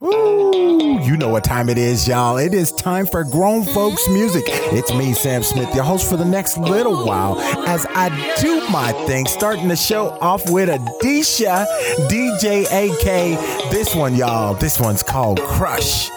Ooh, 0.00 1.00
you 1.02 1.16
know 1.16 1.28
what 1.28 1.42
time 1.42 1.68
it 1.68 1.76
is, 1.76 2.06
y'all. 2.06 2.36
It 2.36 2.54
is 2.54 2.70
time 2.70 3.04
for 3.04 3.24
grown 3.24 3.64
folks 3.64 4.00
music. 4.10 4.44
It's 4.46 4.94
me, 4.94 5.12
Sam 5.12 5.42
Smith, 5.42 5.74
your 5.74 5.82
host 5.82 6.08
for 6.08 6.16
the 6.16 6.24
next 6.24 6.56
little 6.56 7.04
while, 7.04 7.40
as 7.66 7.84
I 7.90 8.08
do 8.40 8.60
my 8.70 8.92
thing, 9.08 9.26
starting 9.26 9.66
the 9.66 9.74
show 9.74 10.10
off 10.20 10.48
with 10.50 10.68
Adisha, 10.68 11.66
DJ 12.08 12.66
AK. 12.66 13.72
This 13.72 13.92
one, 13.96 14.14
y'all, 14.14 14.54
this 14.54 14.78
one's 14.78 15.02
called 15.02 15.40
Crush. 15.40 16.08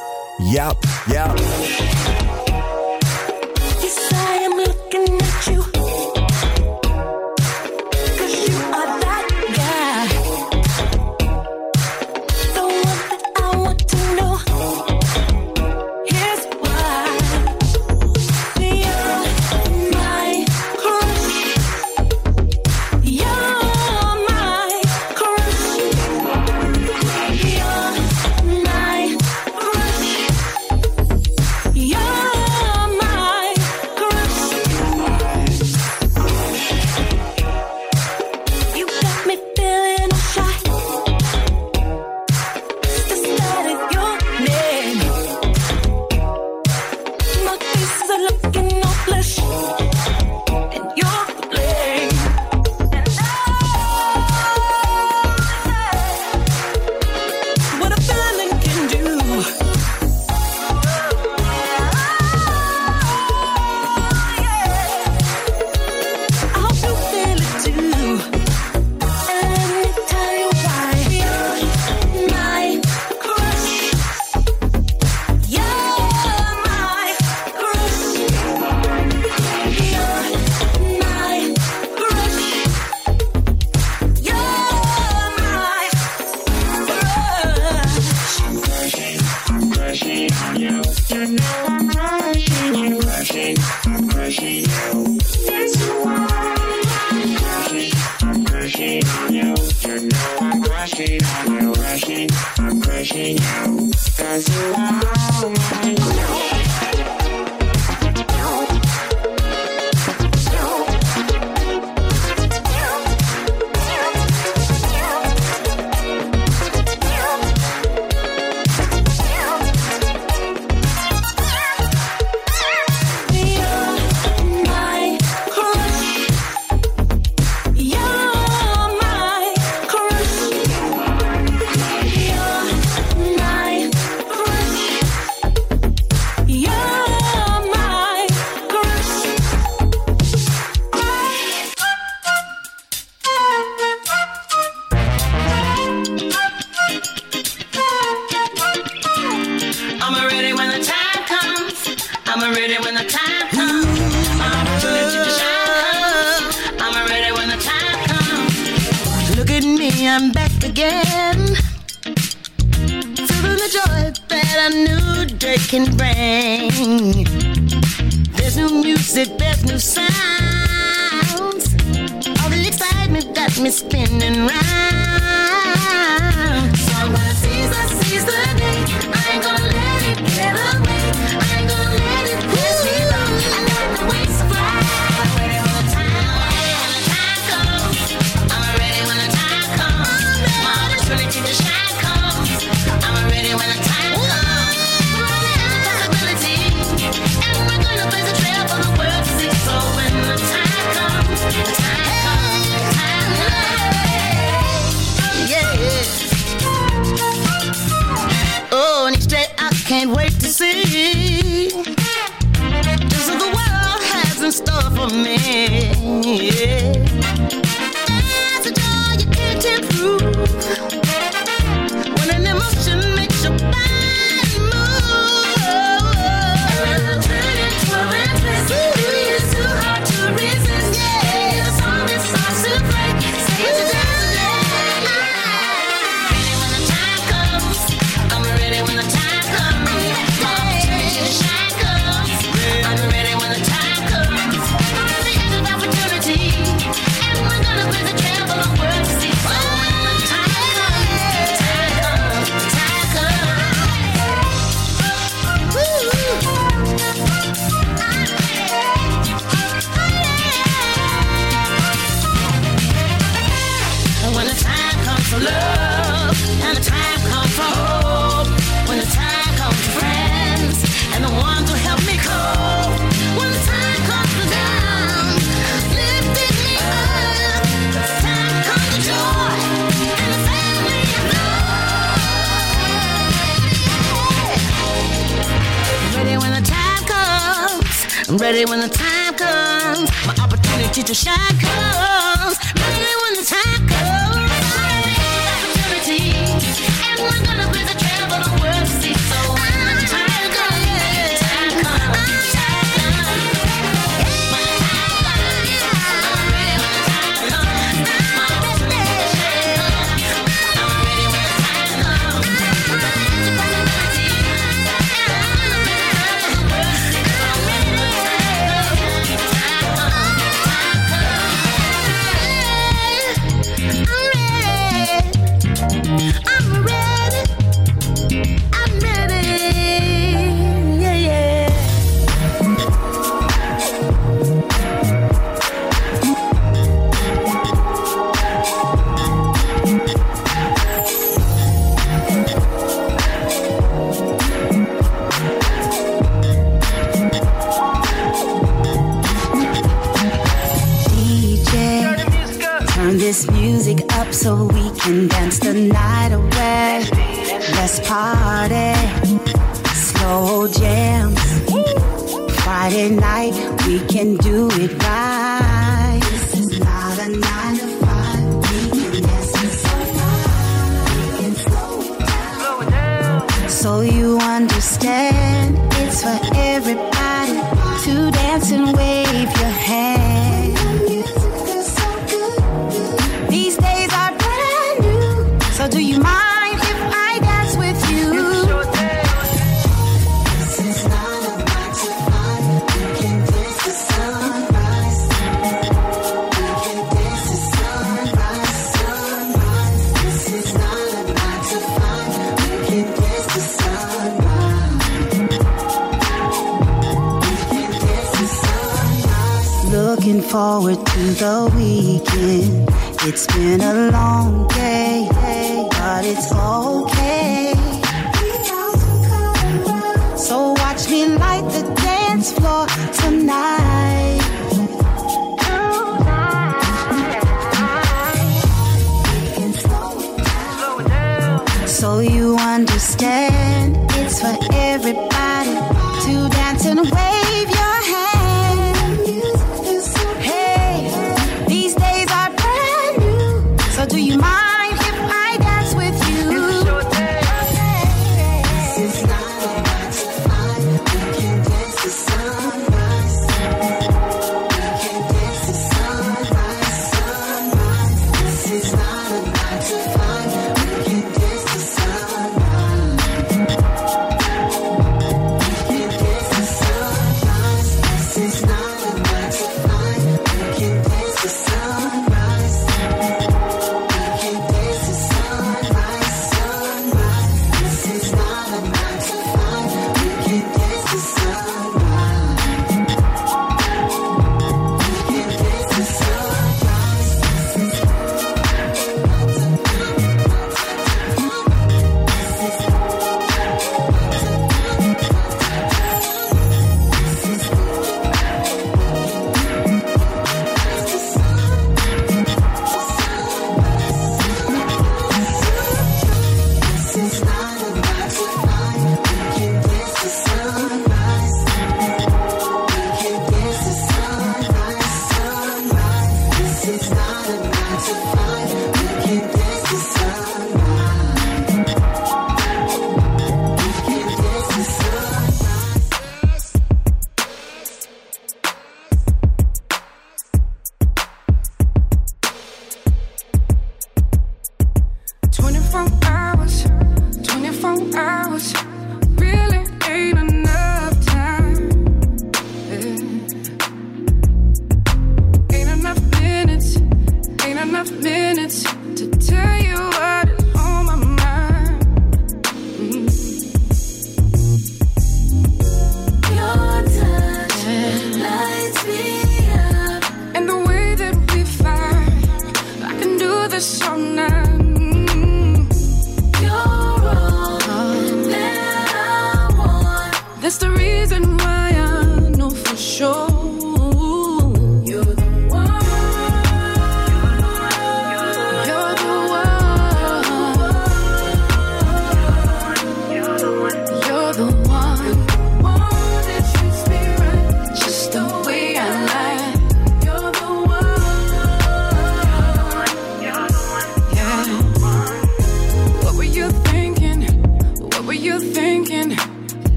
Yep, 0.42 0.78
yep. 1.08 2.11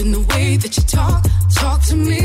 in 0.00 0.12
the 0.12 0.20
way 0.20 0.56
that 0.56 0.76
you 0.76 0.82
talk. 0.84 1.22
Talk 1.54 1.82
to 1.88 1.96
me 1.96 2.19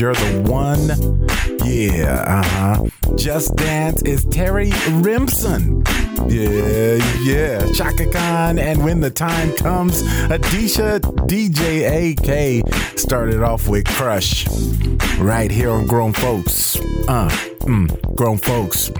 you're 0.00 0.14
the 0.14 0.42
one. 0.42 0.88
Yeah, 1.64 2.24
uh 2.26 2.42
huh. 2.42 3.14
Just 3.16 3.56
Dance 3.56 4.02
is 4.02 4.24
Terry 4.26 4.72
Rimson. 4.90 5.84
Yeah, 6.28 6.96
yeah. 7.22 7.66
Chaka 7.72 8.10
Khan 8.10 8.58
and 8.58 8.84
When 8.84 9.00
the 9.00 9.10
Time 9.10 9.52
Comes, 9.56 10.02
Adisha 10.02 11.00
DJ 11.28 12.12
AK 12.12 12.98
started 12.98 13.42
off 13.42 13.68
with 13.68 13.86
Crush. 13.86 14.46
Right 15.18 15.50
here 15.50 15.70
on 15.70 15.86
Grown 15.86 16.12
Folks. 16.12 16.76
Uh, 17.08 17.28
mm, 17.60 18.16
Grown 18.16 18.38
Folks. 18.38 18.90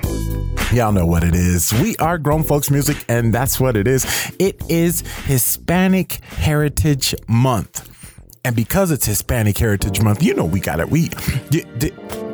Y'all 0.73 0.93
know 0.93 1.07
what 1.07 1.23
it 1.23 1.35
is. 1.35 1.73
We 1.75 1.95
are 1.97 2.19
grown 2.19 2.43
folks 2.43 2.71
music, 2.71 2.97
and 3.09 3.33
that's 3.33 3.61
what 3.61 3.77
it 3.77 3.87
is. 3.87 4.05
It 4.39 4.61
is 4.69 5.03
Hispanic 5.27 6.15
Heritage 6.25 7.15
Month. 7.29 7.76
And 8.47 8.55
because 8.55 8.93
it's 8.93 9.05
Hispanic 9.05 9.59
Heritage 9.59 10.01
Month, 10.01 10.23
you 10.23 10.33
know 10.33 10.45
we 10.45 10.61
got 10.61 10.79
it. 10.79 10.89
We 10.89 11.09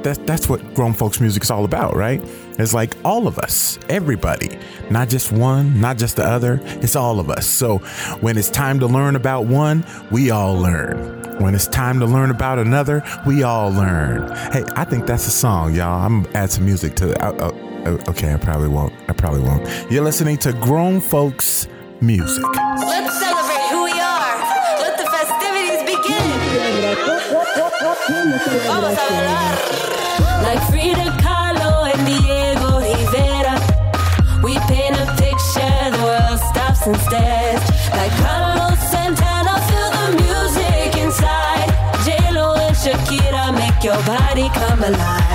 that's 0.02 0.18
that's 0.18 0.46
what 0.46 0.74
grown 0.74 0.92
folks 0.92 1.22
music 1.22 1.42
is 1.42 1.50
all 1.50 1.64
about, 1.64 1.96
right? 1.96 2.20
It's 2.58 2.74
like 2.74 2.94
all 3.02 3.26
of 3.26 3.38
us, 3.38 3.78
everybody, 3.88 4.58
not 4.90 5.08
just 5.08 5.32
one, 5.32 5.80
not 5.80 5.96
just 5.96 6.16
the 6.16 6.22
other. 6.22 6.60
It's 6.64 6.96
all 6.96 7.18
of 7.18 7.30
us. 7.30 7.46
So 7.46 7.78
when 8.20 8.36
it's 8.36 8.50
time 8.50 8.78
to 8.80 8.86
learn 8.86 9.16
about 9.16 9.46
one, 9.46 9.86
we 10.10 10.30
all 10.30 10.54
learn. 10.54 11.38
When 11.40 11.54
it's 11.54 11.66
time 11.66 11.98
to 12.00 12.04
learn 12.04 12.30
about 12.30 12.58
another, 12.58 13.02
we 13.26 13.42
all 13.42 13.70
learn. 13.70 14.30
Hey, 14.52 14.64
I 14.76 14.84
think 14.84 15.06
that's 15.06 15.26
a 15.26 15.30
song, 15.30 15.74
y'all. 15.74 16.04
I'm 16.04 16.24
gonna 16.24 16.36
add 16.36 16.50
some 16.50 16.66
music 16.66 16.94
to. 16.96 17.12
it. 17.12 17.22
Uh, 17.22 17.32
uh, 17.36 17.48
uh, 17.86 18.10
okay, 18.10 18.34
I 18.34 18.36
probably 18.36 18.68
won't. 18.68 18.92
I 19.08 19.14
probably 19.14 19.40
won't. 19.40 19.66
You're 19.90 20.04
listening 20.04 20.36
to 20.40 20.52
grown 20.52 21.00
folks 21.00 21.68
music. 22.02 22.44
Like 28.08 28.18
Frida 30.70 31.08
Kahlo 31.22 31.86
and 31.86 32.04
Diego 32.04 32.80
Rivera, 32.80 33.54
we 34.42 34.58
paint 34.66 34.96
a 34.96 35.06
picture, 35.22 35.90
the 35.90 36.02
world 36.02 36.40
stops 36.50 36.86
and 36.86 36.96
stares. 36.96 37.62
Like 37.92 38.10
Carlos 38.18 38.78
Santana, 38.90 39.54
feel 39.68 39.90
the 39.98 40.08
music 40.20 40.96
inside. 41.00 41.70
J 42.04 42.08
Lo 42.32 42.54
and 42.56 42.74
Shakira 42.74 43.54
make 43.54 43.84
your 43.84 44.02
body 44.04 44.48
come 44.48 44.82
alive. 44.82 45.31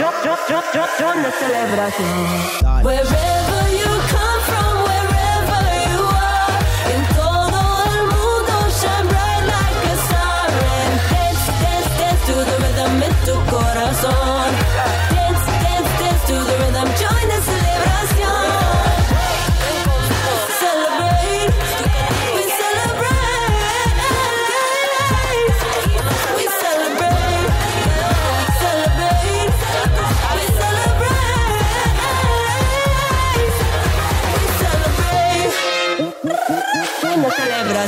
yo, 0.00 0.10
yo, 0.24 0.36
yo, 0.48 0.62
yo, 0.74 0.84
yo, 0.98 1.30
celebración. 1.38 2.62
Dale. 2.62 3.53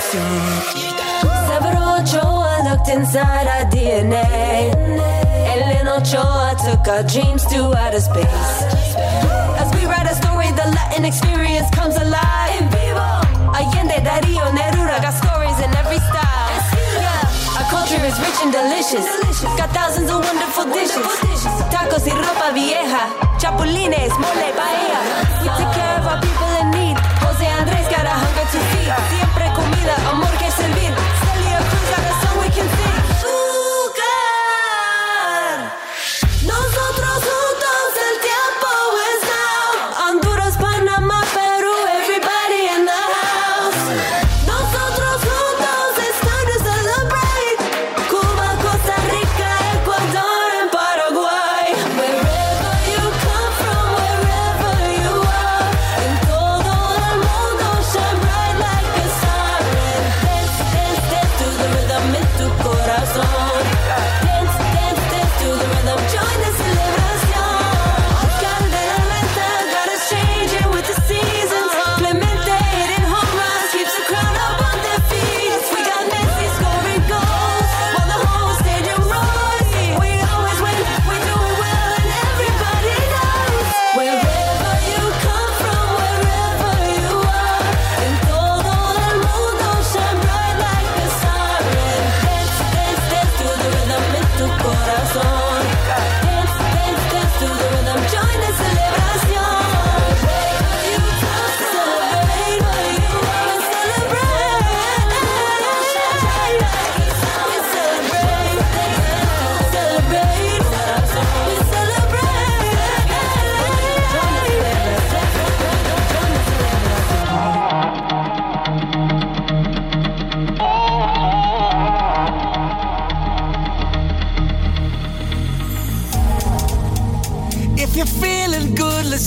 Severo 0.07 1.99
Ochoa 1.99 2.63
looked 2.71 2.89
inside 2.89 3.47
our 3.49 3.67
DNA. 3.67 4.71
Ellen 5.51 5.89
Ochoa 5.89 6.55
took 6.63 6.87
our 6.87 7.03
dreams 7.03 7.45
to 7.47 7.75
outer 7.75 7.99
space. 7.99 8.63
As 9.59 9.67
we 9.75 9.85
write 9.91 10.07
a 10.07 10.15
story, 10.15 10.47
the 10.55 10.71
Latin 10.79 11.05
experience 11.05 11.69
comes 11.71 11.97
alive. 11.97 12.71
Allende, 13.51 13.99
Darío, 14.07 14.47
Neruda 14.55 15.03
got 15.03 15.15
stories 15.27 15.59
in 15.59 15.75
every 15.75 15.99
style. 15.99 16.55
Yeah. 16.95 17.59
Our 17.59 17.67
culture 17.67 17.99
is 18.07 18.15
rich 18.23 18.39
and 18.47 18.53
delicious. 18.55 19.07
Got 19.59 19.71
thousands 19.75 20.11
of 20.11 20.23
wonderful 20.23 20.71
dishes. 20.71 21.03
Tacos 21.75 22.07
y 22.07 22.15
ropa 22.15 22.55
vieja. 22.55 23.11
Chapulines, 23.41 24.15
mole, 24.23 24.49
paella. 24.55 25.01
We 25.43 25.49
take 25.59 25.73
care 25.75 25.99
of 25.99 26.07
our 26.07 26.21
people 26.23 26.51
in 26.63 26.71
need. 26.71 26.97
Jose 27.27 27.47
Andres 27.59 27.89
got 27.91 28.07
a 28.07 28.15
hunger 28.23 28.47
to 28.53 28.59
feed 28.71 29.26
vida, 29.87 30.11
amor 30.11 30.37
que 30.39 30.46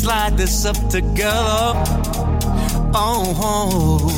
slide 0.09 0.37
this 0.37 0.65
up 0.65 0.75
together. 0.89 1.73
Oh, 2.95 4.09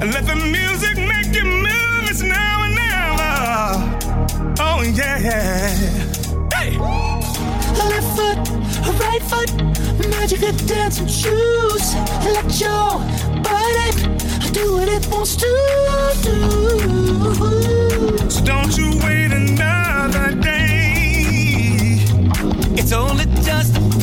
and 0.00 0.10
let 0.14 0.24
the 0.26 0.36
music 0.36 0.96
make 0.96 1.34
you 1.38 1.44
move. 1.44 2.10
It's 2.10 2.22
now 2.22 2.62
and 2.64 2.74
never. 2.80 3.34
Oh 4.60 4.80
yeah. 4.98 5.18
Hey. 6.54 6.78
Left 7.90 8.10
foot, 8.16 8.38
right 9.04 9.24
foot, 9.30 9.50
magical 10.16 10.52
dancing 10.66 11.08
shoes. 11.20 11.94
Let 12.34 12.48
your 12.64 12.88
body 13.48 13.90
do 14.56 14.64
what 14.76 14.88
it 14.88 15.06
wants 15.12 15.36
to 15.36 15.50
do. 16.22 16.36
So 18.30 18.40
don't 18.42 18.74
you 18.78 18.88
wait. 19.04 19.39
It's 22.82 22.92
only 22.92 23.26
just 23.42 23.99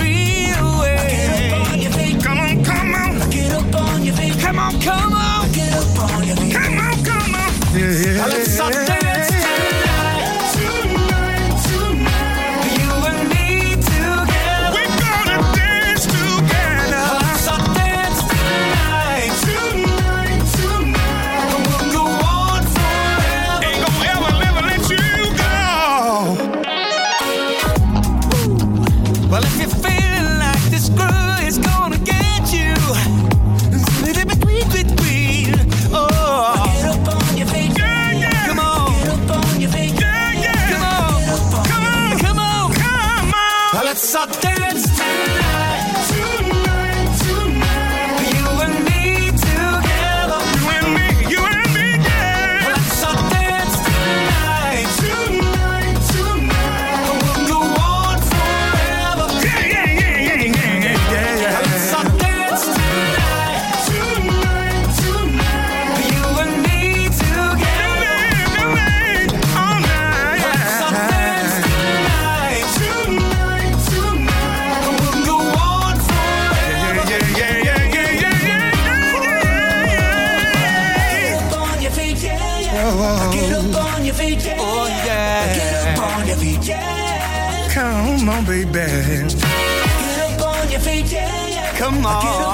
baby. 88.78 89.34
Get 89.34 90.40
up 90.40 90.42
on 90.48 90.70
your 90.70 90.80
feet, 90.80 91.12
yeah, 91.12 91.48
yeah. 91.48 91.78
Come 91.78 92.06
on. 92.06 92.47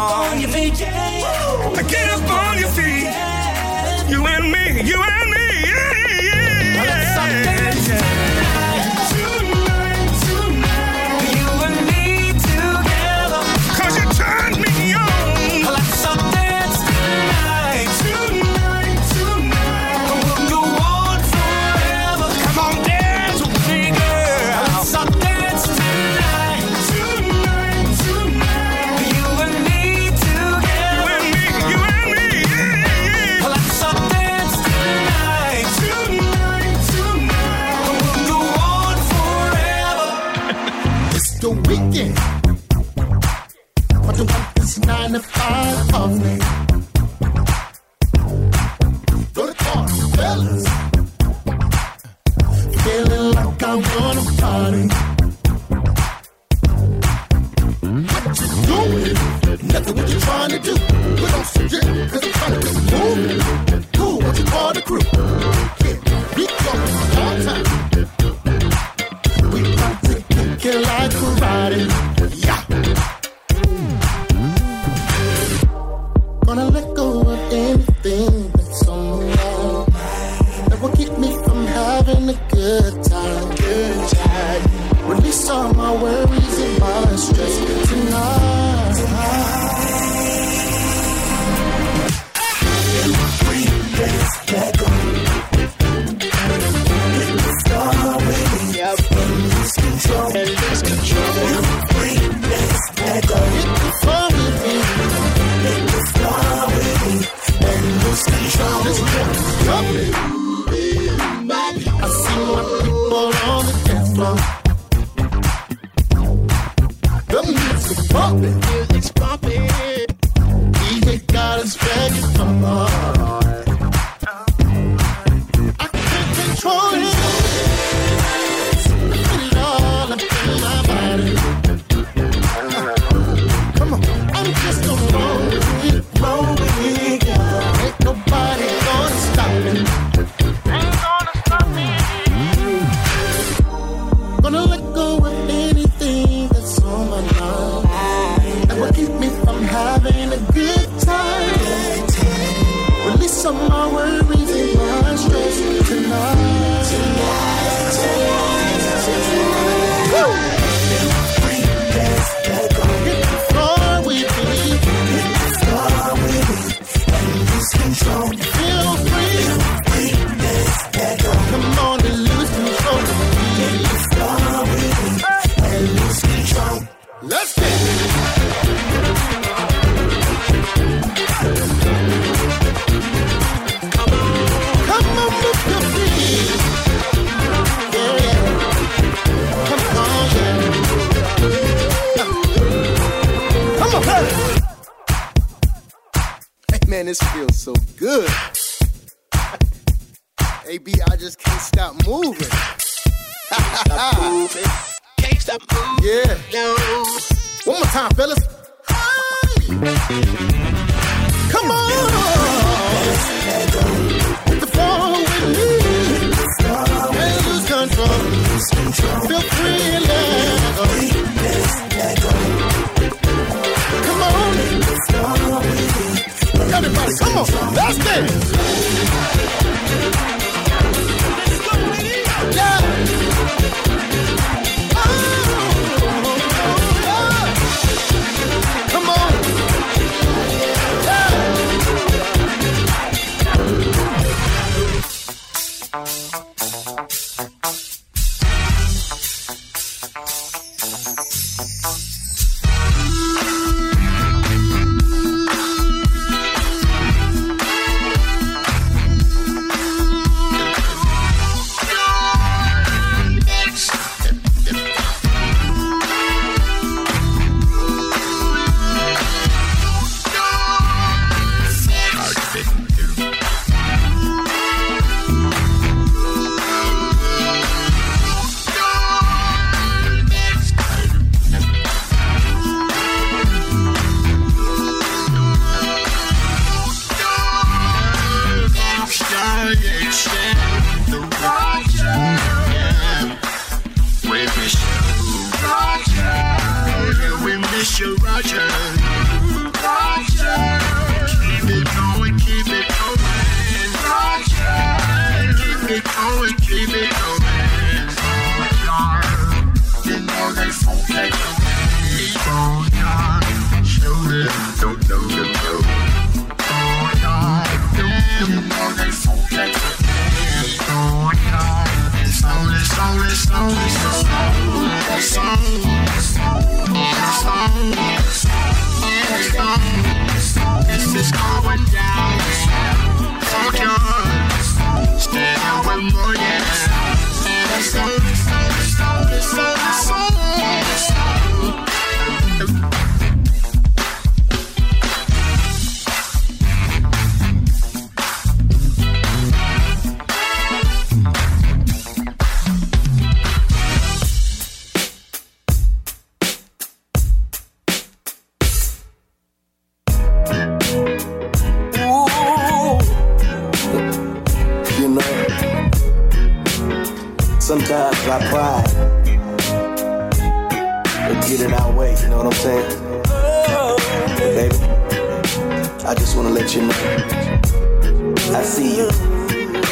don't 44.15 44.31
want 44.31 44.55
this 44.55 44.77
nine 44.79 45.11
to 45.13 45.19
five 45.19 45.95
of 45.95 46.21
me. 46.21 46.72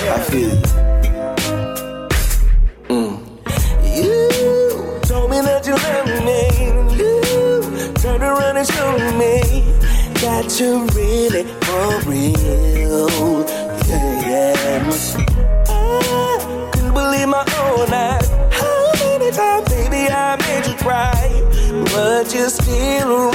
I 0.10 0.20
feel 0.20 0.50
you. 0.50 0.62
Mm. 2.90 3.14
You 3.96 5.00
told 5.04 5.30
me 5.30 5.42
that 5.42 5.66
you 5.68 5.74
loved 5.74 6.26
me. 6.26 6.42
You 6.98 7.94
turned 7.94 8.24
around 8.24 8.58
and 8.58 8.68
showed 8.68 9.14
me 9.18 9.42
that 10.22 10.60
you 10.60 10.86
really 10.98 11.44
for 11.66 12.10
real. 12.10 13.46
Yeah, 13.88 14.28
yeah. 14.28 14.90
I 15.70 16.72
couldn't 16.74 16.94
believe 16.94 17.28
my 17.28 17.46
own 17.62 17.94
eyes. 17.94 18.30
How 18.52 18.92
many 19.00 19.32
times, 19.32 19.70
baby, 19.70 20.10
I 20.10 20.36
made 20.38 20.66
you 20.66 20.76
cry, 20.78 21.30
but 21.94 22.34
you 22.34 22.50
still. 22.50 23.31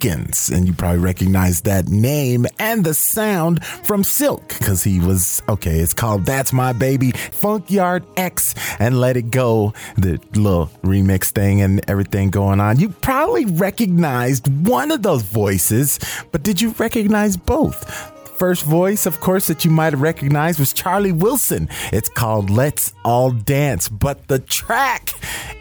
Jenkins. 0.00 0.48
And 0.50 0.66
you 0.66 0.72
probably 0.72 0.98
recognize 0.98 1.62
that 1.62 1.88
name 1.88 2.46
and 2.58 2.84
the 2.84 2.94
sound 2.94 3.64
from 3.64 4.02
Silk 4.02 4.48
because 4.48 4.82
he 4.82 4.98
was, 4.98 5.42
okay, 5.48 5.80
it's 5.80 5.94
called 5.94 6.24
That's 6.24 6.52
My 6.52 6.72
Baby, 6.72 7.12
Funk 7.12 7.70
Yard 7.70 8.04
X, 8.16 8.54
and 8.78 9.00
Let 9.00 9.16
It 9.16 9.30
Go, 9.30 9.74
the 9.96 10.20
little 10.34 10.66
remix 10.82 11.30
thing 11.30 11.60
and 11.60 11.80
everything 11.88 12.30
going 12.30 12.60
on. 12.60 12.80
You 12.80 12.88
probably 12.88 13.44
recognized 13.46 14.48
one 14.66 14.90
of 14.90 15.02
those 15.02 15.22
voices, 15.22 15.98
but 16.32 16.42
did 16.42 16.60
you 16.60 16.70
recognize 16.78 17.36
both? 17.36 17.84
First 18.38 18.64
voice, 18.64 19.04
of 19.04 19.20
course, 19.20 19.48
that 19.48 19.66
you 19.66 19.70
might 19.70 19.92
have 19.92 20.00
recognized 20.00 20.58
was 20.58 20.72
Charlie 20.72 21.12
Wilson. 21.12 21.68
It's 21.92 22.08
called 22.08 22.48
Let's 22.48 22.94
All 23.04 23.32
Dance, 23.32 23.90
but 23.90 24.28
the 24.28 24.38
track 24.38 25.10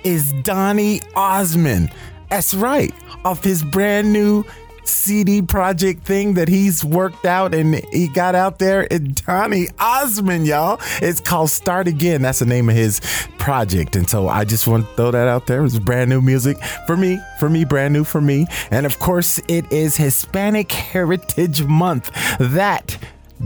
is 0.05 0.31
Donny 0.43 1.01
Osmond. 1.13 1.91
That's 2.29 2.53
right, 2.53 2.93
off 3.25 3.43
his 3.43 3.63
brand 3.63 4.13
new 4.13 4.45
CD 4.83 5.41
project 5.41 6.03
thing 6.03 6.33
that 6.33 6.47
he's 6.47 6.83
worked 6.83 7.25
out 7.25 7.53
and 7.53 7.75
he 7.91 8.07
got 8.07 8.35
out 8.35 8.59
there. 8.59 8.87
It's 8.89 9.21
Donny 9.21 9.67
Osmond, 9.79 10.47
y'all. 10.47 10.79
It's 11.01 11.19
called 11.19 11.49
Start 11.49 11.87
Again. 11.87 12.21
That's 12.21 12.39
the 12.39 12.45
name 12.45 12.69
of 12.69 12.75
his 12.75 12.99
project. 13.37 13.95
And 13.95 14.09
so 14.09 14.27
I 14.27 14.45
just 14.45 14.67
want 14.67 14.87
to 14.87 14.95
throw 14.95 15.11
that 15.11 15.27
out 15.27 15.47
there. 15.47 15.63
It's 15.63 15.79
brand 15.79 16.09
new 16.09 16.21
music 16.21 16.57
for 16.85 16.97
me, 16.97 17.19
for 17.39 17.49
me, 17.49 17.65
brand 17.65 17.93
new 17.93 18.03
for 18.03 18.21
me. 18.21 18.47
And 18.71 18.85
of 18.85 18.99
course, 18.99 19.39
it 19.47 19.71
is 19.71 19.95
Hispanic 19.95 20.71
Heritage 20.71 21.63
Month. 21.63 22.11
That 22.39 22.97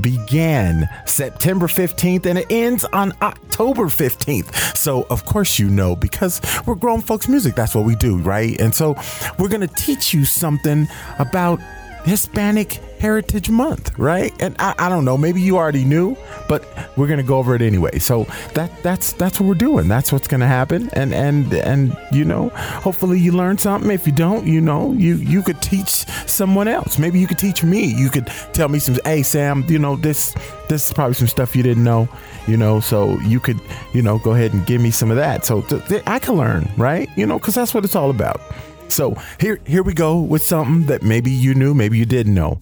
began 0.02 0.90
September 1.06 1.68
15th 1.68 2.26
and 2.26 2.40
it 2.40 2.48
ends 2.50 2.86
on 2.86 3.14
October 3.22 3.86
15th. 3.86 4.76
So, 4.76 5.04
of 5.10 5.26
course, 5.26 5.60
you 5.60 5.70
know, 5.70 5.96
because 5.96 6.42
we're 6.66 6.76
grown 6.76 7.02
folks 7.02 7.28
music, 7.28 7.56
that's 7.56 7.76
what 7.76 7.86
we 7.86 7.96
do, 7.96 8.18
right? 8.18 8.60
And 8.60 8.74
so, 8.74 8.96
we're 9.40 9.50
going 9.50 9.68
to 9.68 9.76
teach 9.76 10.14
you 10.14 10.26
something 10.26 10.88
about 11.20 11.60
Hispanic 12.06 12.80
Heritage 13.04 13.50
Month, 13.50 14.00
right? 14.00 14.34
And 14.42 14.56
I, 14.60 14.74
I 14.80 14.88
don't 14.88 15.04
know, 15.04 15.18
maybe 15.18 15.42
you 15.42 15.58
already 15.58 15.84
knew, 15.84 16.16
but 16.48 16.66
we're 16.96 17.08
gonna 17.08 17.22
go 17.22 17.38
over 17.38 17.54
it 17.54 17.62
anyway. 17.62 18.00
So 18.00 18.24
that 18.54 18.72
that's 18.82 19.12
that's 19.12 19.42
what 19.42 19.48
we're 19.50 19.56
doing. 19.56 19.90
That's 19.90 20.14
what's 20.14 20.26
gonna 20.26 20.48
happen. 20.48 20.90
And 20.94 21.14
and 21.14 21.52
and 21.54 21.98
you 22.14 22.24
know, 22.24 22.48
hopefully 22.82 23.20
you 23.20 23.34
learn 23.34 23.58
something. 23.58 23.92
If 23.92 24.08
you 24.08 24.14
don't, 24.14 24.48
you 24.48 24.62
know, 24.62 24.94
you 24.94 25.16
you 25.16 25.42
could 25.44 25.62
teach 25.62 26.06
someone 26.30 26.70
else. 26.70 26.98
Maybe 26.98 27.20
you 27.20 27.28
could 27.28 27.38
teach 27.38 27.62
me. 27.62 27.94
You 27.94 28.10
could 28.10 28.28
tell 28.54 28.70
me 28.70 28.80
some. 28.80 28.98
Hey 29.04 29.22
Sam, 29.22 29.66
you 29.68 29.80
know 29.80 29.98
this 29.98 30.34
this 30.70 30.88
is 30.88 30.94
probably 30.94 31.16
some 31.16 31.28
stuff 31.28 31.58
you 31.58 31.64
didn't 31.64 31.84
know. 31.84 32.08
You 32.48 32.56
know, 32.56 32.80
so 32.80 33.20
you 33.20 33.42
could 33.42 33.60
you 33.94 34.02
know 34.02 34.18
go 34.18 34.32
ahead 34.32 34.54
and 34.54 34.66
give 34.66 34.80
me 34.80 34.92
some 34.92 35.12
of 35.12 35.18
that. 35.18 35.44
So 35.44 35.62
th- 35.64 35.86
th- 35.88 36.04
I 36.08 36.20
can 36.20 36.36
learn, 36.36 36.72
right? 36.78 37.10
You 37.18 37.26
know, 37.26 37.38
because 37.38 37.56
that's 37.56 37.74
what 37.74 37.84
it's 37.84 37.98
all 37.98 38.12
about. 38.12 38.40
So 38.88 39.18
here 39.42 39.60
here 39.68 39.84
we 39.84 39.94
go 39.94 40.22
with 40.22 40.46
something 40.46 40.86
that 40.86 41.04
maybe 41.04 41.32
you 41.32 41.54
knew, 41.54 41.74
maybe 41.74 41.98
you 41.98 42.06
didn't 42.06 42.34
know. 42.34 42.60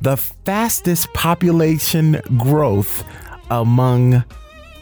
The 0.00 0.16
fastest 0.16 1.12
population 1.12 2.20
growth 2.36 3.04
among 3.50 4.22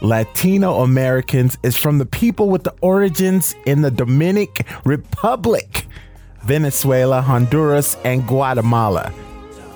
Latino 0.02 0.80
Americans 0.80 1.56
is 1.62 1.76
from 1.76 1.98
the 1.98 2.06
people 2.06 2.48
with 2.50 2.64
the 2.64 2.74
origins 2.82 3.54
in 3.64 3.80
the 3.80 3.90
Dominican 3.90 4.66
Republic, 4.84 5.86
Venezuela, 6.42 7.22
Honduras, 7.22 7.96
and 8.04 8.26
Guatemala. 8.26 9.12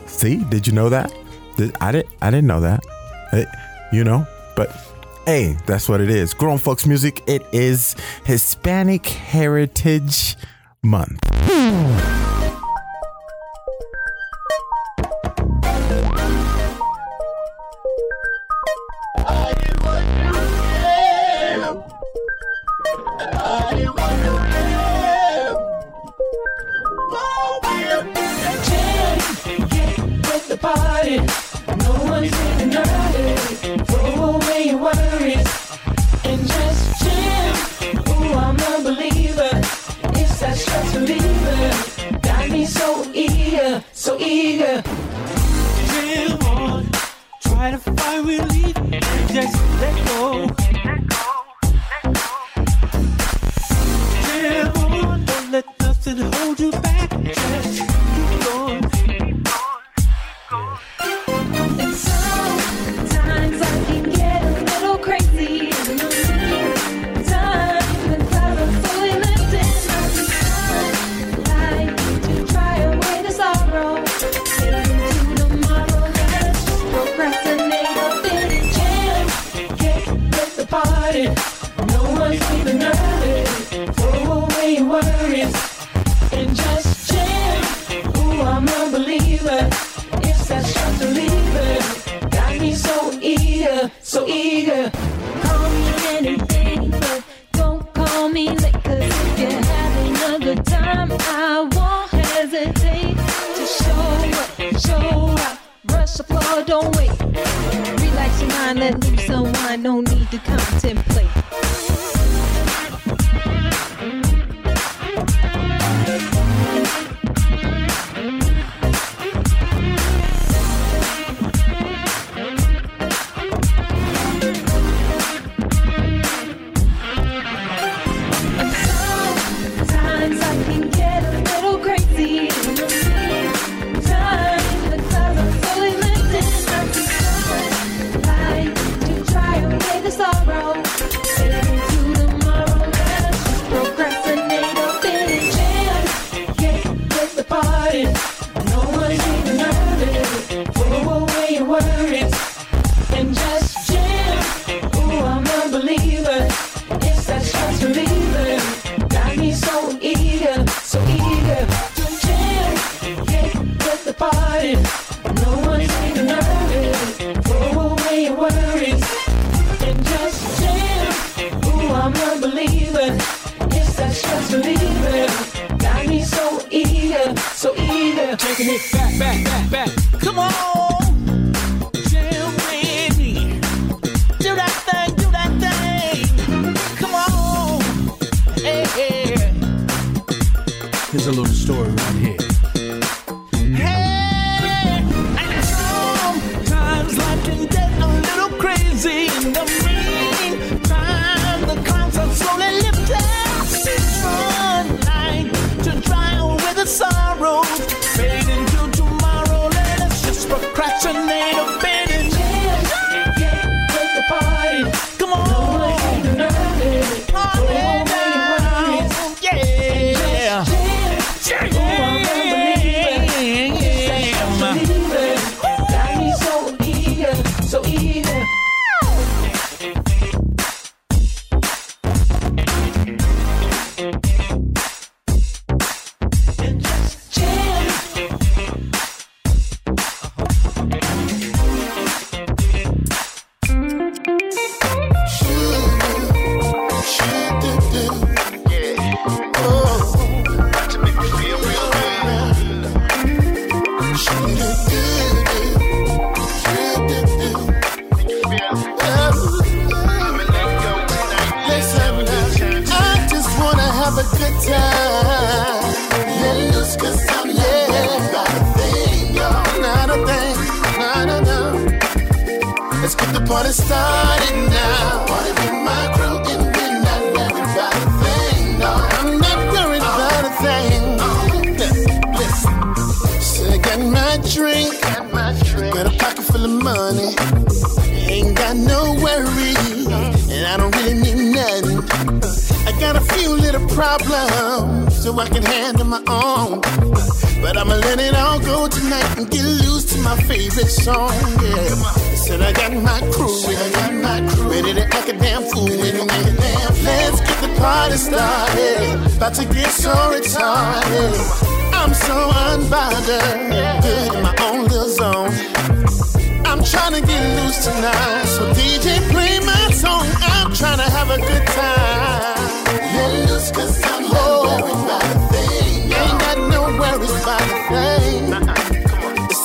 See, 0.06 0.44
did 0.44 0.66
you 0.66 0.74
know 0.74 0.90
that? 0.90 1.14
Did, 1.56 1.74
I 1.80 1.92
didn't. 1.92 2.14
I 2.20 2.30
didn't 2.30 2.46
know 2.46 2.60
that. 2.60 2.84
Eh, 3.32 3.44
you 3.92 4.04
know, 4.04 4.26
but 4.56 4.70
hey, 5.24 5.56
that's 5.66 5.88
what 5.88 6.00
it 6.00 6.10
is. 6.10 6.34
Grown 6.34 6.58
folks 6.58 6.86
music. 6.86 7.22
It 7.26 7.42
is 7.52 7.96
Hispanic 8.24 9.06
Heritage 9.06 10.36
Month. 10.82 11.18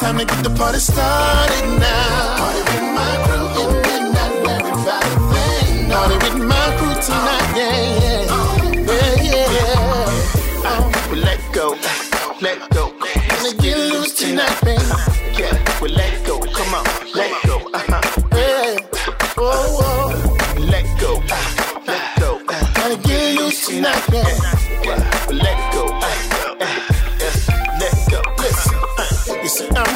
Time 0.06 0.20
to 0.20 0.26
get 0.26 0.44
the 0.44 0.52
party 0.52 0.78
started 0.78 1.80
now. 1.80 2.35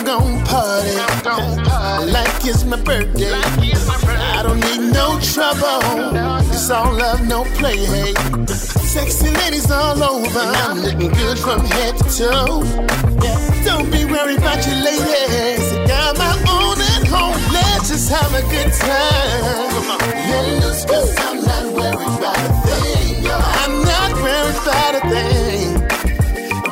Gon' 0.10 0.44
party 0.46 0.96
like 2.16 2.44
it's 2.44 2.64
my 2.64 2.82
birthday. 2.82 3.32
I 3.32 4.42
don't 4.42 4.60
need 4.60 4.92
no 4.92 5.20
trouble. 5.22 5.86
It's 6.50 6.70
all 6.72 6.92
love, 6.94 7.22
no 7.28 7.44
play. 7.60 7.78
Hey, 7.78 8.14
sexy 8.96 9.30
ladies 9.42 9.70
all 9.70 10.02
over. 10.02 10.46
I'm 10.66 10.80
looking 10.80 11.12
good 11.12 11.38
from 11.38 11.64
head 11.64 11.96
to 11.98 12.04
toe. 12.18 12.64
Yeah, 13.24 13.64
don't 13.64 13.92
be 13.92 14.06
worried 14.06 14.40
about 14.40 14.66
your 14.66 14.80
ladies. 14.90 15.66
I 15.74 15.86
got 15.88 16.18
my 16.18 16.34
own 16.58 16.78
at 16.94 17.04
home. 17.14 17.38
Let's 17.54 17.90
just 17.90 18.10
have 18.10 18.34
a 18.34 18.44
good 18.54 18.72
time. 18.74 19.72
Let 20.30 20.46
loose, 20.64 20.86
I'm 21.26 21.38
not 21.50 21.66
worried 21.78 22.14
about 22.18 22.40
a 22.48 22.54
thing. 22.66 23.28
I'm 23.62 23.76
not 23.94 24.12
worried 24.24 24.58
about 24.64 24.96
a 24.96 25.10
thing. 25.10 25.79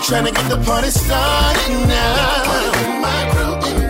Trying 0.08 0.24
to 0.24 0.32
get 0.32 0.50
the 0.50 0.56
party 0.64 0.90
started 0.90 1.86
now. 1.86 3.02
My 3.04 3.28
crew 3.30 3.60
thing. 3.60 3.90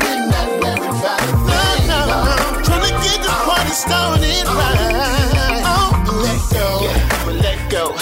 Trying 2.65 2.81
to 2.81 2.93
get 3.05 3.21
the 3.21 3.29
party 3.45 3.69
started 3.69 4.45
right. 4.49 5.61
Oh, 5.69 5.93
let 6.25 6.41
go. 6.57 7.31
Let 7.33 7.59
go, 7.69 7.95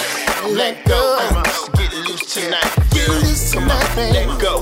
let 0.55 0.85
go. 0.85 1.19
Get 1.75 1.93
loose 2.07 2.33
tonight. 2.33 2.71
Get 2.91 3.09
loose 3.09 3.51
tonight, 3.51 3.95
baby. 3.97 4.13
Let 4.13 4.39
go, 4.41 4.61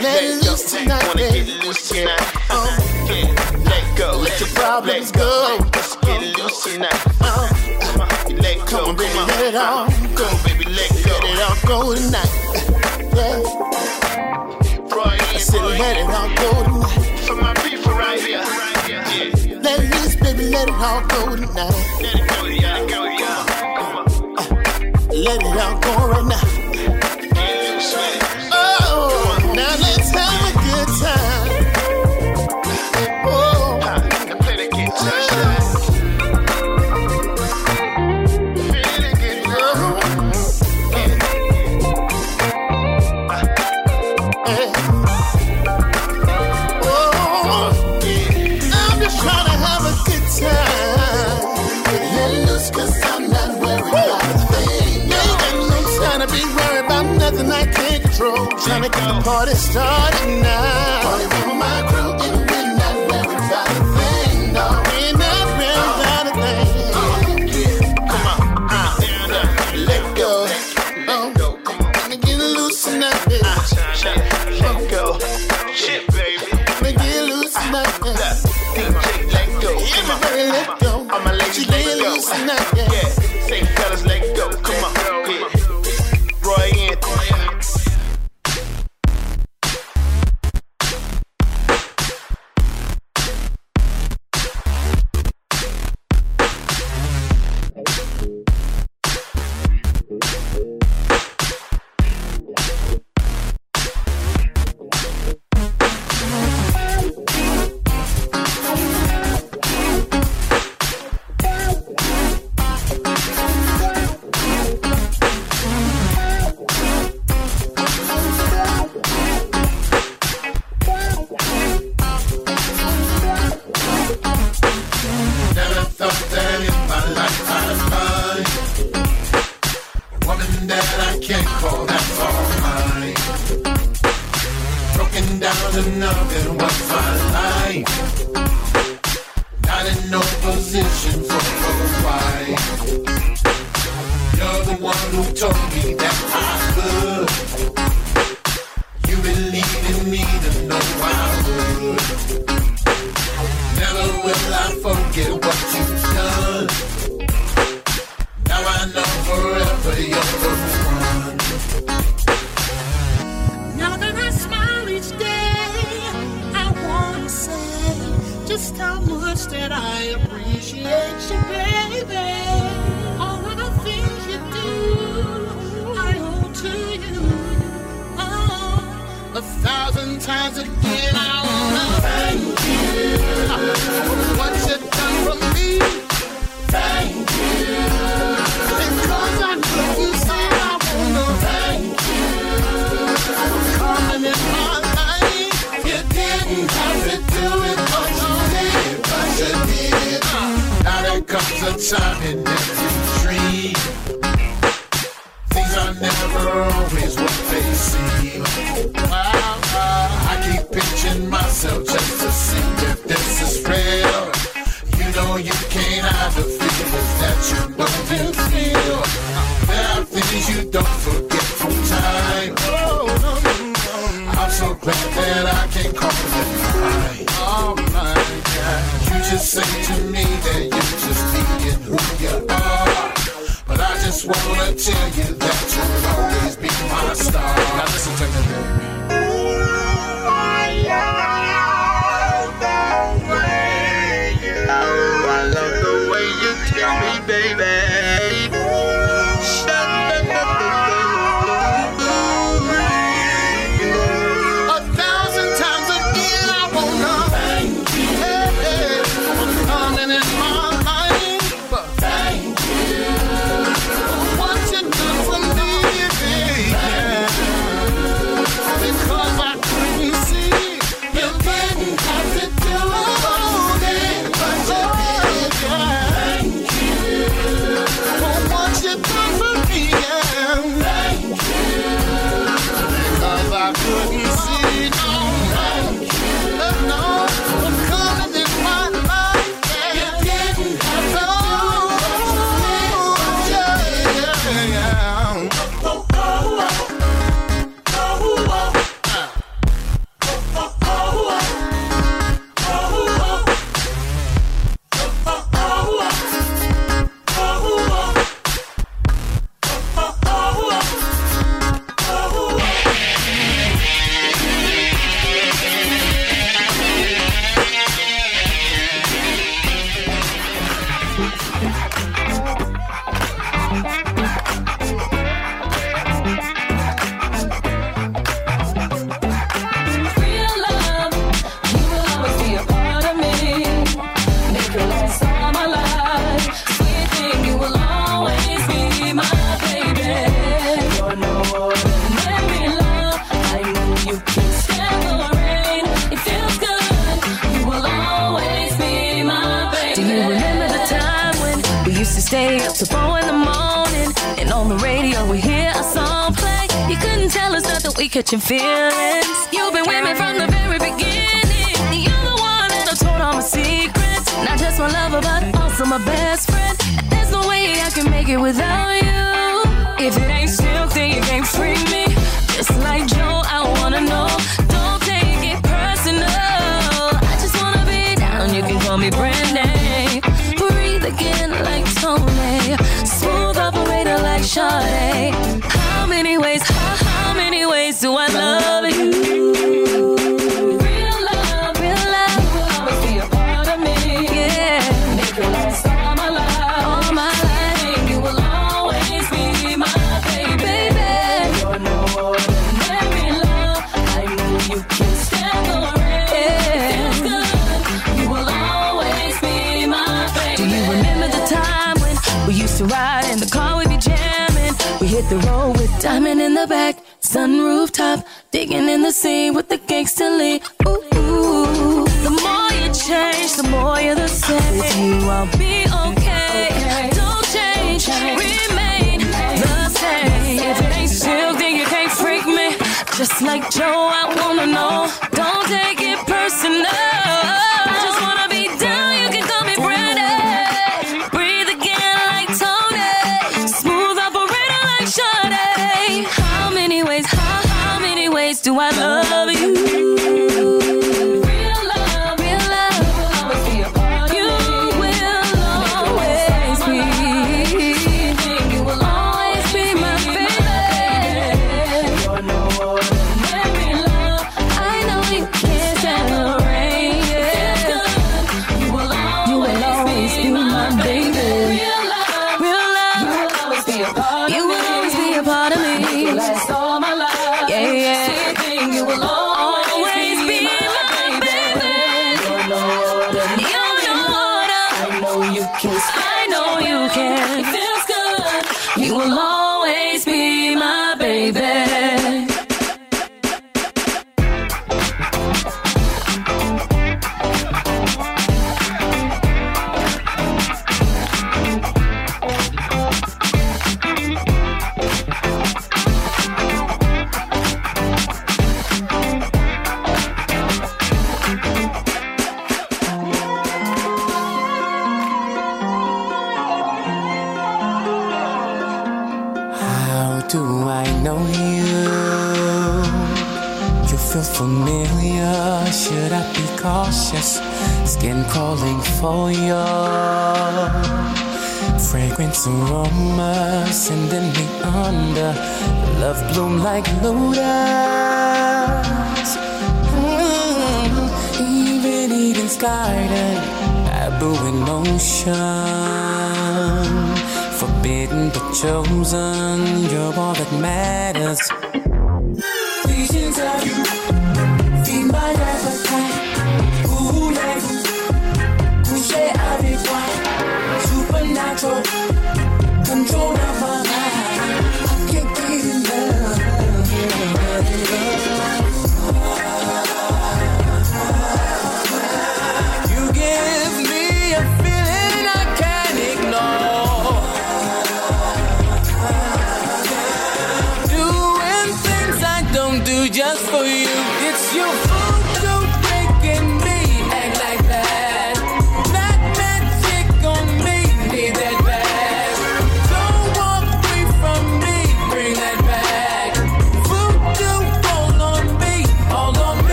Let 0.00 0.42
loose 0.42 0.64
tonight, 0.72 1.06
Wanna 1.06 1.22
get 1.30 1.64
loose 1.64 1.88
tonight. 1.88 2.34
Uh, 2.50 2.78
yeah, 3.06 3.62
let 3.64 3.96
go, 3.96 4.18
Let 4.18 4.40
your 4.40 4.48
problems 4.48 5.12
go. 5.12 5.56
Let's 5.72 5.94
get 5.98 6.36
loose 6.36 6.64
tonight. 6.64 7.06
Uh, 7.20 7.48
Let 8.42 8.58
go, 8.58 8.64
Come 8.66 8.90
on, 8.90 8.96
baby, 8.96 9.14
let 9.14 9.40
it 9.44 9.54
all 9.54 9.86
go. 10.16 10.28
Baby, 10.44 10.64
let 10.64 10.90
go. 11.04 11.12
Let 11.12 11.24
it 11.24 11.40
all 11.46 11.56
go 11.64 11.94
tonight. 11.94 12.47
Brian, 15.50 15.64
I 15.64 15.72
said 15.72 15.78
let 15.78 15.96
it 15.96 16.10
all 16.10 16.28
go 16.36 16.64
tonight. 16.64 17.18
For 17.26 17.36
my 17.36 17.54
people 17.54 17.92
right 17.92 18.20
here. 18.20 18.44
Yeah, 18.88 19.60
Let 19.62 19.80
loose, 19.80 20.16
baby, 20.16 20.44
let 20.50 20.68
it 20.68 20.74
all 20.74 21.02
go 21.06 21.36
tonight. 21.36 22.00
let 22.00 22.14
it 22.14 22.28
go, 22.28 22.44
yeah, 22.46 22.86
go, 22.86 23.04
yeah. 23.04 23.46
Come 23.78 23.96
on, 23.98 24.06
Let 25.10 25.42
it 25.42 25.56
all 25.58 25.78
go 25.80 26.08
right 26.08 26.26
now. 26.26 26.44
get 27.34 28.27
loose 72.54 72.84
tonight, 72.84 73.24
baby. 73.28 73.44
Shine, 73.94 74.18
let 74.60 74.90
go. 74.90 75.18
Shit, 75.74 76.06
baby. 76.08 76.44
Let 76.52 76.82
me 76.82 76.92
get 76.92 77.24
loose 77.24 77.54
tonight. 77.54 78.00
Look, 78.02 78.16
DJ, 78.74 79.32
let 79.32 79.48
go. 79.62 79.70
Come 79.78 80.10
on. 80.10 80.22
Everybody 80.22 80.42
let 80.50 80.80
go. 80.80 81.04
My 81.04 81.50
She 81.52 81.64
let 81.66 81.84
get 81.84 81.98
go. 81.98 82.10
loose 82.10 82.26
tonight, 82.30 82.66
yeah. 82.76 82.92
Yeah, 82.92 83.08
say 83.08 83.16
fellas, 83.16 83.16
let 83.16 83.16
go. 83.16 83.17
Yeah. 83.17 83.17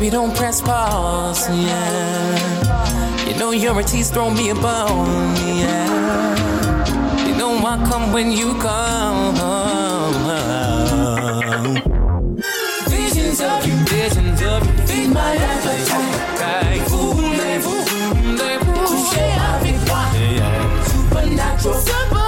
Baby, 0.00 0.12
don't 0.12 0.34
press 0.34 0.62
pause, 0.62 1.46
yeah. 1.50 3.28
You 3.28 3.38
know 3.38 3.50
your 3.50 3.82
tease 3.82 4.08
throw 4.08 4.30
me 4.30 4.48
a 4.48 4.54
bone, 4.54 5.36
yeah. 5.60 7.26
You 7.26 7.36
know 7.36 7.58
I 7.58 7.76
come 7.84 8.10
when 8.10 8.32
you 8.32 8.54
come. 8.54 9.34
Visions 12.88 13.42
of 13.42 13.66
you, 13.66 13.74
visions 13.92 14.40
of 14.40 14.64
you, 14.64 14.86
feed 14.86 15.12
my 15.12 15.36
appetite. 15.36 16.88
Voulez-vous, 16.88 17.84
avec 18.40 18.64
moi. 18.64 18.86
Supernatural. 20.88 22.19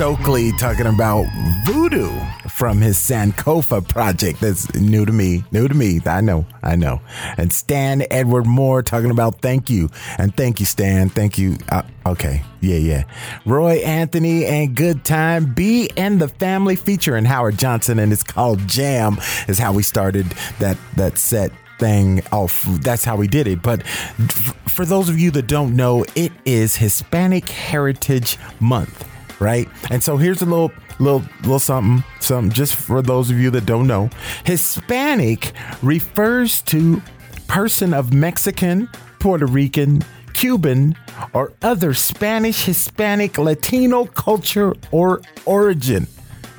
Stokley 0.00 0.50
talking 0.52 0.86
about 0.86 1.26
voodoo 1.66 2.08
from 2.48 2.78
his 2.78 2.96
Sankofa 2.96 3.86
project. 3.86 4.40
That's 4.40 4.74
new 4.74 5.04
to 5.04 5.12
me. 5.12 5.44
New 5.52 5.68
to 5.68 5.74
me. 5.74 6.00
I 6.06 6.22
know. 6.22 6.46
I 6.62 6.74
know. 6.74 7.02
And 7.36 7.52
Stan 7.52 8.04
Edward 8.10 8.46
Moore 8.46 8.82
talking 8.82 9.10
about 9.10 9.42
thank 9.42 9.68
you. 9.68 9.90
And 10.16 10.34
thank 10.34 10.58
you, 10.58 10.64
Stan. 10.64 11.10
Thank 11.10 11.36
you. 11.36 11.58
Uh, 11.68 11.82
okay. 12.06 12.42
Yeah, 12.62 12.78
yeah. 12.78 13.02
Roy 13.44 13.82
Anthony 13.84 14.46
and 14.46 14.74
Good 14.74 15.04
Time. 15.04 15.52
B 15.52 15.90
and 15.98 16.18
the 16.18 16.28
Family 16.28 16.76
featuring 16.76 17.26
Howard 17.26 17.58
Johnson. 17.58 17.98
And 17.98 18.10
it's 18.10 18.22
called 18.22 18.66
Jam, 18.66 19.18
is 19.48 19.58
how 19.58 19.74
we 19.74 19.82
started 19.82 20.24
that, 20.60 20.78
that 20.96 21.18
set 21.18 21.52
thing 21.78 22.22
off. 22.32 22.62
That's 22.80 23.04
how 23.04 23.16
we 23.16 23.28
did 23.28 23.46
it. 23.46 23.60
But 23.60 23.82
f- 23.82 24.56
for 24.66 24.86
those 24.86 25.10
of 25.10 25.18
you 25.18 25.30
that 25.32 25.46
don't 25.46 25.76
know, 25.76 26.06
it 26.14 26.32
is 26.46 26.76
Hispanic 26.76 27.50
Heritage 27.50 28.38
Month, 28.60 29.04
right? 29.40 29.68
And 29.90 30.02
so 30.02 30.16
here's 30.16 30.42
a 30.42 30.46
little 30.46 30.70
little 30.98 31.24
little 31.42 31.58
something 31.58 32.04
something 32.20 32.52
just 32.52 32.74
for 32.74 33.02
those 33.02 33.30
of 33.30 33.38
you 33.38 33.50
that 33.50 33.66
don't 33.66 33.86
know. 33.86 34.10
Hispanic 34.44 35.52
refers 35.82 36.62
to 36.62 37.02
person 37.48 37.92
of 37.92 38.12
Mexican, 38.12 38.88
Puerto 39.18 39.46
Rican, 39.46 40.02
Cuban, 40.34 40.94
or 41.32 41.52
other 41.62 41.94
Spanish, 41.94 42.64
Hispanic, 42.64 43.38
Latino 43.38 44.04
culture 44.04 44.74
or 44.92 45.20
origin. 45.44 46.06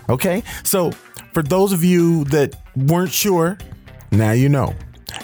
Okay? 0.09 0.43
So, 0.63 0.91
for 1.33 1.41
those 1.41 1.71
of 1.71 1.83
you 1.83 2.25
that 2.25 2.55
weren't 2.75 3.11
sure, 3.11 3.57
now 4.11 4.31
you 4.31 4.49
know. 4.49 4.75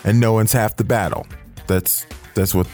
And 0.04 0.20
no 0.20 0.34
one's 0.34 0.54
half 0.54 0.78
the 0.78 0.84
battle. 0.84 1.28
That's 1.68 2.06
that's 2.34 2.54
what 2.54 2.68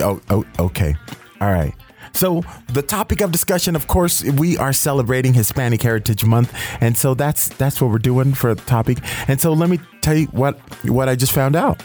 oh, 0.00 0.20
oh 0.30 0.44
okay. 0.58 0.94
All 1.40 1.52
right. 1.52 1.74
So 2.12 2.42
the 2.72 2.82
topic 2.82 3.20
of 3.20 3.32
discussion, 3.32 3.76
of 3.76 3.86
course, 3.86 4.24
we 4.24 4.56
are 4.58 4.72
celebrating 4.72 5.34
Hispanic 5.34 5.82
Heritage 5.82 6.24
Month, 6.24 6.54
and 6.80 6.96
so 6.96 7.14
that's 7.14 7.48
that's 7.48 7.80
what 7.80 7.90
we're 7.90 7.98
doing 7.98 8.34
for 8.34 8.54
the 8.54 8.62
topic. 8.62 8.98
And 9.28 9.40
so 9.40 9.52
let 9.52 9.70
me 9.70 9.78
tell 10.00 10.16
you 10.16 10.26
what 10.26 10.58
what 10.84 11.08
I 11.08 11.16
just 11.16 11.32
found 11.32 11.56
out. 11.56 11.82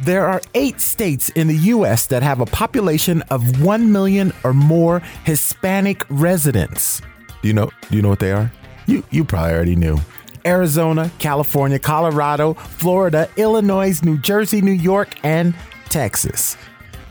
There 0.00 0.26
are 0.26 0.40
eight 0.54 0.80
states 0.80 1.30
in 1.30 1.48
the 1.48 1.56
U.S. 1.56 2.06
that 2.06 2.22
have 2.22 2.40
a 2.40 2.46
population 2.46 3.22
of 3.30 3.62
one 3.62 3.92
million 3.92 4.32
or 4.44 4.54
more 4.54 5.00
Hispanic 5.24 6.04
residents. 6.08 7.00
Do 7.42 7.48
you 7.48 7.54
know? 7.54 7.70
Do 7.90 7.96
you 7.96 8.02
know 8.02 8.08
what 8.08 8.20
they 8.20 8.32
are? 8.32 8.50
You 8.86 9.02
you 9.10 9.24
probably 9.24 9.54
already 9.54 9.76
knew. 9.76 9.98
Arizona, 10.44 11.10
California, 11.18 11.78
Colorado, 11.78 12.54
Florida, 12.54 13.28
Illinois, 13.36 14.00
New 14.02 14.16
Jersey, 14.18 14.60
New 14.60 14.70
York, 14.70 15.08
and 15.24 15.54
Texas. 15.88 16.56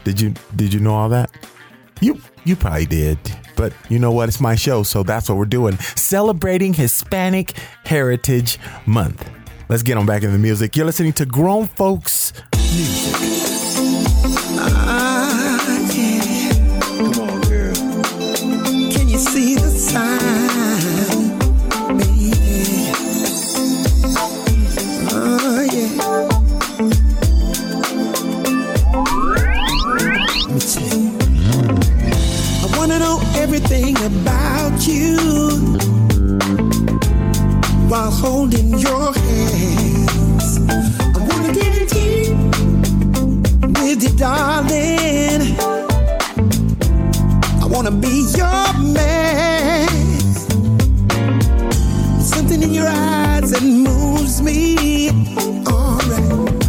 Did 0.06 0.22
you 0.22 0.34
did 0.56 0.74
you 0.74 0.80
know 0.80 0.96
all 0.96 1.10
that? 1.10 1.30
You 2.00 2.20
you 2.46 2.56
probably 2.56 2.86
did. 2.86 3.20
But 3.56 3.74
you 3.90 4.00
know 4.00 4.12
what? 4.12 4.30
It's 4.30 4.42
my 4.42 4.56
show, 4.56 4.84
so 4.84 5.04
that's 5.04 5.30
what 5.30 5.38
we're 5.38 5.46
doing. 5.46 5.78
Celebrating 5.96 6.74
Hispanic 6.74 7.54
Heritage 7.86 8.60
Month. 8.86 9.30
Let's 9.68 9.84
get 9.84 9.98
on 9.98 10.06
back 10.06 10.24
in 10.24 10.32
the 10.32 10.38
music. 10.38 10.76
You're 10.76 10.86
listening 10.86 11.14
to 11.14 11.26
Grown 11.26 11.66
Folks 11.66 12.34
Music. 12.54 13.65
You 34.88 35.18
while 37.90 38.12
holding 38.12 38.78
your 38.78 39.14
hands. 39.14 40.60
I 40.70 41.20
wanna 41.30 41.54
deep 41.54 42.38
with 43.80 44.04
you, 44.04 44.18
darling. 44.18 45.42
I 47.62 47.66
wanna 47.68 47.92
be 47.92 48.26
your 48.38 48.74
man. 48.94 49.88
Something 52.20 52.62
in 52.62 52.74
your 52.74 52.88
eyes 52.88 53.52
that 53.52 53.64
moves 53.64 54.42
me. 54.42 55.10
Alright. 55.68 56.64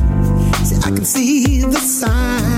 See, 0.64 0.77
I 0.77 0.91
can 0.91 1.05
see 1.05 1.62
the 1.62 1.79
signs 1.79 2.56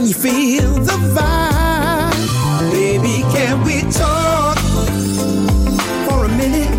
can 0.00 0.08
you 0.08 0.14
feel 0.14 0.72
the 0.76 0.96
vibe? 1.14 2.70
Baby, 2.72 3.22
can 3.34 3.62
we 3.64 3.82
talk 3.92 4.56
for 6.08 6.24
a 6.24 6.28
minute? 6.28 6.72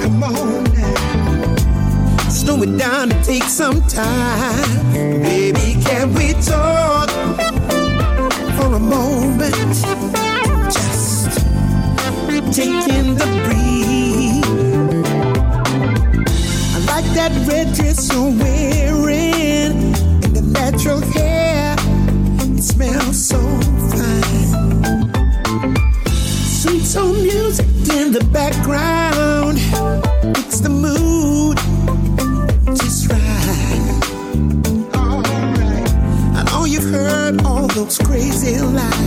Come 0.00 0.22
on 0.22 0.64
now. 0.72 2.28
Slow 2.30 2.62
it 2.62 2.78
down 2.78 3.12
and 3.12 3.24
take 3.24 3.42
some 3.42 3.82
time. 3.88 4.92
Baby, 4.94 5.76
can 5.84 6.14
we 6.14 6.32
talk 6.32 7.10
for 8.56 8.74
a 8.74 8.80
moment? 8.80 9.74
Just 10.72 11.40
taking 12.56 13.16
the 13.20 13.28
breeze. 13.44 14.46
I 16.74 16.78
like 16.86 17.08
that 17.16 17.32
red 17.46 17.74
dress 17.74 18.10
you're 18.10 18.30
background. 28.32 29.58
It's 30.38 30.60
the 30.60 30.70
mood 30.70 31.58
just 32.76 33.10
right. 33.10 34.00
Alright. 34.96 35.90
I 36.36 36.42
know 36.50 36.64
you've 36.64 36.90
heard 36.90 37.44
all 37.44 37.66
those 37.68 37.98
crazy 37.98 38.58
lies. 38.58 39.01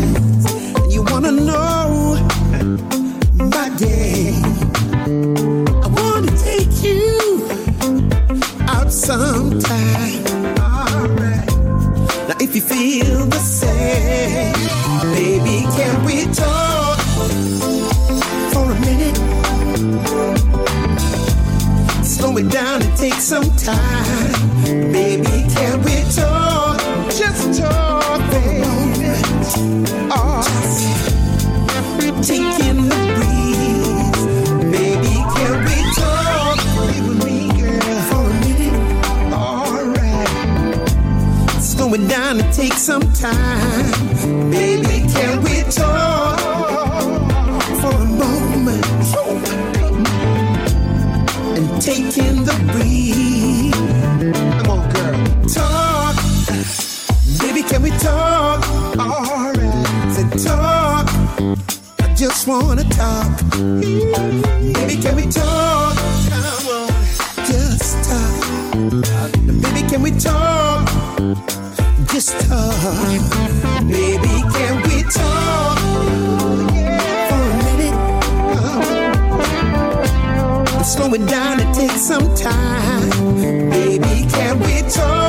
It 81.15 81.29
down 81.29 81.61
and 81.61 81.73
take 81.73 81.91
some 81.91 82.35
time. 82.35 83.39
Baby, 83.69 84.29
can 84.29 84.59
we 84.59 84.81
talk 84.89 85.24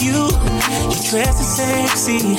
you. 0.00 0.28
Your 0.92 1.02
dress 1.10 1.40
is 1.40 1.56
sexy, 1.56 2.36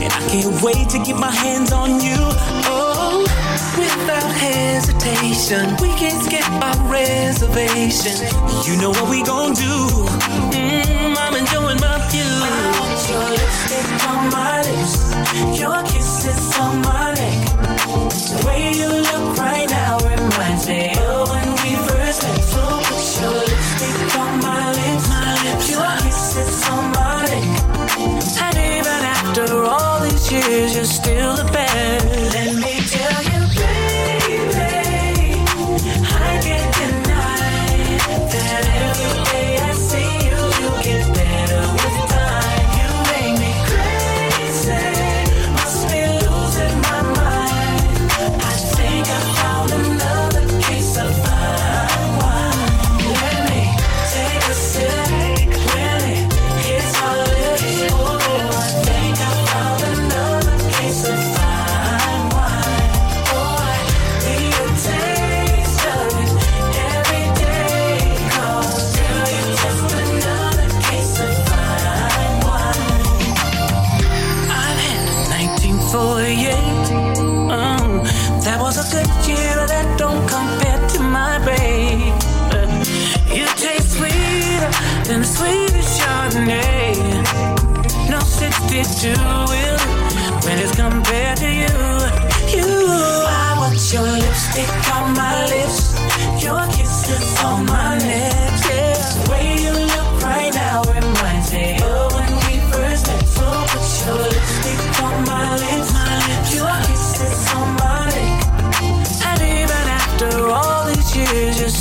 and 0.00 0.12
I 0.12 0.20
can't 0.30 0.62
wait 0.62 0.88
to 0.90 0.98
get 0.98 1.16
my 1.16 1.30
hands 1.30 1.72
on 1.72 2.00
you. 2.00 2.16
Oh, 2.70 3.24
without 3.78 4.30
hesitation, 4.36 5.76
we 5.80 5.88
can 5.98 6.14
skip 6.22 6.46
our 6.62 6.76
reservation. 6.90 8.16
You 8.66 8.80
know 8.80 8.90
what 8.90 9.08
we 9.10 9.22
gon' 9.22 9.54
do? 9.54 9.74
Mm, 10.54 11.16
I'm 11.18 11.34
enjoying 11.34 11.80
my 11.80 11.98
view. 12.10 12.34
Your 13.10 13.26
lipstick 13.30 14.08
on 14.08 14.30
my 14.30 14.62
lips, 14.62 15.14
your 15.58 15.82
kisses 15.84 16.58
on 16.58 16.80
my 16.82 17.14
neck. 17.14 17.40
The 18.30 18.46
way 18.46 18.72
you 18.72 18.88
look 18.88 19.38
right 19.38 19.68
now 19.68 19.98
reminds 19.98 20.68
me. 20.68 20.93
you're 30.48 30.84
still 30.84 31.36
the 31.36 31.44
best. 31.44 31.73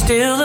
still 0.04 0.43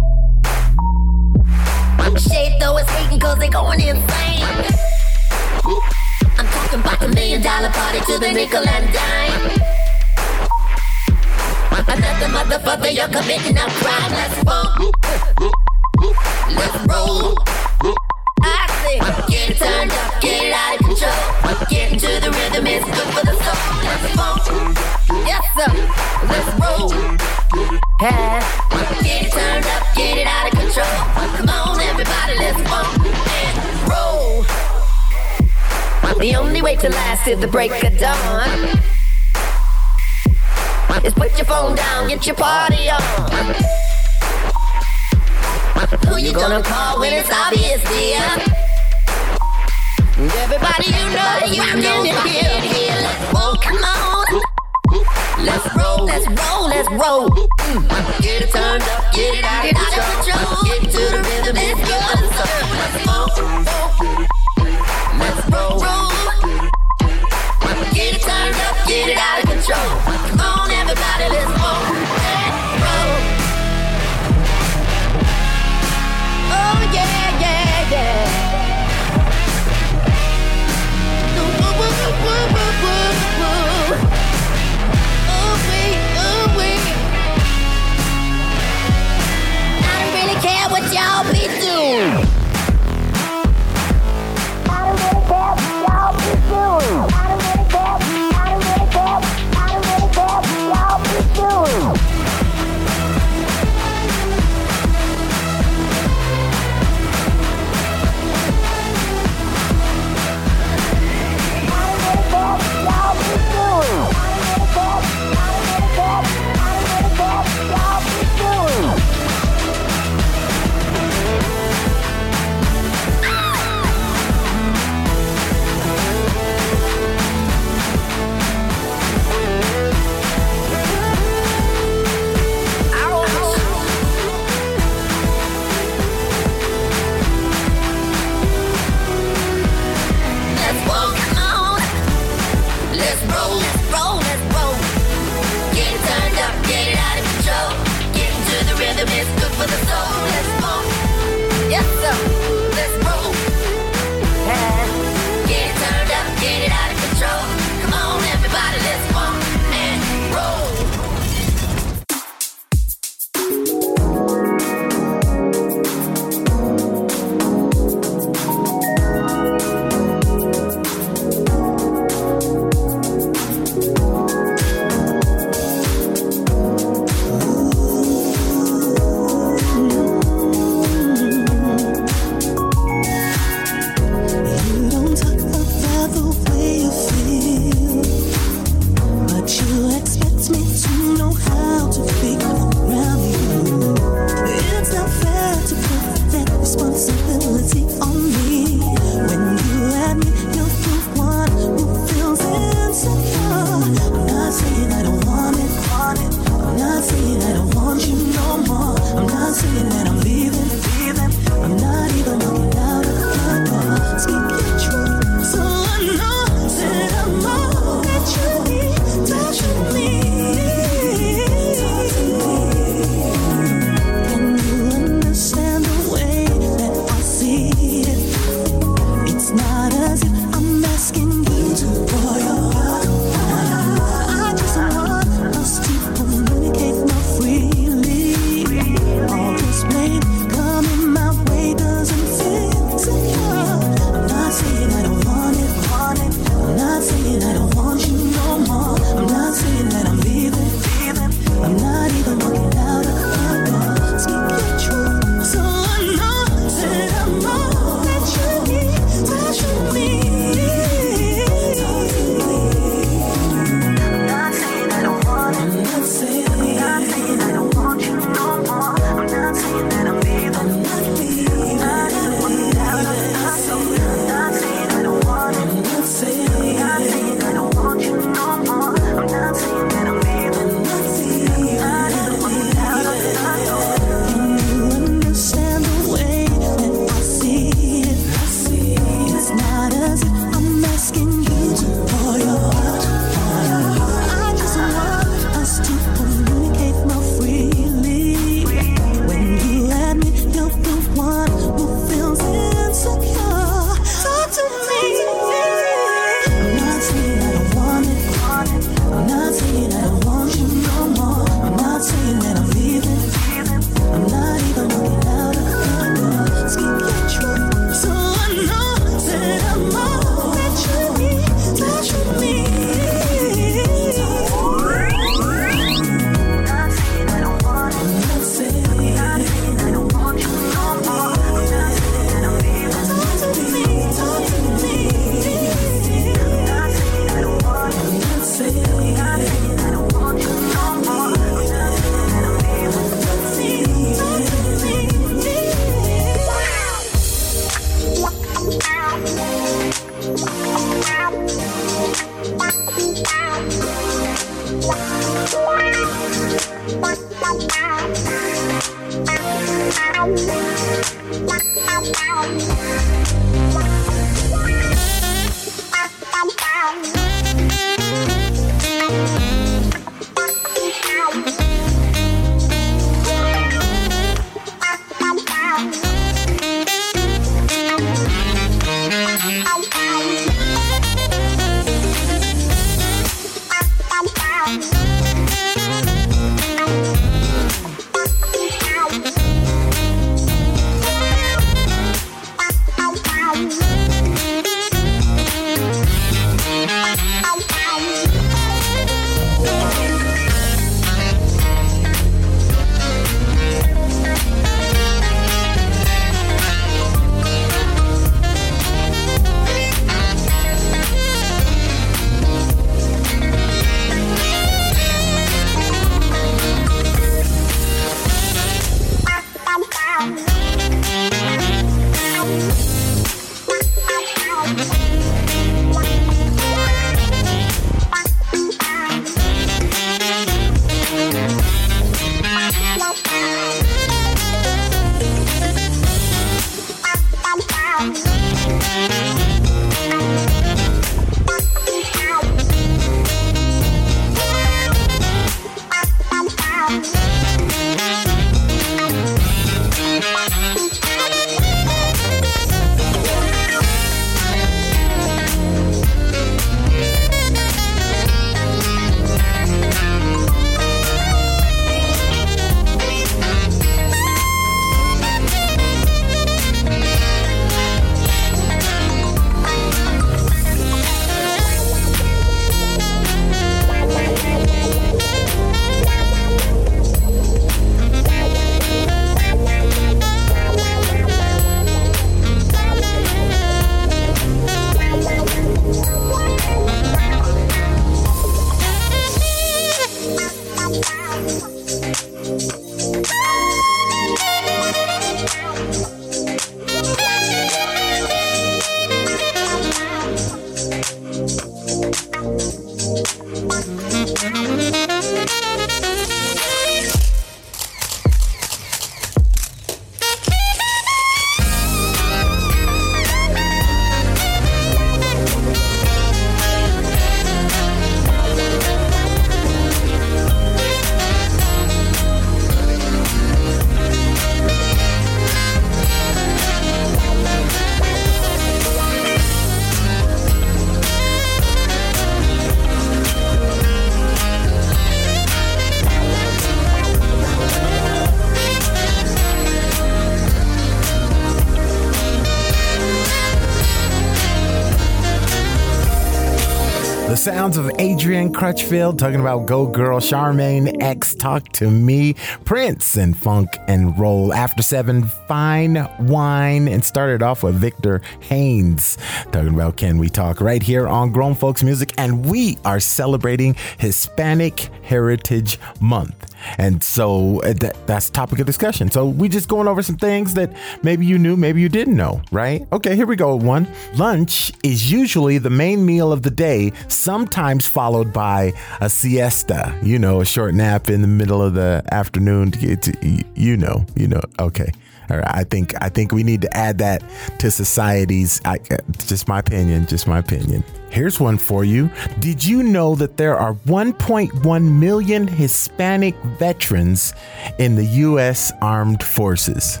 sounds 547.74 547.92
of 547.92 548.00
Adrian 548.00 548.52
Crutchfield 548.52 549.18
talking 549.18 549.40
about 549.40 549.66
Go 549.66 549.86
Girl, 549.86 550.20
Charmaine 550.20 551.02
X, 551.02 551.34
Talk 551.34 551.68
to 551.72 551.90
Me, 551.90 552.34
Prince, 552.64 553.16
and 553.16 553.36
Funk 553.36 553.68
and 553.88 554.18
Roll. 554.18 554.52
After 554.52 554.82
seven, 554.82 555.24
Fine 555.48 556.08
Wine, 556.20 556.88
and 556.88 557.04
started 557.04 557.42
off 557.42 557.62
with 557.62 557.74
Victor 557.74 558.20
Haynes 558.40 559.18
talking 559.50 559.74
about 559.74 559.96
Can 559.96 560.18
We 560.18 560.28
Talk 560.28 560.60
right 560.60 560.82
here 560.82 561.06
on 561.08 561.32
Grown 561.32 561.54
Folks 561.54 561.82
Music. 561.82 562.12
And 562.18 562.46
we 562.46 562.78
are 562.84 563.00
celebrating 563.00 563.76
Hispanic 563.98 564.80
Heritage 565.02 565.78
Month. 566.00 566.43
And 566.78 567.02
so 567.02 567.60
uh, 567.62 567.72
that, 567.74 567.96
that's 568.06 568.30
topic 568.30 568.58
of 568.58 568.66
discussion. 568.66 569.10
So 569.10 569.26
we 569.26 569.48
just 569.48 569.68
going 569.68 569.88
over 569.88 570.02
some 570.02 570.16
things 570.16 570.54
that 570.54 570.72
maybe 571.02 571.26
you 571.26 571.38
knew, 571.38 571.56
maybe 571.56 571.80
you 571.80 571.88
didn't 571.88 572.16
know, 572.16 572.42
right? 572.52 572.86
Okay, 572.92 573.16
here 573.16 573.26
we 573.26 573.36
go. 573.36 573.54
One 573.56 573.88
lunch 574.14 574.72
is 574.82 575.10
usually 575.10 575.58
the 575.58 575.70
main 575.70 576.04
meal 576.04 576.32
of 576.32 576.42
the 576.42 576.50
day, 576.50 576.92
sometimes 577.08 577.86
followed 577.86 578.32
by 578.32 578.72
a 579.00 579.08
siesta. 579.08 579.98
You 580.02 580.18
know, 580.18 580.40
a 580.40 580.44
short 580.44 580.74
nap 580.74 581.08
in 581.08 581.22
the 581.22 581.28
middle 581.28 581.62
of 581.62 581.74
the 581.74 582.02
afternoon 582.10 582.70
to 582.72 582.78
get 582.78 583.02
to, 583.02 583.44
you 583.54 583.76
know, 583.76 584.04
you 584.14 584.28
know. 584.28 584.40
Okay. 584.58 584.92
I 585.30 585.64
think 585.64 585.94
I 586.00 586.08
think 586.08 586.32
we 586.32 586.42
need 586.42 586.62
to 586.62 586.76
add 586.76 586.98
that 586.98 587.22
to 587.58 587.70
society's. 587.70 588.60
I, 588.64 588.78
uh, 588.90 588.98
just 589.26 589.48
my 589.48 589.58
opinion. 589.58 590.06
Just 590.06 590.26
my 590.26 590.38
opinion. 590.38 590.84
Here's 591.10 591.38
one 591.38 591.58
for 591.58 591.84
you. 591.84 592.10
Did 592.40 592.64
you 592.64 592.82
know 592.82 593.14
that 593.14 593.36
there 593.36 593.56
are 593.56 593.74
1.1 593.74 594.82
million 594.98 595.46
Hispanic 595.46 596.34
veterans 596.58 597.34
in 597.78 597.94
the 597.94 598.04
U.S. 598.04 598.72
Armed 598.82 599.22
Forces? 599.22 600.00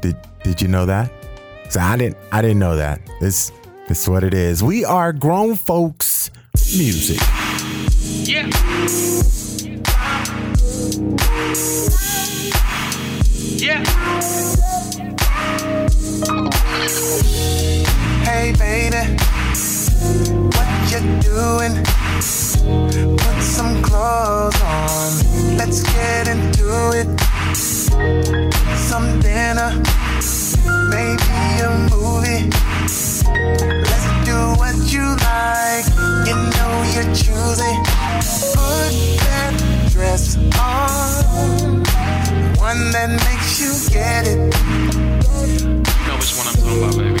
Did 0.00 0.16
Did 0.42 0.60
you 0.60 0.68
know 0.68 0.86
that? 0.86 1.12
So 1.70 1.80
I 1.80 1.96
didn't. 1.96 2.16
I 2.32 2.42
didn't 2.42 2.58
know 2.58 2.76
that. 2.76 3.00
This 3.20 3.52
This 3.88 4.02
is 4.02 4.08
what 4.08 4.24
it 4.24 4.34
is. 4.34 4.62
We 4.62 4.84
are 4.84 5.12
grown 5.12 5.54
folks 5.54 6.30
music. 6.76 7.18
Yeah. 8.24 8.50
Yeah. 13.60 13.82
Hey, 18.22 18.52
baby, 18.52 19.02
what 20.54 20.68
you 20.92 21.00
doing? 21.20 21.74
Put 23.16 23.42
some 23.42 23.82
clothes 23.82 24.62
on. 24.62 25.56
Let's 25.56 25.82
get 25.82 26.28
into 26.28 26.68
it. 26.94 27.08
Some 28.76 29.18
dinner, 29.18 29.74
maybe 30.90 31.58
a 31.58 31.88
movie. 31.90 32.48
Let's 33.90 34.06
do 34.24 34.38
what 34.54 34.76
you 34.92 35.02
like. 35.26 35.86
You 36.28 36.36
know 36.54 36.74
you're 36.94 37.12
choosing. 37.12 37.78
Put 38.54 38.92
that 39.26 39.88
dress 39.90 40.36
on. 40.60 41.87
One 42.58 42.90
that 42.90 43.08
makes 43.24 43.60
you 43.60 43.72
get 43.90 44.26
it. 44.26 44.38
You 45.62 45.82
know 46.06 46.16
which 46.18 46.34
one 46.36 46.46
I'm 46.48 46.54
talking 46.54 46.78
about, 46.82 46.96
baby. 46.98 47.20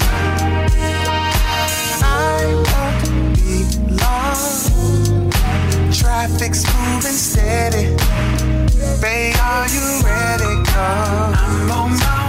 I 2.02 2.52
won't 2.66 3.34
be 3.38 3.64
long. 4.02 5.30
Traffic's 5.92 6.64
moving 6.74 7.12
steady. 7.12 7.94
Babe, 9.00 9.36
are 9.40 9.68
you 9.68 10.02
ready? 10.04 10.52
Come. 10.66 11.34
I'm 11.34 11.70
on 11.70 11.90
my 11.92 12.27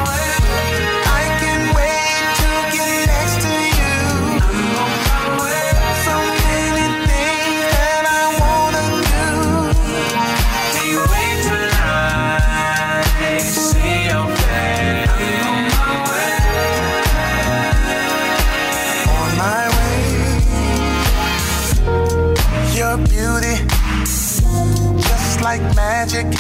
magic, 26.00 26.32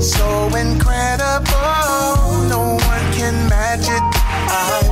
so 0.00 0.48
incredible. 0.56 1.46
No 2.48 2.76
one 2.90 3.06
can 3.14 3.48
match 3.48 3.86
it. 3.96 4.04
I'm 4.50 4.86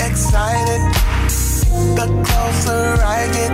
excited. 0.00 0.80
The 1.98 2.06
closer 2.26 2.96
I 3.04 3.28
get, 3.36 3.52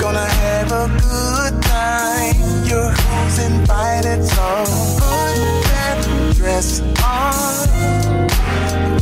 gonna 0.00 0.24
have 0.24 0.72
a 0.72 0.88
good 1.04 1.62
time. 1.62 2.34
You're 2.64 2.92
who's 2.92 3.38
invited, 3.50 4.24
so 4.24 4.64
put 4.96 5.36
that 5.68 5.98
dress 6.34 6.80
on, 7.04 7.68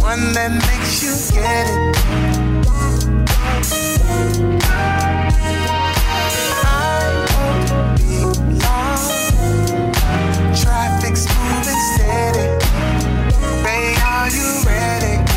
one 0.01 0.33
that 0.33 0.51
makes 0.67 1.01
you 1.05 1.15
get 1.33 1.67
it. 1.69 2.30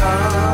Ready? 0.03 0.52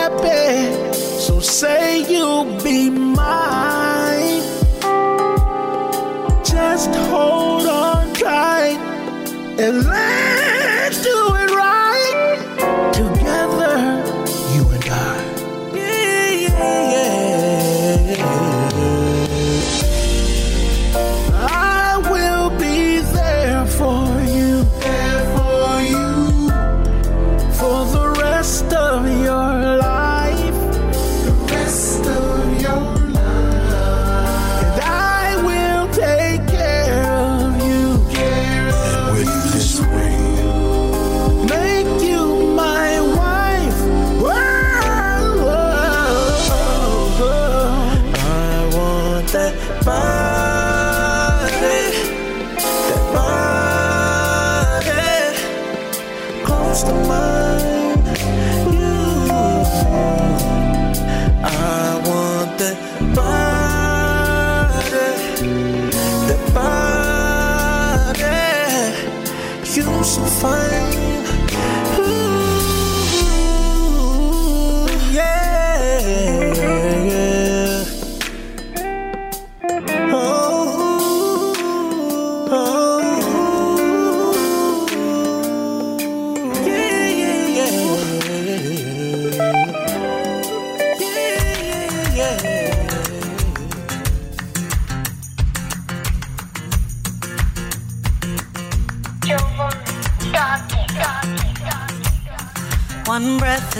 Happy. 0.00 0.92
So 1.26 1.40
say 1.40 2.02
you'll 2.10 2.50
be 2.62 2.90
mine. 2.90 4.42
Just 6.44 6.94
hold 7.12 7.66
on 7.66 8.12
tight 8.14 8.80
and 9.58 9.84
let's 9.86 10.19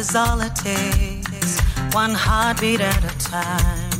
Is 0.01 0.17
all 0.17 0.41
it 0.41 0.57
takes, 0.57 1.61
one 1.93 2.15
heartbeat 2.15 2.81
at 2.81 3.05
a 3.05 3.19
time. 3.19 3.91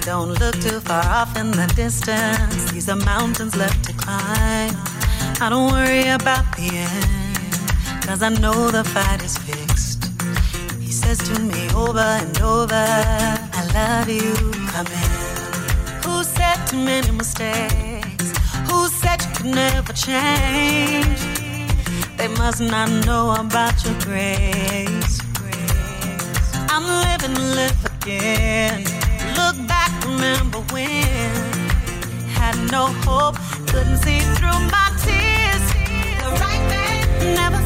Don't 0.00 0.30
look 0.40 0.54
too 0.54 0.80
far 0.80 1.04
off 1.04 1.36
in 1.36 1.50
the 1.50 1.70
distance, 1.76 2.72
these 2.72 2.88
are 2.88 2.96
mountains 2.96 3.54
left 3.54 3.84
to 3.84 3.92
climb. 3.92 4.74
I 5.42 5.48
don't 5.50 5.70
worry 5.70 6.08
about 6.08 6.46
the 6.56 6.70
end, 6.72 8.06
cause 8.06 8.22
I 8.22 8.30
know 8.30 8.70
the 8.70 8.84
fight 8.84 9.22
is 9.22 9.36
fixed. 9.36 10.04
He 10.80 10.90
says 10.90 11.18
to 11.28 11.38
me 11.38 11.68
over 11.74 12.08
and 12.22 12.40
over, 12.40 12.86
I 13.60 13.62
love 13.74 14.08
you, 14.08 14.32
come 14.72 14.86
in. 14.86 15.10
Who 16.04 16.24
said 16.24 16.56
too 16.68 16.82
many 16.82 17.10
mistakes? 17.10 18.32
Who 18.70 18.88
said 18.88 19.20
you 19.20 19.30
could 19.36 19.54
never 19.54 19.92
change? 19.92 21.20
They 22.16 22.28
must 22.28 22.62
not 22.62 22.88
know 23.04 23.34
about 23.38 23.84
your 23.84 23.98
grace. 24.00 25.03
I'm 26.86 27.00
living, 27.08 27.34
live 27.56 27.84
again. 27.96 28.84
Look 29.36 29.56
back, 29.66 29.90
remember 30.04 30.58
when 30.72 31.30
had 32.28 32.56
no 32.70 32.86
hope, 33.06 33.36
couldn't 33.68 33.98
see 33.98 34.20
through 34.36 34.60
my 34.68 34.88
tears. 35.04 35.64
The 36.20 36.28
right 36.42 36.64
man, 36.68 37.34
never 37.34 37.63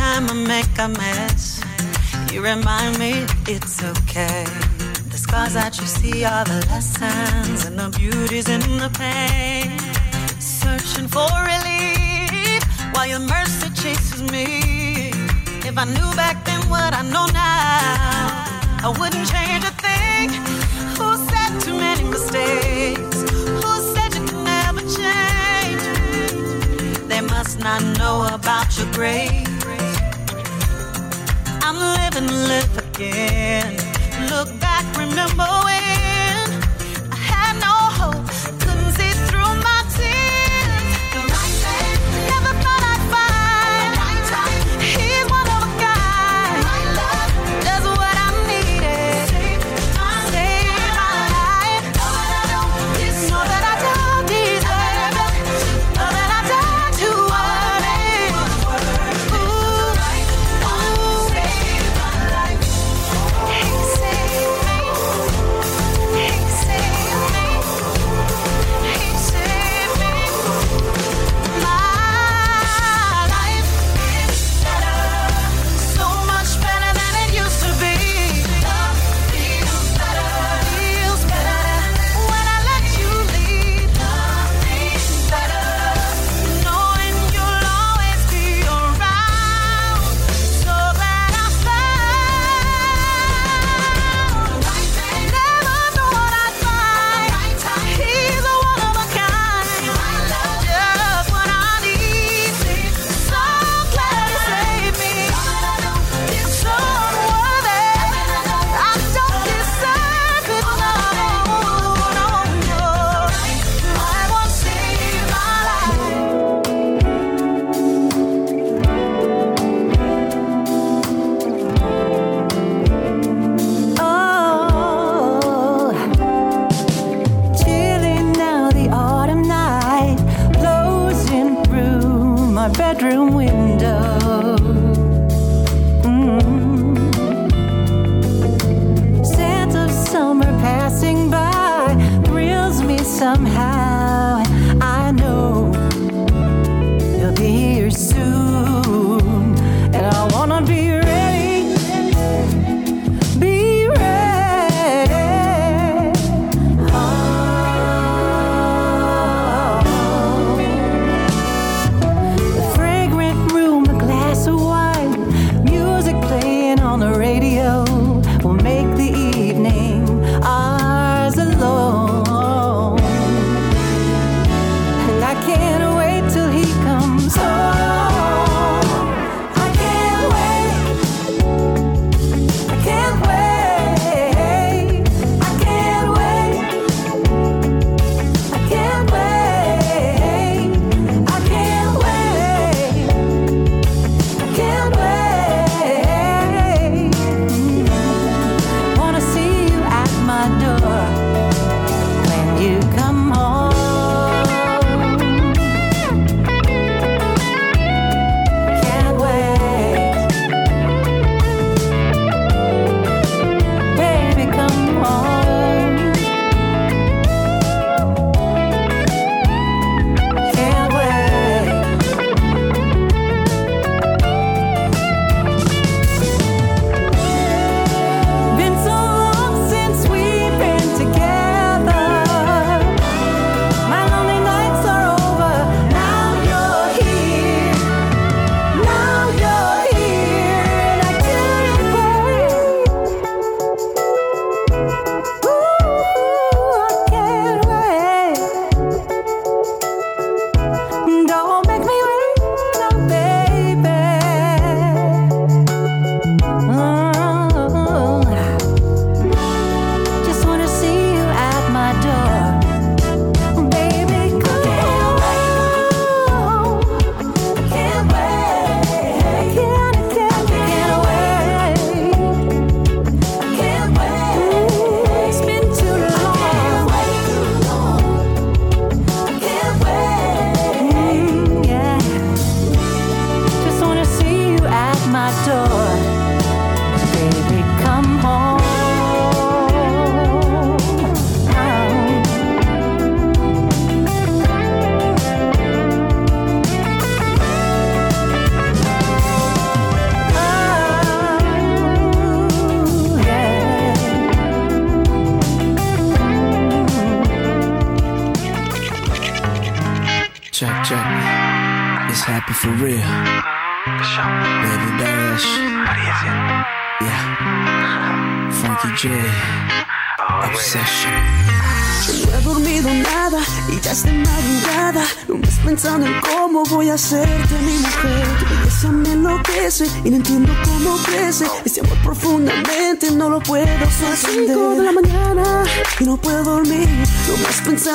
time 0.00 0.30
I 0.30 0.36
make 0.56 0.74
a 0.78 0.88
mess, 0.88 1.62
you 2.32 2.40
remind 2.52 2.98
me 2.98 3.12
it's 3.54 3.76
okay. 3.92 4.44
The 5.12 5.18
scars 5.24 5.54
that 5.60 5.72
you 5.78 5.86
see 5.98 6.24
are 6.24 6.44
the 6.52 6.60
lessons, 6.72 7.58
and 7.66 7.76
the 7.82 7.88
beauty's 7.98 8.48
in 8.56 8.64
the 8.84 8.90
pain. 9.02 9.68
Searching 10.60 11.08
for 11.14 11.30
relief 11.52 12.62
while 12.94 13.08
your 13.12 13.24
mercy 13.34 13.68
chases 13.82 14.22
me. 14.34 14.46
If 15.68 15.74
I 15.84 15.86
knew 15.96 16.10
back 16.22 16.36
then 16.48 16.62
what 16.72 16.92
I 17.00 17.02
know 17.14 17.26
now, 17.48 18.22
I 18.86 18.88
wouldn't 18.98 19.26
change 19.34 19.64
a 19.72 19.74
thing. 19.86 20.28
Who 20.98 21.08
said 21.30 21.50
too 21.64 21.76
many 21.86 22.04
mistakes? 22.16 23.18
Who 23.62 23.72
said 23.92 24.10
you 24.16 24.22
could 24.28 24.44
never 24.54 24.82
change? 24.98 25.82
They 27.10 27.22
must 27.34 27.54
not 27.66 27.82
know 27.98 28.16
about 28.38 28.68
your 28.78 28.90
grace. 28.98 29.49
I'm 32.12 32.26
live 32.26 32.78
again. 32.78 33.79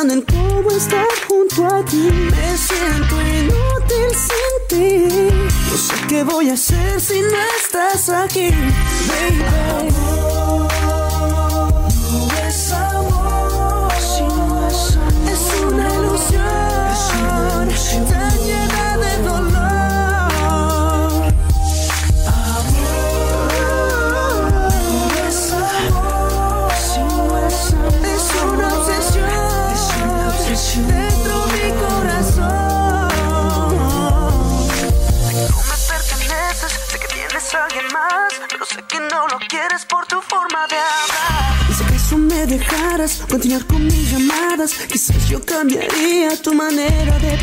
Pensando 0.06 0.14
en 0.14 0.22
cómo 0.22 0.72
estar 0.72 1.07
junto 1.27 1.65
a 1.65 1.84
ti. 1.86 2.10
Me 2.11 2.57
siento 2.57 3.22
inútil 3.22 4.10
sin 4.14 4.68
ti. 4.69 5.07
No 5.72 5.77
sé 5.77 5.95
qué 6.07 6.23
voy 6.23 6.49
a 6.49 6.53
hacer 6.53 6.85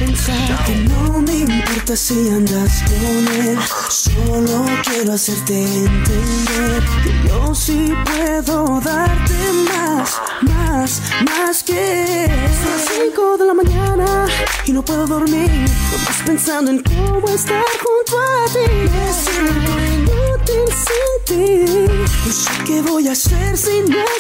Que 0.03 0.75
no 0.89 1.23
me 1.23 1.33
importa 1.33 1.95
si 1.95 2.29
andas 2.29 2.83
con 2.89 3.35
él, 3.47 3.59
solo 3.89 4.65
quiero 4.83 5.13
hacerte 5.13 5.63
entender 5.63 6.83
que 7.05 7.29
yo 7.29 7.55
sí 7.55 7.95
puedo 8.05 8.81
darte 8.81 9.35
más, 9.71 10.21
más, 10.41 11.03
más 11.25 11.63
que 11.63 12.27
Son 12.63 12.73
las 12.73 12.89
5 13.13 13.37
de 13.39 13.47
la 13.47 13.55
mañana 13.55 14.27
y 14.67 14.73
no 14.73 14.85
puedo 14.85 15.07
dormir, 15.07 15.49
nomás 15.49 16.23
pensando 16.27 16.73
en 16.73 16.83
cómo 16.83 17.29
estar 17.29 17.63
junto 17.63 18.19
a 18.19 18.53
ti. 18.53 18.73
Me 18.91 19.13
siento 19.13 19.73
inútil 19.95 20.67
sin 20.85 21.15
ti, 21.27 21.93
no 22.27 22.33
sé 22.33 22.65
qué 22.67 22.83
voy 22.83 23.07
a 23.07 23.13
hacer 23.13 23.57
si 23.57 23.83
no 23.89 24.12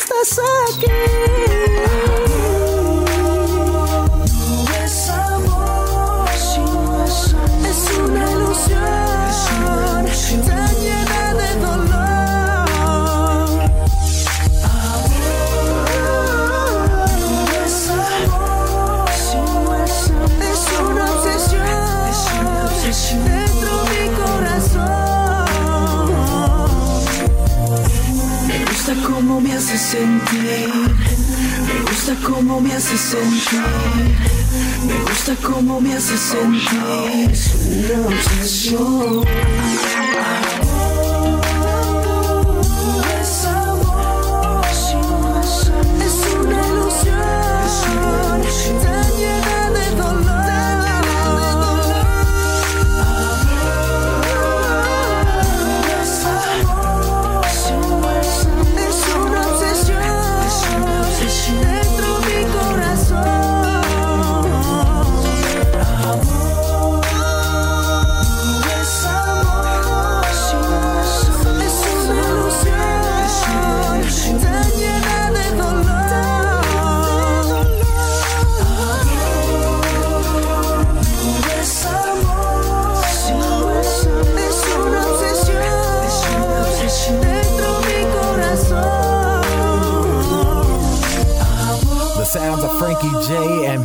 Me 29.95 31.81
gusta 31.91 32.17
cómo 32.27 32.63
me 32.63 32.73
hace 32.73 32.97
sentir. 32.97 33.61
Me 34.87 34.95
gusta 35.03 35.37
cómo 35.43 35.83
me 35.83 35.95
hace 35.95 36.17
sentir. 36.17 37.31
Es 37.31 37.55
una 37.67 38.07
obsesión. 38.07 40.02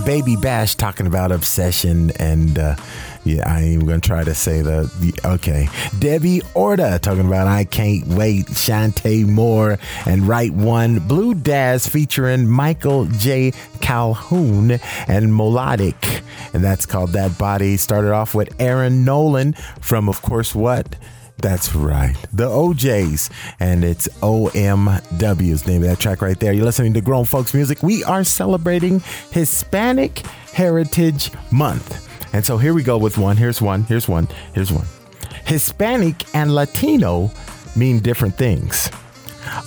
Baby 0.07 0.38
Bash 0.38 0.75
talking 0.75 1.05
about 1.05 1.34
obsession 1.34 2.11
and 2.17 2.57
uh, 2.57 2.77
yeah, 3.25 3.43
I 3.45 3.59
ain't 3.59 3.85
gonna 3.85 3.99
try 3.99 4.23
to 4.23 4.34
say 4.34 4.61
the, 4.61 4.89
the 5.01 5.13
okay. 5.34 5.67
Debbie 5.99 6.41
Orta 6.53 6.97
talking 7.01 7.27
about 7.27 7.45
I 7.47 7.65
can't 7.65 8.07
wait. 8.07 8.45
Shantae 8.45 9.27
Moore 9.27 9.77
and 10.05 10.25
Right 10.25 10.51
One. 10.51 10.99
Blue 10.99 11.34
Daz 11.34 11.88
featuring 11.88 12.47
Michael 12.47 13.07
J. 13.07 13.51
Calhoun 13.81 14.79
and 15.09 15.35
Melodic, 15.35 16.21
and 16.53 16.63
that's 16.63 16.85
called 16.85 17.11
That 17.11 17.38
Body. 17.38 17.75
Started 17.75 18.13
off 18.13 18.34
with 18.34 18.55
Aaron 18.61 19.03
Nolan 19.03 19.55
from, 19.81 20.07
of 20.07 20.21
course, 20.21 20.55
what? 20.55 20.95
That's 21.39 21.76
right. 21.76 22.15
The 22.34 22.47
O'Jays. 22.47 23.30
And 23.59 23.84
it's 23.84 24.07
OMW's 24.22 25.68
name 25.68 25.84
of 25.84 25.89
that 25.89 25.99
track 25.99 26.22
right 26.22 26.39
there. 26.39 26.53
You're 26.53 26.65
listening 26.65 26.93
to 26.95 27.01
Grown 27.01 27.26
Folks 27.26 27.53
Music. 27.53 27.84
We 27.84 28.03
are 28.03 28.23
celebrating 28.23 29.01
Hispanic 29.31 30.19
Heritage 30.53 31.31
Month. 31.51 32.07
And 32.34 32.45
so 32.45 32.57
here 32.57 32.73
we 32.73 32.84
go 32.84 32.97
with 32.97 33.18
one. 33.18 33.38
Here's 33.38 33.61
one. 33.61 33.84
Here's 33.84 34.07
one. 34.07 34.27
Here's 34.53 34.72
one. 34.72 34.85
Hispanic 35.45 36.26
and 36.35 36.53
Latino 36.53 37.31
mean 37.76 37.99
different 37.99 38.35
things. 38.35 38.89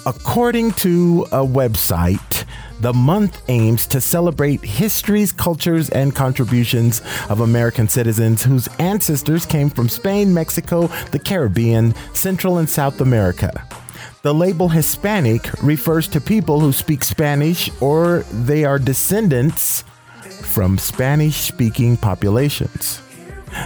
According 0.04 0.72
to 0.72 1.26
a 1.32 1.46
website, 1.46 2.44
the 2.80 2.92
month 2.94 3.42
aims 3.48 3.86
to 3.88 4.00
celebrate 4.00 4.64
histories, 4.64 5.32
cultures, 5.32 5.90
and 5.90 6.14
contributions 6.14 7.02
of 7.28 7.40
American 7.40 7.88
citizens 7.88 8.42
whose 8.42 8.68
ancestors 8.78 9.44
came 9.44 9.68
from 9.68 9.88
Spain, 9.88 10.32
Mexico, 10.32 10.86
the 11.10 11.18
Caribbean, 11.18 11.94
Central 12.14 12.58
and 12.58 12.68
South 12.68 13.00
America. 13.00 13.66
The 14.22 14.34
label 14.34 14.68
Hispanic 14.68 15.62
refers 15.62 16.08
to 16.08 16.20
people 16.20 16.60
who 16.60 16.72
speak 16.72 17.04
Spanish 17.04 17.70
or 17.80 18.20
they 18.32 18.64
are 18.64 18.78
descendants 18.78 19.84
from 20.42 20.78
Spanish 20.78 21.36
speaking 21.36 21.96
populations. 21.96 23.02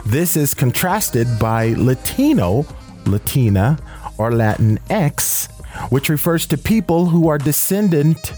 This 0.07 0.37
is 0.37 0.55
contrasted 0.55 1.29
by 1.39 1.75
Latino, 1.75 2.67
Latina, 3.07 3.79
or 4.19 4.31
Latinx, 4.31 5.51
which 5.91 6.09
refers 6.09 6.47
to 6.47 6.59
people 6.59 7.07
who 7.07 7.29
are 7.29 7.39
descendant 7.39 8.33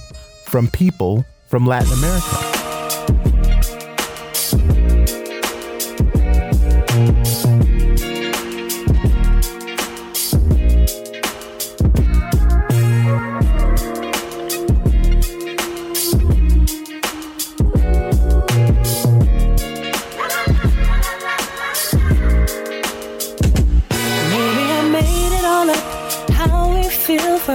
from 0.47 0.69
people 0.69 1.25
from 1.47 1.67
Latin 1.67 1.93
America. 1.93 2.56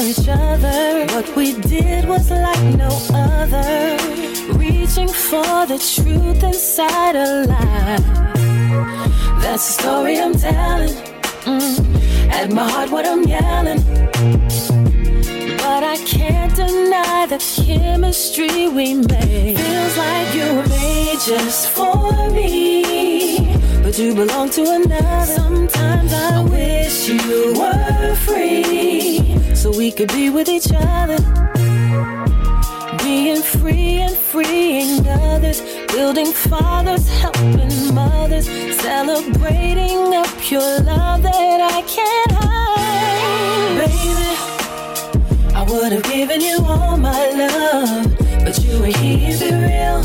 Each 0.02 0.28
other. 0.28 1.06
What 1.14 1.36
we 1.36 1.54
did 1.62 2.08
was 2.08 2.30
like 2.32 2.64
no 2.76 2.90
other. 3.14 3.98
Reaching 4.54 5.08
for 5.08 5.66
the 5.66 5.78
truth 5.78 6.44
inside 6.44 7.16
a 7.16 7.46
lie. 7.46 7.98
That's 9.42 9.66
the 9.68 9.82
story 9.84 10.20
I'm 10.20 10.34
telling. 10.34 10.96
Mm. 11.46 12.30
At 12.32 12.52
my 12.52 12.70
heart, 12.70 12.90
what 12.92 13.06
I'm 13.06 13.24
yelling. 13.24 13.84
But 15.58 15.84
I 15.84 15.98
can't 16.06 16.56
deny 16.56 17.28
the 17.28 17.40
chemistry 17.66 18.68
we 18.68 18.96
made. 18.96 19.58
Feels 19.58 19.98
like 19.98 20.36
you 20.36 20.56
were 20.56 20.68
made 20.68 21.20
just 21.20 21.70
for 21.70 22.30
me. 22.32 23.41
But 23.92 24.00
you 24.00 24.16
belong 24.16 24.50
to 24.52 24.62
another. 24.62 25.26
Sometimes 25.26 26.14
I 26.14 26.40
wish 26.44 27.10
you 27.10 27.54
were 27.60 28.16
free. 28.16 29.38
So 29.54 29.70
we 29.70 29.92
could 29.92 30.08
be 30.14 30.30
with 30.30 30.48
each 30.48 30.72
other. 30.74 31.18
Being 33.04 33.42
free 33.42 33.98
and 33.98 34.16
freeing 34.16 35.06
others. 35.06 35.60
Building 35.88 36.32
fathers, 36.32 37.06
helping 37.20 37.94
mothers. 37.94 38.46
Celebrating 38.80 40.16
a 40.16 40.24
pure 40.40 40.80
love 40.80 41.24
that 41.24 41.60
I 41.60 41.82
can't 41.82 42.32
hide. 42.32 43.78
Baby. 43.78 45.54
I 45.54 45.64
would 45.70 45.92
have 45.92 46.04
given 46.04 46.40
you 46.40 46.60
all 46.64 46.96
my 46.96 47.30
love, 47.32 48.08
but 48.46 48.58
you 48.64 48.86
ain't 48.86 48.96
here 48.96 49.38
to 49.38 49.44
be 49.44 49.52
real. 49.52 50.02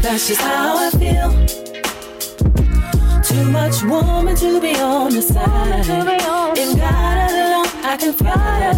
That's 0.00 0.28
just 0.28 0.40
how 0.42 0.76
I 0.86 0.90
feel. 0.90 1.65
Too 3.28 3.50
much 3.50 3.82
woman 3.82 4.36
to 4.36 4.60
be 4.60 4.76
on 4.76 5.12
the 5.12 5.20
side. 5.20 5.84
If 6.56 6.76
God 6.76 7.30
alone, 7.30 7.66
I 7.84 7.96
can 7.98 8.12
fight. 8.12 8.76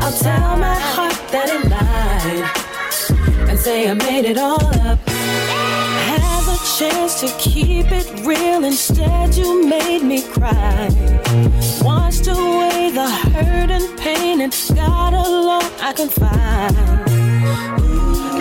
I'll 0.00 0.12
tell 0.12 0.56
my 0.56 0.74
heart 0.74 1.18
that 1.32 1.48
it 1.50 1.68
lied 1.68 3.48
and 3.50 3.58
say 3.58 3.90
I 3.90 3.94
made 3.94 4.24
it 4.24 4.38
all 4.38 4.64
up. 4.86 5.00
Have 5.08 6.46
a 6.46 6.58
chance 6.78 7.20
to 7.22 7.28
keep 7.38 7.86
it 7.90 8.08
real. 8.24 8.64
Instead, 8.64 9.34
you 9.34 9.66
made 9.66 10.02
me 10.04 10.22
cry. 10.22 10.88
Washed 11.82 12.28
away 12.28 12.92
the 12.94 13.08
hurt 13.10 13.70
and 13.70 13.98
pain, 13.98 14.42
and 14.42 14.54
God 14.76 15.12
alone 15.12 15.68
I 15.80 15.92
can 15.92 16.08
find. 16.08 17.31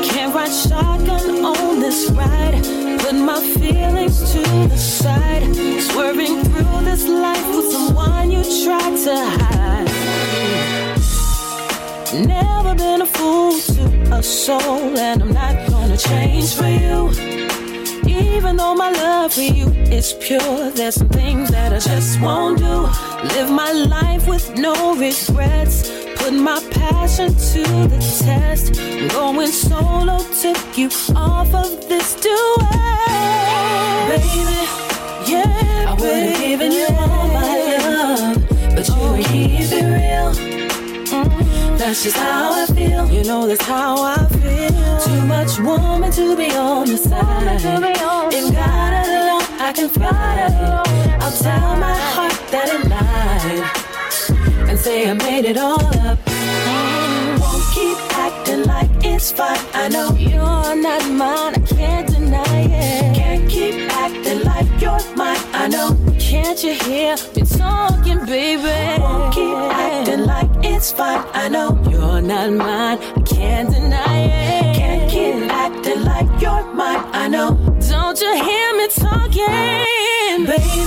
Can't 0.03 0.33
ride 0.33 0.51
shotgun 0.51 1.43
on 1.43 1.79
this 1.79 2.09
ride. 2.11 2.63
Put 2.99 3.15
my 3.15 3.39
feelings 3.59 4.31
to 4.33 4.41
the 4.67 4.77
side. 4.77 5.43
Swerving 5.81 6.43
through 6.43 6.81
this 6.85 7.07
life 7.07 7.47
with 7.55 7.71
someone 7.71 8.31
you 8.31 8.43
tried 8.63 8.95
to 9.05 9.15
hide. 9.39 9.89
Never 12.27 12.75
been 12.75 13.01
a 13.01 13.05
fool 13.05 13.53
to 13.73 13.83
a 14.13 14.21
soul, 14.21 14.97
and 14.97 15.23
I'm 15.23 15.33
not 15.33 15.69
gonna 15.69 15.97
change 15.97 16.53
for 16.53 16.67
you. 16.67 17.70
Even 18.11 18.57
though 18.57 18.75
my 18.75 18.91
love 18.91 19.33
for 19.33 19.41
you 19.41 19.67
is 19.89 20.13
pure, 20.19 20.69
there's 20.71 20.95
some 20.95 21.09
things 21.09 21.49
that 21.51 21.71
I 21.71 21.79
just 21.79 22.19
won't 22.19 22.59
do. 22.59 22.81
Live 23.35 23.49
my 23.49 23.71
life 23.71 24.27
with 24.27 24.57
no 24.57 24.95
regrets. 24.95 25.89
Put 26.17 26.33
my 26.33 26.59
passion 26.71 27.29
to 27.29 27.63
the 27.87 27.99
test. 28.23 28.73
Going 29.13 29.47
solo 29.47 30.17
took 30.41 30.77
you 30.77 30.89
off 31.15 31.53
of 31.53 31.87
this 31.87 32.15
duet. 32.15 33.01
Baby, 34.09 34.59
yeah, 35.31 35.85
I 35.87 35.97
would 35.99 36.23
have 36.23 36.41
given 36.41 36.71
you 36.73 36.87
all 36.89 37.27
my 37.27 37.77
love, 37.77 38.75
but 38.75 38.87
you 38.87 38.93
oh, 38.97 39.15
ain't 39.15 39.27
keep 39.27 39.71
it 39.71 40.45
real. 40.45 40.50
That's 41.81 42.03
just 42.03 42.15
how 42.15 42.53
I 42.53 42.67
feel. 42.67 43.09
You 43.09 43.23
know 43.23 43.47
that's 43.47 43.65
how 43.65 44.03
I 44.03 44.27
feel. 44.27 44.99
Too 44.99 45.25
much 45.25 45.57
woman 45.59 46.11
to 46.11 46.37
be 46.37 46.51
on 46.51 46.85
the 46.85 46.95
side. 46.95 47.59
If 48.31 48.53
God 48.53 48.93
alone, 48.93 49.41
I 49.59 49.73
can 49.73 49.89
fight. 49.89 50.51
I'll 51.23 51.31
tell 51.31 51.75
my 51.77 51.95
heart 52.13 52.39
that 52.51 52.67
it 52.75 52.87
lied 52.87 54.69
and 54.69 54.77
say 54.77 55.09
I 55.09 55.13
made 55.13 55.45
it 55.45 55.57
all 55.57 55.83
up. 56.07 56.19
Won't 57.41 57.63
keep 57.73 57.97
acting 58.15 58.63
like 58.65 58.91
it's 59.03 59.31
fine. 59.31 59.57
I 59.73 59.87
know 59.89 60.11
you're 60.15 60.75
not 60.75 61.09
mine. 61.09 61.55
I 61.55 61.59
can't 61.65 62.07
deny 62.07 62.61
it. 62.61 63.15
Can't 63.15 63.49
keep 63.49 63.89
acting 63.89 64.43
like 64.43 64.67
you're 64.79 65.15
mine. 65.15 65.39
I 65.51 65.67
know. 65.67 65.97
Can't 66.19 66.63
you 66.63 66.73
hear 66.75 67.15
me 67.35 67.41
talking, 67.41 68.23
baby? 68.25 69.01
Won't 69.01 69.33
keep 69.33 69.57
acting 69.57 70.25
like 70.25 70.50
it's 70.81 70.91
fine. 70.91 71.23
I 71.33 71.47
know 71.47 71.79
you're 71.91 72.21
not 72.21 72.49
mine. 72.53 72.97
I 72.97 73.21
can't 73.21 73.69
deny 73.69 74.17
it. 74.17 74.75
Can't 74.75 75.11
keep 75.11 75.35
acting 75.51 76.01
like 76.03 76.29
you're 76.41 76.73
mine. 76.73 77.05
I 77.13 77.27
know. 77.27 77.49
Don't 77.87 78.19
you 78.19 78.33
hear 78.47 78.69
me 78.79 78.87
talking, 78.87 80.45
baby, 80.49 80.81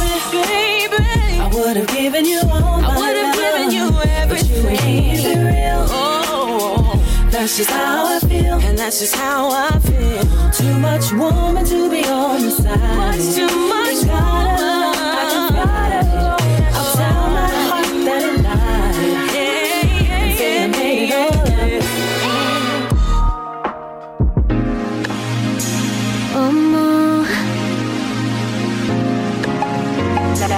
baby? 0.50 1.04
I 1.44 1.48
would 1.54 1.76
have 1.76 1.86
given 1.86 2.24
you 2.24 2.40
all 2.40 2.80
my 2.82 2.88
I 2.88 2.96
would 2.98 3.16
have 3.22 3.34
given 3.36 3.70
you 3.70 3.86
everything. 4.20 4.62
But 4.64 4.82
you 4.82 4.90
ain't 4.90 5.24
real. 5.46 5.86
Oh, 5.90 7.28
that's 7.30 7.56
just 7.56 7.70
how 7.70 8.16
I 8.16 8.18
feel, 8.18 8.58
and 8.66 8.76
that's 8.76 8.98
just 8.98 9.14
how 9.14 9.50
I 9.52 9.78
feel. 9.78 10.24
Too 10.58 10.76
much 10.80 11.12
woman 11.12 11.64
to 11.66 11.88
be 11.88 12.04
on 12.04 12.40
the 12.42 12.50
side. 12.50 12.96
Much 12.96 13.34
too 13.36 13.46
much 13.68 14.00
woman. 14.06 14.83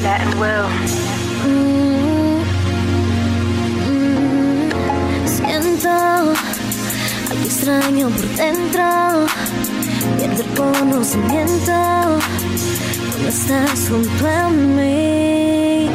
Latin 0.01 0.39
Will. 0.39 0.66
Mm, 1.47 2.43
mm, 3.89 5.27
Siento 5.27 5.89
algo 5.89 6.32
extraño 7.44 8.09
por 8.10 8.28
dentro. 8.36 9.27
Pierdo 10.18 10.43
el 10.43 10.51
conocimiento 10.55 11.73
cuando 13.10 13.28
estás 13.28 13.89
junto 13.89 14.28
a 14.28 14.51
mí. 14.51 15.89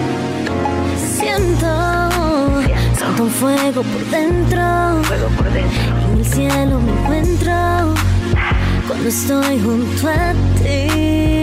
Siento, 0.97 2.61
siento 2.97 3.23
un 3.23 3.29
fuego 3.29 3.83
por 3.83 4.05
dentro. 4.09 5.03
Fuego 5.03 5.27
por 5.37 5.51
dentro. 5.51 6.11
En 6.11 6.17
el 6.17 6.25
cielo 6.25 6.79
me 6.79 6.91
encuentro 6.91 7.93
cuando 8.87 9.07
estoy 9.07 9.59
junto 9.59 10.07
a 10.07 10.33
ti. 10.63 11.40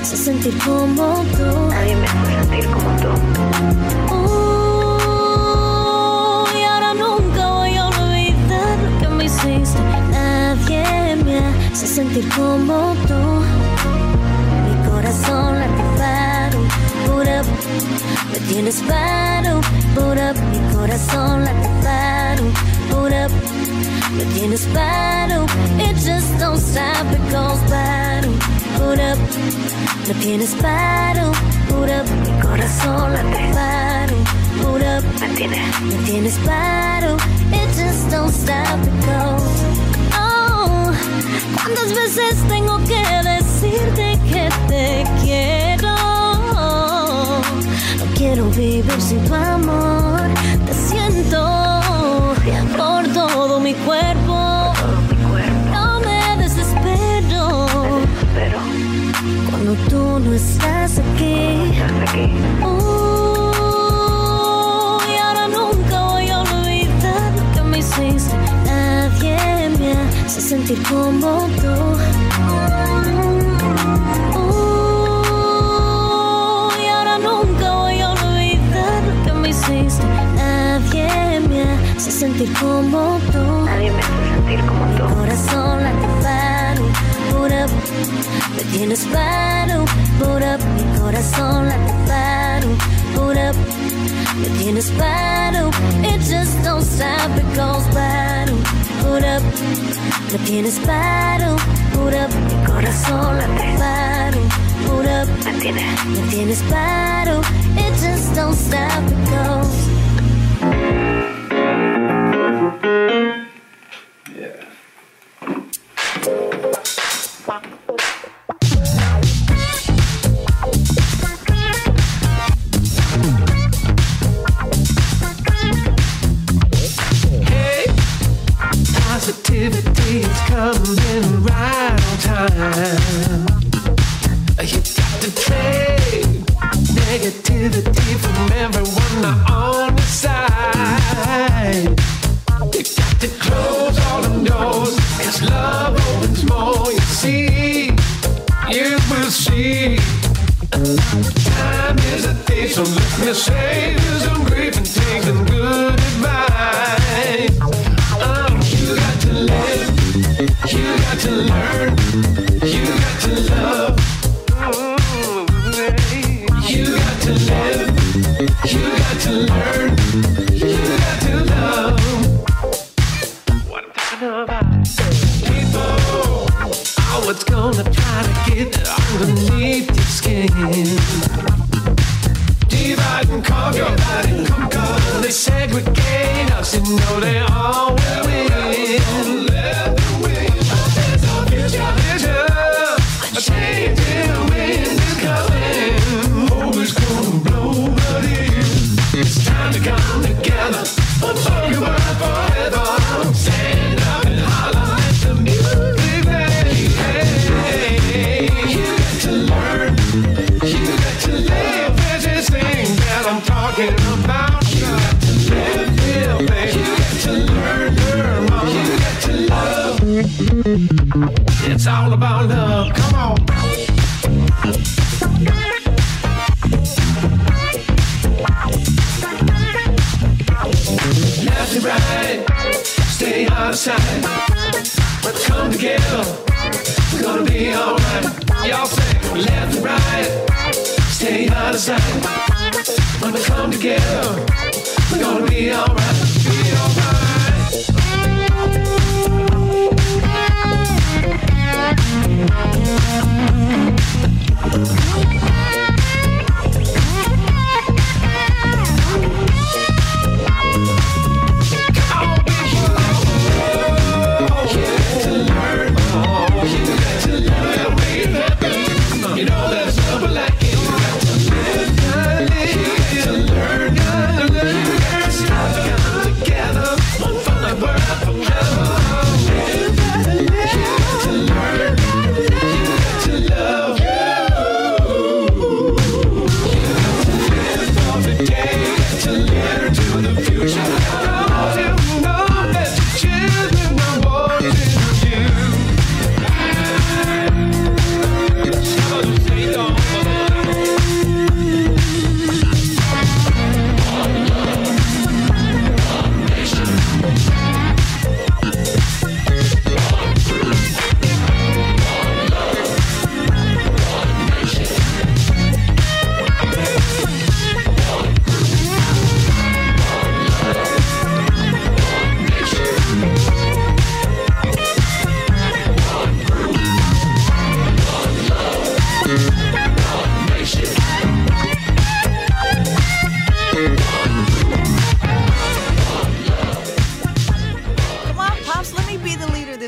Hace 0.00 0.16
sentir 0.16 0.56
como 0.64 1.24
tú. 1.36 1.68
Nadie 1.70 1.96
me 1.96 2.06
hace 2.06 2.32
sentir 2.40 2.66
como 2.70 2.90
tú. 2.96 3.08
Oh, 4.10 5.56
y 6.58 6.62
ahora 6.62 6.94
nunca 6.94 7.50
voy 7.50 7.76
a 7.76 7.86
olvidar 7.86 8.78
lo 8.78 8.90
que 9.00 9.08
me 9.14 9.24
hiciste. 9.24 9.80
Nadie 10.10 11.16
me 11.24 11.38
hace 11.72 11.86
sentir 11.86 12.28
como 12.30 12.94
tú. 13.06 13.20
Mi 14.64 14.74
corazón 14.88 15.58
late 15.60 15.84
paro, 15.98 16.60
put 17.06 17.28
up. 17.28 17.46
Me 18.32 18.38
tienes 18.48 18.80
paro, 18.82 19.60
put 19.94 20.18
up. 20.18 20.36
Mi 20.52 20.60
corazón 20.74 21.44
late 21.44 21.68
paro, 21.82 22.44
put 22.90 23.12
up. 23.12 23.32
Me 24.16 24.24
tienes 24.34 24.64
paro, 24.74 25.46
it 25.78 25.94
just 25.96 26.38
don't 26.40 26.58
stop, 26.58 27.06
it 27.12 27.20
goes 27.30 27.60
paro, 27.70 28.30
put 28.76 28.98
up. 28.98 29.18
Me 30.06 30.14
tienes 30.14 30.54
paro, 30.56 31.32
put 31.68 31.90
up. 31.90 32.06
Mi 32.24 32.40
corazón 32.40 33.12
late 33.12 33.52
paro, 33.54 34.16
put 34.60 34.82
up. 34.82 35.04
Me 35.20 35.28
tienes, 35.36 35.80
me 35.82 35.94
tienes 36.04 36.38
paro, 36.44 37.16
it 37.52 37.68
just 37.76 38.10
don't 38.10 38.32
stop, 38.32 38.78
it 38.82 39.06
goes. 39.06 39.42
Oh, 40.14 40.92
¿cuántas 41.54 41.94
veces 41.94 42.36
tengo 42.48 42.78
que 42.84 43.02
decirte 43.22 44.18
que 44.30 44.48
te 44.68 45.04
quiero? 45.22 45.94
No 47.98 48.04
quiero 48.16 48.50
vivir 48.50 49.00
sin 49.00 49.24
tu 49.24 49.34
amor. 49.34 50.28
Te 50.66 50.74
siento 50.74 51.38
por 52.76 53.06
todo 53.12 53.60
mi 53.60 53.74
cuerpo. 53.74 54.67
tú 59.88 60.18
no 60.20 60.32
estás 60.34 60.98
aquí. 60.98 61.78
Oh, 62.64 63.90
y 65.06 65.16
ahora 65.16 65.48
nunca 65.48 66.04
voy 66.04 66.28
a 66.30 66.40
olvidar 66.40 67.32
lo 67.36 67.42
que 67.54 67.62
me 67.62 67.78
hiciste. 67.78 68.34
Nadie 68.64 69.70
me 69.78 69.92
hace 70.24 70.40
sentir 70.40 70.82
como 70.84 71.48
tú. 71.60 71.98
Y 76.82 76.86
ahora 76.88 77.18
nunca 77.18 77.74
voy 77.74 78.00
a 78.00 78.12
olvidar 78.12 79.02
lo 79.06 79.14
que 79.24 79.32
me 79.32 79.48
hiciste. 79.50 80.06
Nadie 80.36 81.40
me 81.48 81.62
hace 81.96 82.10
sentir 82.10 82.50
como 82.54 83.18
tú. 83.32 83.44
Nadie 83.66 83.90
me 83.90 84.00
hace 84.00 84.12
sentir 84.34 84.60
como 84.66 84.84
tú. 84.96 85.04
Corazón 85.14 85.82
late 85.82 86.06
para 86.22 86.74
pura 87.30 87.66
Me 88.56 88.62
tienes 88.72 89.04
paro, 89.06 89.84
por 90.18 90.42
up, 90.42 90.60
mi 90.76 90.98
corazón 90.98 91.68
late 91.68 91.94
paro, 92.06 92.68
por 93.14 93.36
up. 93.36 93.56
Me 94.40 94.48
tienes 94.58 94.90
paro, 94.92 95.70
it 96.02 96.20
just 96.20 96.62
don't 96.64 96.82
stop, 96.82 97.30
it 97.36 97.56
goes 97.56 97.84
paro, 97.94 98.56
por 99.02 99.22
up. 99.24 99.42
Me 100.32 100.38
tienes 100.46 100.78
paro, 100.80 101.56
por 101.94 102.14
up, 102.14 102.30
mi 102.48 102.66
corazón 102.66 103.38
late 103.38 103.78
paro, 103.78 104.40
por 104.86 105.04
up. 105.04 105.28
Me 106.06 106.20
tienes 106.30 106.62
paro, 106.70 107.40
it 107.76 107.92
just 108.00 108.34
don't 108.34 108.54
stop, 108.54 109.02
it 109.10 109.30
goes 109.30 109.87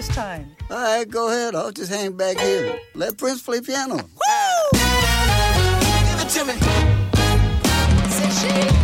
this 0.01 0.17
time. 0.17 0.57
All 0.71 0.79
right, 0.79 1.09
go 1.09 1.29
ahead. 1.29 1.55
I'll 1.55 1.73
just 1.73 1.93
hang 1.93 2.17
back 2.17 2.39
here. 2.39 2.79
Let 2.95 3.19
Prince 3.19 3.43
play 3.43 3.61
piano. 3.61 3.97
Woo! 3.97 4.01
Give 4.73 6.21
it 6.21 6.29
to 6.31 6.45
me. 6.47 6.55
She. 8.41 8.80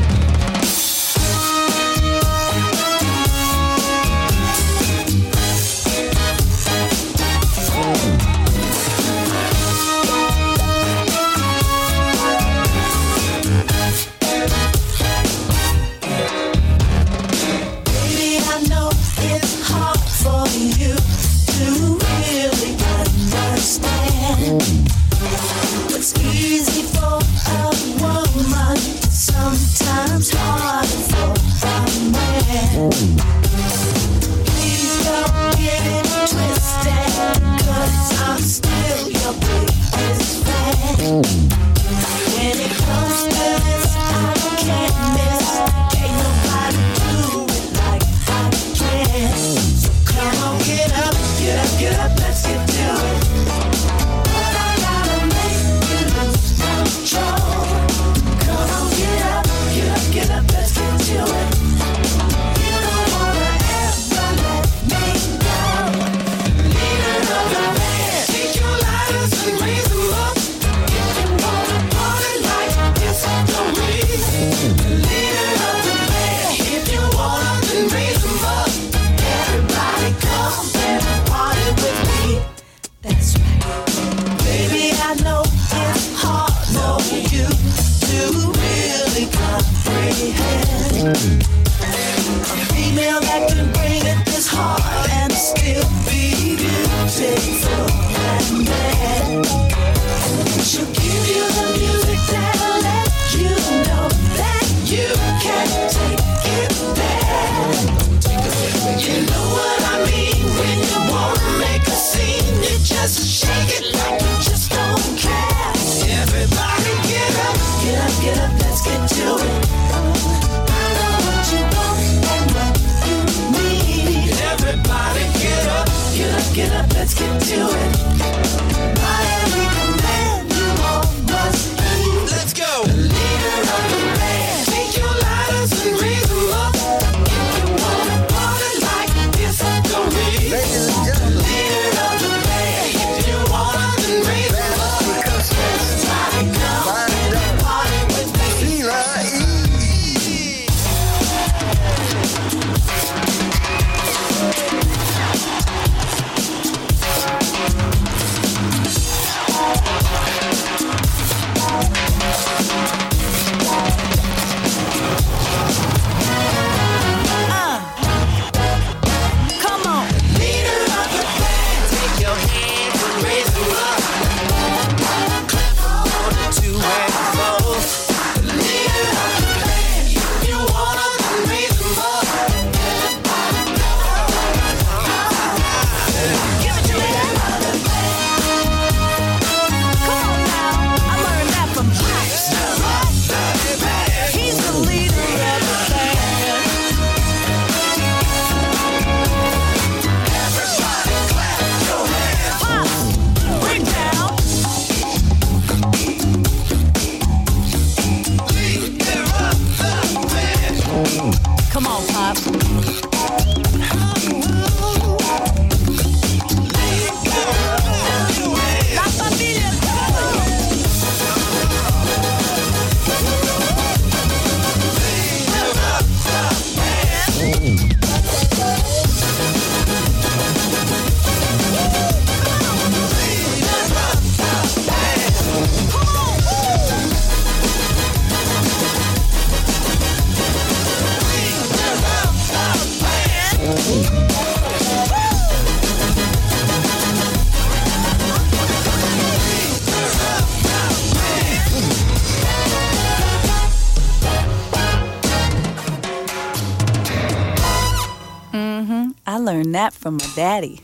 that 259.87 259.95
from 259.99 260.15
my 260.15 260.27
daddy. 260.35 260.81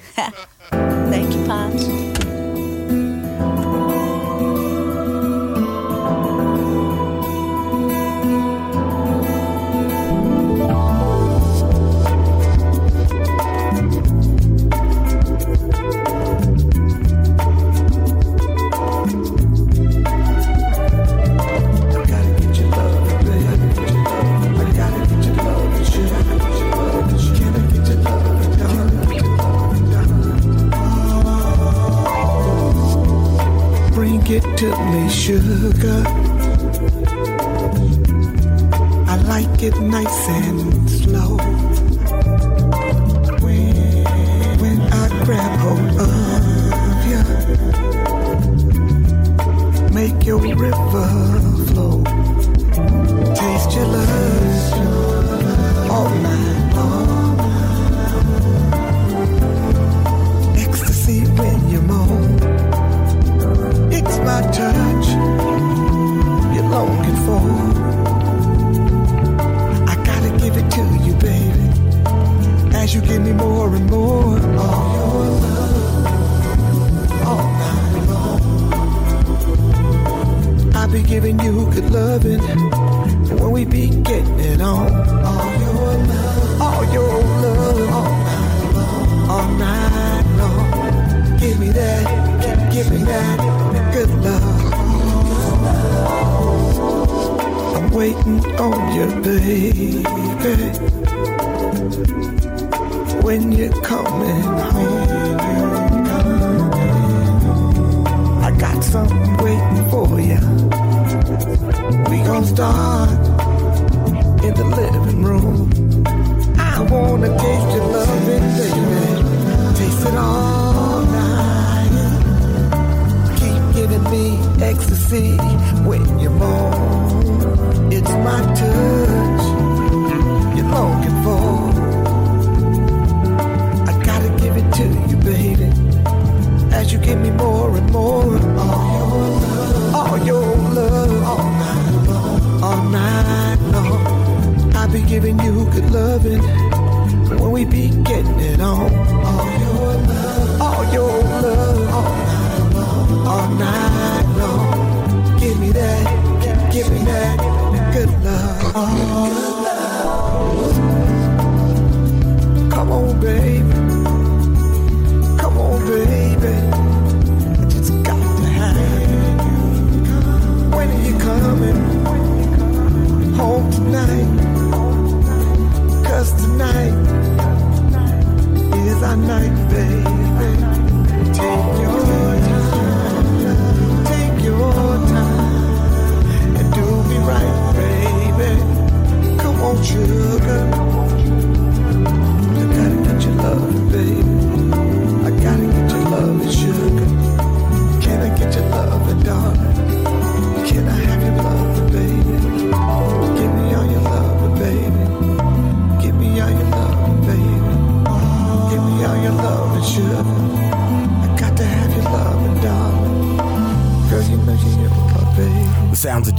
to 34.63 35.09
sugar. 35.11 36.05
I 39.09 39.17
like 39.27 39.61
it 39.61 39.77
nice 39.81 40.29
and 40.29 40.89
slow. 40.89 41.37
When, 43.41 43.75
when 44.61 44.81
I 44.81 45.25
grab 45.25 45.59
hold 45.59 46.01
of 46.01 47.07
you, 47.11 47.23
make 49.93 50.25
your 50.25 50.39
river. 50.39 51.52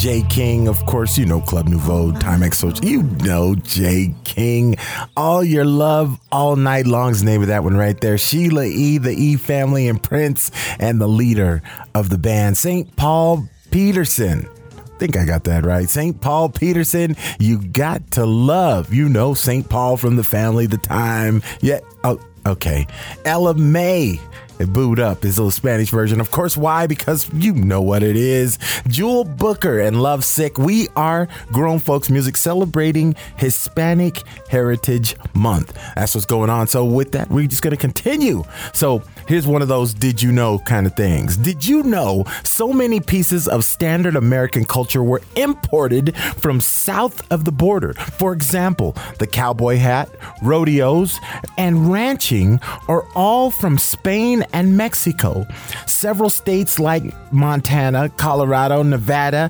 Jay 0.04 0.22
King, 0.24 0.68
of 0.68 0.86
course, 0.86 1.18
you 1.18 1.26
know 1.26 1.40
Club 1.40 1.70
Nouveau, 1.70 2.12
Timex. 2.12 2.84
You 2.84 3.04
know 3.26 3.56
Jay 3.56 4.14
King. 4.26 4.76
All 5.16 5.46
Your 5.46 5.64
Love 5.64 6.20
All 6.30 6.58
Night 6.58 6.86
Long's 6.86 7.24
name 7.24 7.42
of 7.42 7.48
that 7.48 7.64
one 7.64 7.78
right 7.78 7.98
there. 8.02 8.18
Sheila 8.18 8.66
E., 8.66 8.98
the 8.98 9.12
E 9.14 9.38
family, 9.38 9.88
and 9.88 10.04
Prince, 10.04 10.52
and 10.78 11.00
the 11.00 11.08
leader 11.08 11.62
of 11.96 12.10
the 12.10 12.18
band, 12.18 12.58
St. 12.58 12.94
Paul 12.98 13.48
Peterson. 13.72 14.46
I 14.76 14.98
think 14.98 15.16
I 15.16 15.24
got 15.24 15.46
that 15.46 15.66
right. 15.66 15.88
St. 15.88 16.20
Paul 16.20 16.50
Peterson, 16.50 17.16
you 17.40 17.60
got 17.60 18.12
to 18.12 18.26
love. 18.26 18.94
You 18.94 19.08
know 19.08 19.34
St. 19.34 19.70
Paul 19.70 19.96
from 19.96 20.18
the 20.18 20.24
family, 20.26 20.66
the 20.66 20.80
time. 20.80 21.42
Yeah. 21.62 21.80
Oh, 22.04 22.20
okay. 22.46 22.88
Ella 23.24 23.54
Mai. 23.54 24.20
Booed 24.66 25.00
up 25.00 25.24
his 25.24 25.38
little 25.38 25.52
Spanish 25.52 25.90
version. 25.90 26.20
Of 26.20 26.32
course, 26.32 26.58
why? 26.58 26.88
Because 26.88 27.32
you 27.34 27.54
know 27.54 27.82
what 27.82 28.04
it 28.04 28.16
is. 28.16 28.58
Jewel 28.88 29.24
Booker 29.24 29.80
and 29.80 30.02
Love 30.02 30.24
Sick. 30.24 30.58
We 30.58 30.88
are 30.96 31.28
grown 31.52 31.80
folks 31.80 32.10
music 32.10 32.38
celebrating 32.38 33.16
Hispanic 33.38 34.24
Heritage 34.50 35.16
Month. 35.34 35.78
That's 35.96 36.16
what's 36.16 36.26
going 36.26 36.50
on. 36.50 36.68
So, 36.68 36.86
with 36.86 37.12
that, 37.14 37.30
we're 37.30 37.48
just 37.48 37.62
going 37.62 37.72
to 37.72 37.78
continue. 37.78 38.44
So, 38.74 39.04
here's 39.28 39.48
one 39.48 39.62
of 39.62 39.68
those 39.68 39.94
did 39.94 40.22
you 40.22 40.32
know 40.32 40.60
kind 40.60 40.86
of 40.86 40.96
things. 40.96 41.38
Did 41.38 41.66
you 41.66 41.84
know 41.84 42.26
so 42.44 42.74
many 42.74 43.00
pieces 43.00 43.48
of 43.48 43.64
standard 43.64 44.16
American 44.16 44.66
culture 44.66 45.04
were 45.04 45.22
imported 45.36 46.16
from 46.18 46.60
south 46.60 47.30
of 47.32 47.46
the 47.46 47.52
border? 47.52 47.94
For 47.94 48.34
example, 48.34 48.96
the 49.20 49.28
cowboy 49.28 49.78
hat, 49.78 50.10
rodeos, 50.42 51.20
and 51.58 51.92
ranching 51.92 52.60
are 52.88 53.06
all 53.16 53.52
from 53.52 53.78
Spain 53.78 54.46
and 54.54 54.78
Mexico. 54.78 55.46
Several 55.86 56.30
states 56.30 56.80
like 56.80 57.04
Montana, 57.32 58.10
Colorado, 58.10 58.84
Nevada 58.84 59.50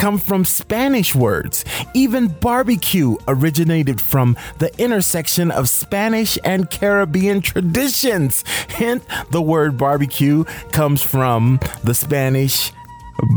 come 0.00 0.16
from 0.16 0.46
Spanish 0.46 1.14
words. 1.14 1.62
Even 1.92 2.28
barbecue 2.28 3.18
originated 3.28 4.00
from 4.00 4.34
the 4.58 4.70
intersection 4.80 5.50
of 5.50 5.68
Spanish 5.68 6.38
and 6.42 6.70
Caribbean 6.70 7.42
traditions. 7.42 8.42
Hint, 8.70 9.04
the 9.30 9.42
word 9.42 9.76
barbecue 9.76 10.44
comes 10.72 11.02
from 11.02 11.60
the 11.84 11.92
Spanish 11.92 12.72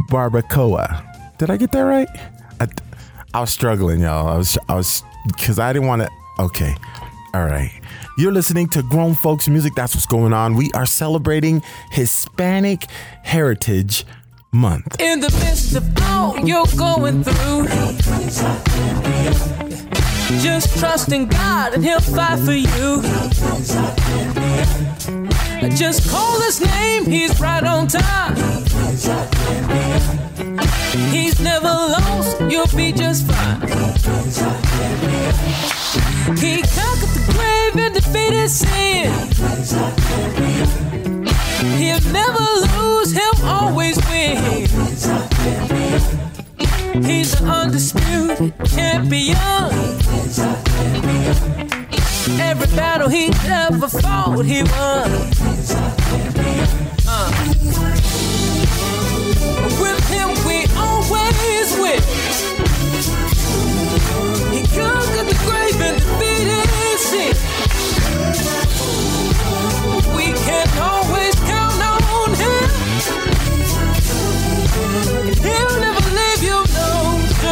barbacoa. 0.09 1.37
Did 1.37 1.49
I 1.49 1.57
get 1.57 1.73
that 1.73 1.81
right? 1.81 2.07
I, 2.61 2.67
I 3.33 3.41
was 3.41 3.51
struggling, 3.51 3.99
y'all. 3.99 4.29
I 4.29 4.37
was, 4.37 4.57
I 4.69 4.75
was, 4.75 5.03
because 5.27 5.59
I 5.59 5.73
didn't 5.73 5.89
want 5.89 6.03
to. 6.03 6.09
Okay. 6.39 6.73
All 7.33 7.43
right. 7.43 7.77
You're 8.17 8.31
listening 8.31 8.69
to 8.69 8.83
Grown 8.83 9.15
Folks 9.15 9.49
Music. 9.49 9.75
That's 9.75 9.93
what's 9.93 10.05
going 10.05 10.31
on. 10.31 10.55
We 10.55 10.71
are 10.75 10.85
celebrating 10.85 11.61
Hispanic 11.91 12.85
Heritage 13.23 14.05
Month. 14.53 15.01
In 15.01 15.19
the 15.19 15.31
midst 15.43 15.75
of 15.75 15.83
all 16.03 16.37
you're 16.37 16.67
going 16.77 17.23
through, 17.23 17.65
just 20.41 20.77
trust 20.77 21.11
in 21.11 21.27
God 21.27 21.73
and 21.73 21.83
He'll 21.83 21.99
fight 21.99 22.37
for 22.37 22.53
you. 22.53 23.01
Just 25.75 26.07
call 26.07 26.39
His 26.41 26.61
name, 26.61 27.05
He's 27.05 27.39
right 27.41 27.63
on 27.63 27.87
time. 27.87 28.35
He's 31.09 31.39
never 31.39 31.65
lost, 31.65 32.39
you'll 32.41 32.67
be 32.77 32.91
just 32.91 33.25
fine. 33.25 33.59
He 36.37 36.61
conquered 36.61 37.09
the 37.09 37.23
grave 37.33 37.75
and 37.85 37.95
defeated 37.95 38.49
sin. 38.49 39.11
He'll 41.63 42.11
never 42.11 42.43
lose, 42.77 43.11
he'll 43.13 43.45
always 43.45 43.97
win. 44.09 44.67
He's 47.03 47.41
undisputed 47.41 48.53
champion. 48.65 49.37
Every 52.39 52.67
battle 52.75 53.09
he 53.09 53.31
ever 53.45 53.87
fought, 53.87 54.45
he 54.45 54.63
won. 54.63 55.11
Uh. 57.07 57.31
With 59.81 60.09
him, 60.09 60.29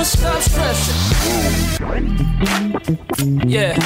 Just 0.02 0.18
stop 0.18 0.42
stressing. 0.42 0.98
Yeah. 3.48 3.78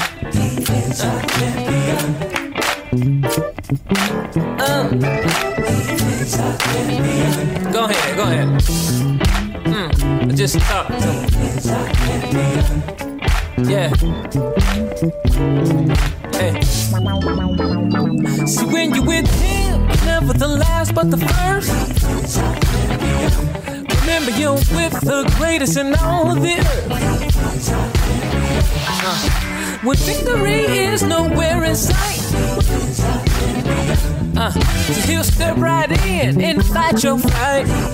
Go 7.69 7.83
ahead, 7.83 8.15
go 8.15 8.23
ahead. 8.23 8.47
Mm, 9.65 9.91
just 10.37 10.57
talk 10.59 10.87
to 10.87 10.93
me. 10.93 11.27
Yeah. 13.69 13.89
Hey. 16.31 16.61
See, 18.45 18.65
when 18.67 18.95
you're 18.95 19.03
with 19.05 19.27
him, 19.41 19.85
never 20.05 20.31
the 20.31 20.47
last 20.47 20.95
but 20.95 21.11
the 21.11 21.17
first. 21.17 21.75
Remember, 24.17 24.39
you're 24.39 24.53
with 24.53 24.95
the 25.01 25.29
greatest 25.37 25.75
in 25.77 25.93
all 25.95 26.35
the 26.35 26.53
earth. 26.53 26.87
Uh, 28.87 29.17
when 29.83 29.97
victory 29.97 30.61
is 30.85 31.03
nowhere 31.03 31.65
in 31.65 31.75
sight, 31.75 32.21
uh, 34.37 34.51
so 34.51 35.01
he'll 35.01 35.21
step 35.21 35.57
right 35.57 35.91
in 36.07 36.41
and 36.41 36.65
fight 36.65 37.03
your 37.03 37.19
fight. 37.19 37.65
Uh, 37.67 37.91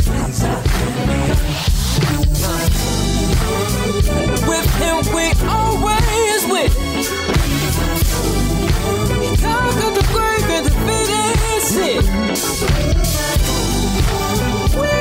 with 4.48 4.70
him, 4.78 5.04
we 5.16 5.34
always 5.50 6.46
win. 6.46 6.70
He 9.22 9.36
conquered 9.42 9.96
the 9.96 10.04
grave 10.14 10.50
and 10.52 10.66
defeated 10.68 11.62
sin. 11.64 12.04
We 14.80 15.01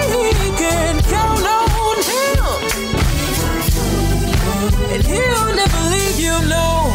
and 4.93 5.05
he'll 5.05 5.55
never 5.55 5.81
leave 5.91 6.19
you, 6.19 6.33
no. 6.49 6.91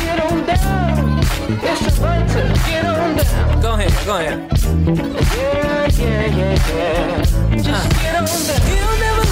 Get 0.00 0.20
on 0.20 0.44
down, 0.44 1.20
it's 1.62 1.98
to 1.98 2.42
get 2.66 2.84
on 2.84 3.16
down. 3.16 3.60
Go 3.62 3.72
ahead, 3.74 4.06
go 4.06 4.16
ahead. 4.16 4.38
Yeah, 5.36 5.88
yeah, 5.98 6.26
yeah, 6.36 6.54
yeah. 6.74 7.22
Just 7.22 7.68
uh-huh. 7.68 8.02
get 8.02 8.14
on 8.16 8.26
down. 8.26 8.60
He'll 8.68 8.98
never 8.98 9.23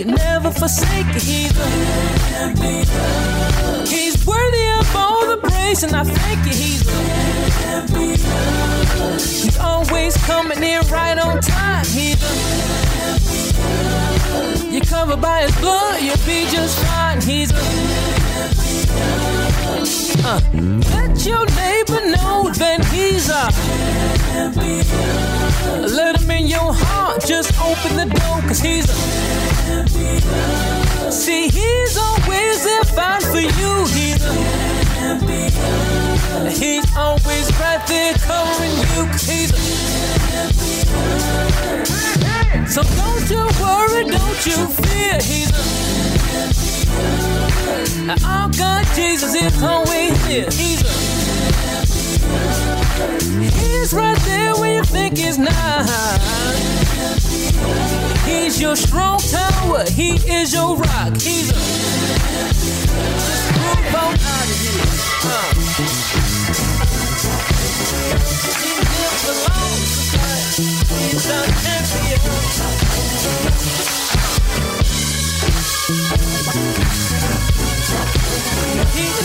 you, 0.00 0.06
never 0.06 0.50
forsake 0.50 1.06
you. 1.26 1.48
He's 3.86 4.26
worthy 4.26 4.66
of 4.78 4.96
all 4.96 5.26
the 5.26 5.38
praise, 5.42 5.82
and 5.82 5.94
I 5.94 6.04
thank 6.04 6.46
you. 6.46 6.52
A 7.66 7.86
He's 9.12 9.58
always 9.58 10.16
coming 10.24 10.62
in 10.62 10.80
right 10.88 11.18
on 11.18 11.40
time. 11.40 11.84
A 11.96 12.16
You're 14.72 14.84
covered 14.84 15.20
by 15.20 15.42
his 15.42 15.56
blood, 15.60 16.02
you'll 16.02 16.16
be 16.26 16.46
just 16.50 16.78
fine. 16.84 17.20
He's 17.20 17.50
a 17.50 18.19
let 20.30 21.26
your 21.26 21.44
neighbor 21.56 22.00
know 22.14 22.50
that 22.56 22.84
he's 22.92 23.28
a. 23.28 23.50
champion. 24.32 24.86
Let 25.94 26.20
him 26.20 26.30
in 26.30 26.46
your 26.46 26.72
heart, 26.72 27.24
just 27.26 27.52
open 27.60 27.96
the 27.96 28.06
door, 28.06 28.40
cause 28.48 28.60
he's 28.60 28.84
a. 28.88 28.94
champion. 29.66 31.12
See, 31.12 31.48
he's 31.48 31.96
always 31.98 32.64
there 32.64 32.84
fine 32.84 33.20
for 33.20 33.40
you. 33.40 33.86
He's 33.92 34.24
a. 34.24 34.32
champion. 34.96 35.52
He's 36.50 36.96
always 36.96 37.50
right 37.60 37.84
there 37.86 38.14
covering 38.14 38.72
you, 38.72 39.06
cause 39.12 39.22
he's 39.28 39.50
a. 39.50 39.56
champion. 40.32 41.10
So 42.66 42.82
don't 42.82 43.28
you 43.28 43.42
worry, 43.60 44.04
don't 44.04 44.46
you 44.46 44.66
fear, 44.68 45.18
he's 45.20 45.50
a. 45.50 45.99
Our 48.24 48.48
God 48.50 48.86
Jesus 48.94 49.34
is 49.34 49.62
always 49.62 50.26
here. 50.26 50.48
He's 53.40 53.92
right 53.92 54.16
there 54.24 54.54
when 54.56 54.74
you 54.76 54.84
think 54.84 55.18
he's 55.18 55.38
not. 55.38 55.86
He's 58.24 58.60
your 58.60 58.76
strong 58.76 59.18
tower. 59.18 59.84
He 59.90 60.12
is 60.30 60.52
your 60.52 60.76
rock. 60.76 61.14
He's 61.14 61.50
a. 61.50 61.54
Just 61.54 61.80
on 63.58 63.94
out 63.94 64.14
of 64.14 64.60
here. 64.60 64.84
Uh. 65.24 65.54
He's 71.10 71.26
the 71.26 71.40
He's 75.90 75.98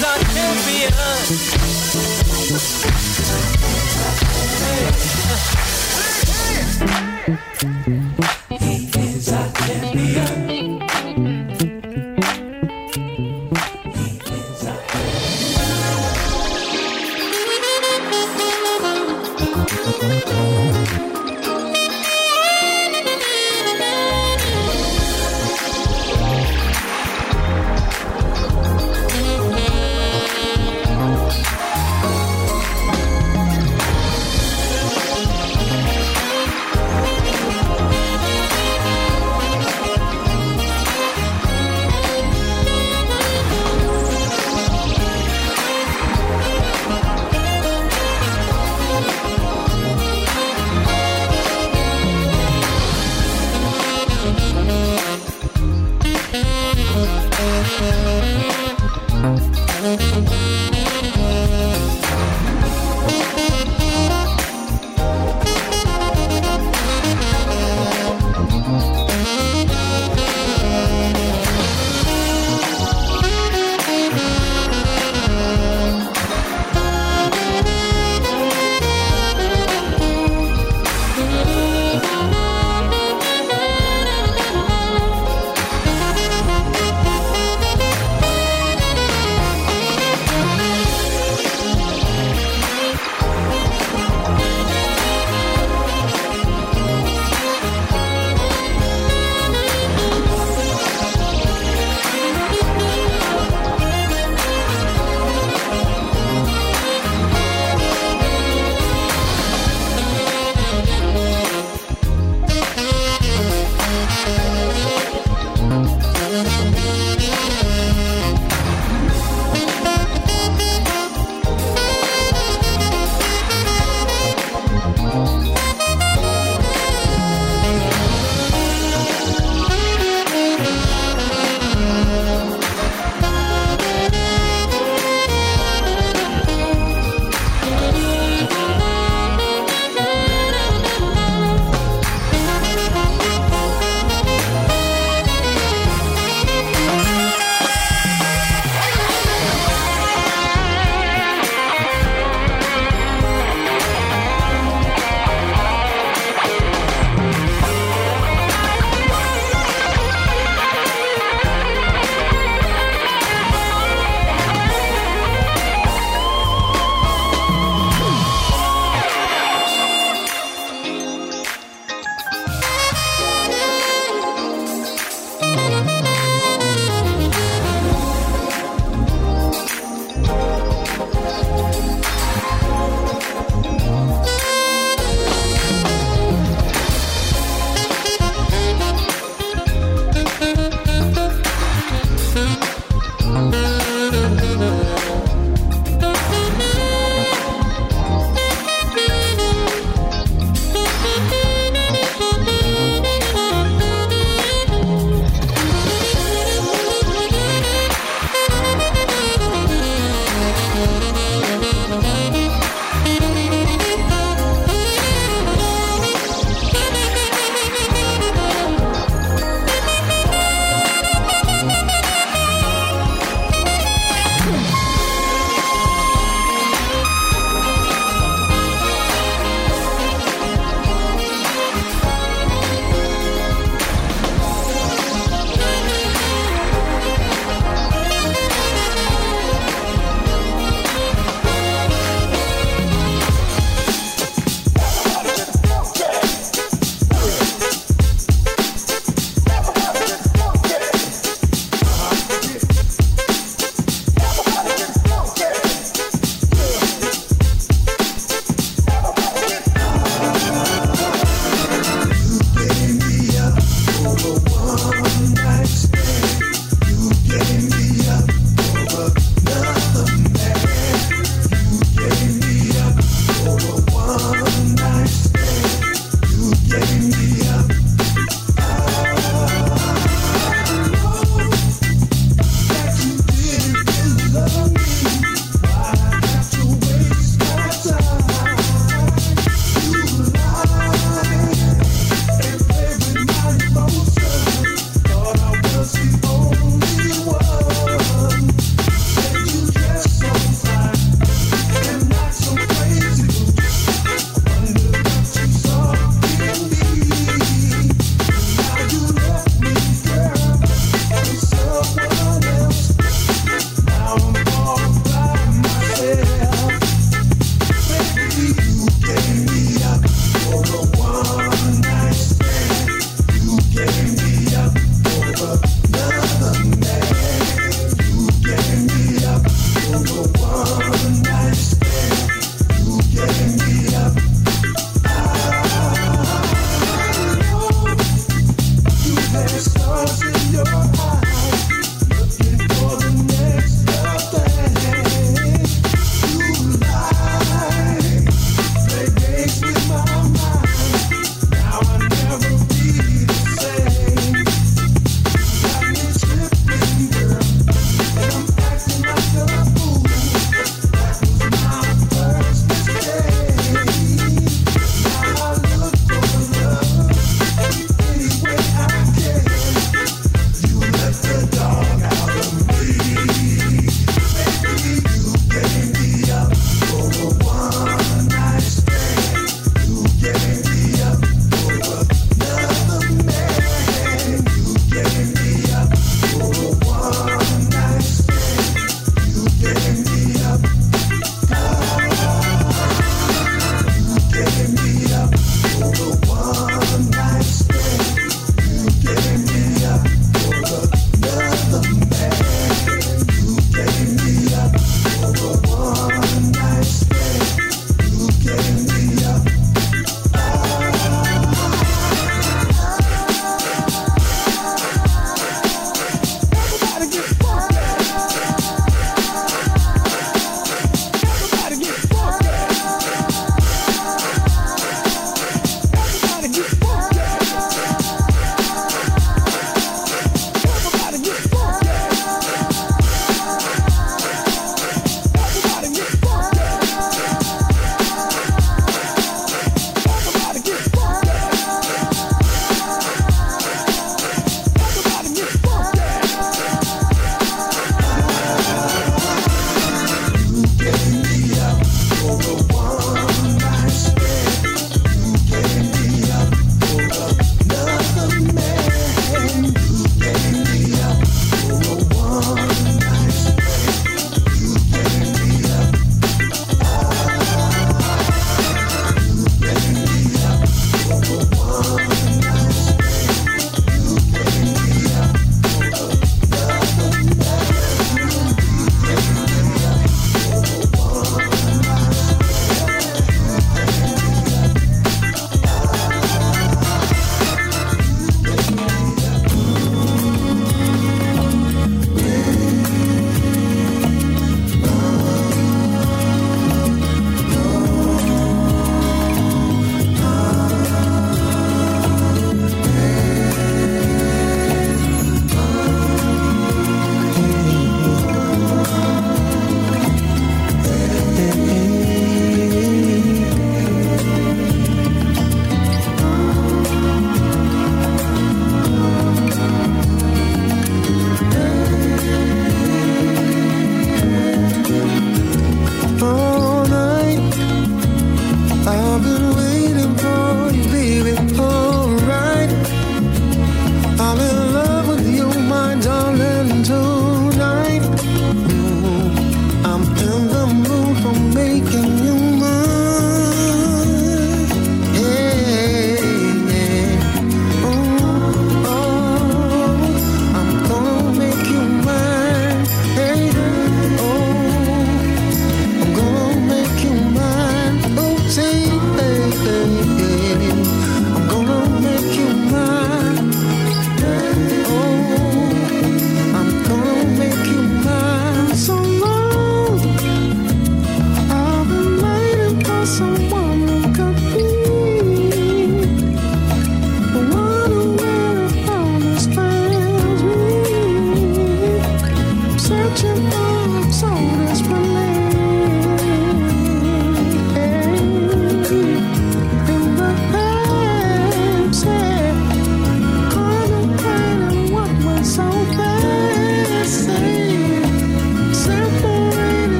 not 0.00 0.20
champion. 0.30 0.94
He 5.02 5.71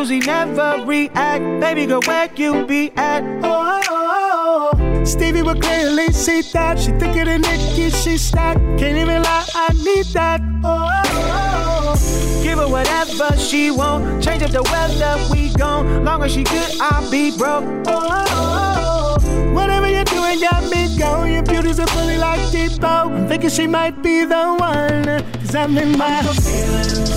usually 0.00 0.20
never 0.20 0.82
react. 0.86 1.44
Baby 1.60 1.84
girl, 1.84 2.00
where 2.06 2.30
you 2.34 2.64
be 2.64 2.90
at? 2.96 3.22
Oh, 3.44 3.44
oh, 3.44 3.82
oh, 3.90 4.70
oh. 4.72 5.04
Stevie 5.04 5.42
would 5.42 5.60
clearly 5.60 6.10
see 6.12 6.40
that. 6.52 6.78
She 6.78 6.92
thicker 6.92 7.26
than 7.26 7.42
Nicki, 7.42 7.90
she 7.90 8.16
stacked. 8.16 8.60
Can't 8.78 8.96
even 8.96 9.22
lie, 9.22 9.46
I 9.54 9.74
need 9.84 10.06
that. 10.14 10.40
Oh, 10.64 10.88
oh, 11.04 11.94
oh. 11.94 12.42
give 12.42 12.58
her 12.58 12.68
whatever 12.68 13.36
she 13.36 13.70
want. 13.70 14.22
Change 14.24 14.42
up 14.42 14.52
the 14.52 14.62
weather, 14.62 15.18
we 15.30 15.52
gone. 15.54 16.02
Long 16.02 16.22
as 16.22 16.32
she 16.32 16.44
good, 16.44 16.80
I'll 16.80 17.10
be 17.10 17.36
broke. 17.36 17.64
Oh, 17.86 18.08
oh, 18.10 19.16
oh. 19.20 19.52
whatever 19.52 19.88
you're 19.88 20.04
doing, 20.04 20.40
got 20.40 20.62
me 20.70 20.96
going. 20.98 21.34
Your 21.34 21.42
beauty's 21.42 21.78
a 21.78 21.86
fully 21.88 22.16
like 22.16 22.50
Depot. 22.50 22.86
I'm 22.86 23.28
thinking 23.28 23.50
she 23.50 23.66
might 23.66 24.02
be 24.02 24.24
the 24.24 24.56
one. 24.58 25.04
Cause 25.40 25.54
I'm 25.54 25.76
in 25.76 25.98
my 25.98 26.22
feelings. 26.22 27.09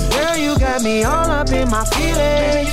You 0.63 0.69
got 0.69 0.81
me 0.81 1.03
all 1.03 1.29
up 1.29 1.51
in 1.51 1.69
my 1.69 1.83
feelings. 1.83 2.71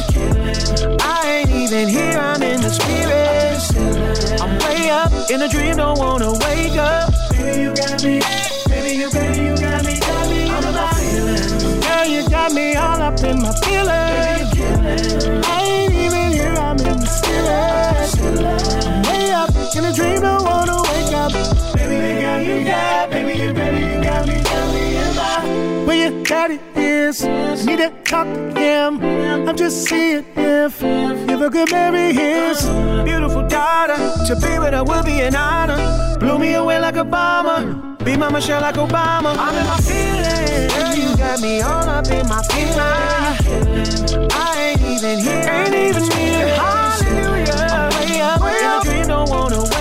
I 1.03 1.43
ain't 1.43 1.51
even 1.51 1.89
here, 1.89 2.17
I'm 2.17 2.41
in 2.41 2.61
the 2.61 2.71
spirit. 2.71 4.41
I'm 4.41 4.57
way 4.61 4.91
up 4.91 5.11
in 5.29 5.43
a 5.43 5.49
dream, 5.49 5.77
don't 5.77 5.99
wanna 5.99 6.31
wake 6.31 6.79
up. 6.79 7.13
Baby, 7.33 7.63
you 7.63 7.75
got 7.75 8.05
me. 8.05 8.23
Baby, 8.71 8.95
you, 8.95 9.11
baby, 9.11 9.43
you 9.43 9.57
got 9.59 9.85
me, 9.85 9.99
got 9.99 10.29
me 10.31 10.43
in 10.43 10.73
my 10.73 10.93
feelings. 11.03 11.85
Girl, 11.85 12.07
you 12.07 12.29
got 12.31 12.53
me 12.53 12.77
all 12.77 13.03
up 13.03 13.19
in 13.25 13.43
my 13.43 13.53
feelings. 13.65 14.55
I 15.49 15.61
ain't 15.61 15.93
even 15.93 16.31
here, 16.31 16.55
I'm 16.55 16.79
in 16.79 16.95
the 16.95 17.11
spirit. 17.11 18.15
I'm 18.87 19.03
way 19.03 19.33
up 19.33 19.51
in 19.75 19.85
a 19.85 19.93
dream, 19.93 20.21
don't 20.21 20.45
wanna 20.45 20.77
wake 20.77 21.13
up. 21.13 21.33
Baby, 21.75 21.97
you 22.07 22.21
got 22.23 22.41
me, 22.47 22.65
got, 22.65 23.11
baby, 23.11 23.33
you, 23.43 23.53
baby, 23.53 23.81
you 23.81 24.01
got 24.01 24.29
me, 24.29 24.41
got 24.45 24.75
me 24.75 24.97
in 24.97 25.17
my. 25.17 25.87
Where 25.87 26.09
your 26.09 26.23
daddy 26.23 26.70
is, 26.91 27.23
need 27.67 27.79
to 27.79 27.91
talk 28.05 28.27
to 28.27 28.61
him. 28.61 29.01
I'm 29.49 29.57
just 29.57 29.89
seeing 29.89 30.25
if 30.37 30.83
if 30.83 31.41
you 31.41 31.51
could 31.51 31.71
marry 31.71 32.13
his 32.13 32.67
beautiful 33.05 33.47
daughter. 33.49 33.97
To 34.29 34.35
be 34.37 34.59
with 34.59 34.75
her 34.75 34.85
would 34.85 35.05
be 35.05 35.21
an 35.21 35.37
honor. 35.37 35.79
Blew 36.19 36.39
me 36.39 36.55
away 36.55 36.79
like 36.81 36.97
a 36.97 37.05
bomber. 37.05 37.61
Be 38.05 38.17
my 38.17 38.31
Michelle 38.31 38.61
like 38.61 38.77
Obama. 38.77 39.35
I'm 39.37 39.55
in 39.61 39.67
my 39.73 39.79
feelings. 39.89 40.73
Girl, 40.75 40.95
you 41.03 41.17
got 41.17 41.41
me 41.41 41.61
all 41.61 41.89
up 41.89 42.07
in 42.09 42.27
my 42.29 42.43
feelings. 42.51 42.79
I 44.33 44.47
ain't 44.67 44.83
even 44.95 45.19
here. 45.19 45.47
Ain't 45.59 45.75
even 45.75 46.07
here. 46.19 46.49
Hallelujah. 46.57 47.91
Way 48.05 48.21
up. 48.21 48.41
Way 48.43 48.65
up. 48.65 48.83
Dream 48.85 49.07
don't 49.07 49.29
wanna 49.31 49.63
wake, 49.63 49.80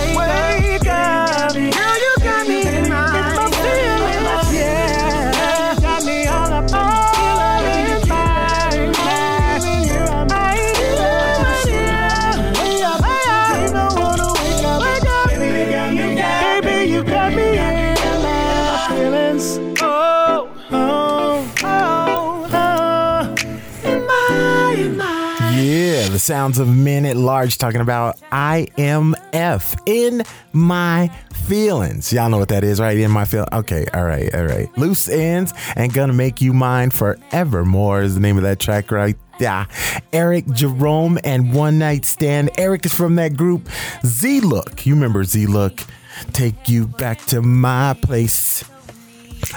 sounds 26.30 26.60
of 26.60 26.68
men 26.68 27.04
at 27.06 27.16
large 27.16 27.58
talking 27.58 27.80
about 27.80 28.16
IMF 28.30 29.76
in 29.84 30.22
my 30.52 31.08
feelings. 31.48 32.12
Y'all 32.12 32.28
know 32.30 32.38
what 32.38 32.50
that 32.50 32.62
is, 32.62 32.78
right? 32.78 32.96
In 32.96 33.10
my 33.10 33.24
feel. 33.24 33.48
Okay, 33.52 33.84
all 33.92 34.04
right, 34.04 34.32
all 34.32 34.44
right. 34.44 34.68
Loose 34.78 35.08
ends 35.08 35.52
and 35.74 35.92
gonna 35.92 36.12
make 36.12 36.40
you 36.40 36.52
mine 36.52 36.90
forevermore 36.90 38.02
is 38.02 38.14
the 38.14 38.20
name 38.20 38.36
of 38.36 38.44
that 38.44 38.60
track, 38.60 38.92
right? 38.92 39.16
Yeah, 39.40 39.66
Eric 40.12 40.46
Jerome 40.52 41.18
and 41.24 41.52
One 41.52 41.80
Night 41.80 42.04
Stand. 42.04 42.50
Eric 42.56 42.86
is 42.86 42.94
from 42.94 43.16
that 43.16 43.36
group 43.36 43.68
Z 44.06 44.38
Look. 44.38 44.86
You 44.86 44.94
remember 44.94 45.24
Z 45.24 45.46
Look? 45.46 45.84
Take 46.32 46.68
you 46.68 46.86
back 46.86 47.18
to 47.26 47.42
my 47.42 47.94
place. 48.00 48.62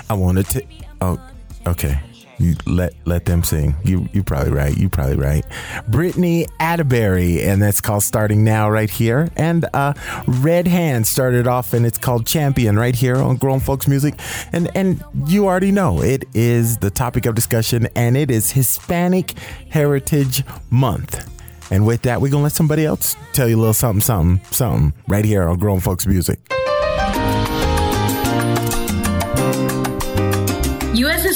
I 0.09 0.15
wanted 0.15 0.47
to. 0.47 0.63
Oh, 1.01 1.19
okay. 1.67 1.99
You 2.43 2.55
let 2.65 2.93
let 3.05 3.23
them 3.23 3.41
sing. 3.41 3.75
You 3.85 4.09
you 4.11 4.21
probably 4.21 4.51
right. 4.51 4.75
You're 4.75 4.89
probably 4.89 5.15
right. 5.15 5.45
Brittany 5.87 6.45
Atterbury, 6.59 7.41
and 7.41 7.61
that's 7.61 7.79
called 7.79 8.03
"Starting 8.03 8.43
Now" 8.43 8.69
right 8.69 8.89
here. 8.89 9.29
And 9.37 9.65
uh, 9.73 9.93
Red 10.27 10.67
Hand 10.67 11.07
started 11.07 11.47
off, 11.47 11.73
and 11.73 11.85
it's 11.85 11.97
called 11.97 12.25
"Champion" 12.25 12.77
right 12.77 12.95
here 12.95 13.15
on 13.15 13.37
Grown 13.37 13.61
Folks 13.61 13.87
Music. 13.87 14.15
And 14.51 14.69
and 14.75 15.01
you 15.25 15.45
already 15.45 15.71
know 15.71 16.01
it 16.01 16.25
is 16.33 16.77
the 16.79 16.89
topic 16.89 17.25
of 17.25 17.33
discussion, 17.33 17.87
and 17.95 18.17
it 18.17 18.29
is 18.29 18.51
Hispanic 18.51 19.37
Heritage 19.69 20.43
Month. 20.69 21.29
And 21.71 21.87
with 21.87 22.01
that, 22.01 22.21
we're 22.21 22.29
to 22.29 22.37
let 22.39 22.51
somebody 22.51 22.85
else 22.85 23.15
tell 23.31 23.47
you 23.47 23.55
a 23.55 23.57
little 23.57 23.73
something, 23.73 24.01
something, 24.01 24.45
something 24.51 24.93
right 25.07 25.23
here 25.23 25.43
on 25.43 25.57
Grown 25.57 25.79
Folks 25.79 26.05
Music. 26.05 26.52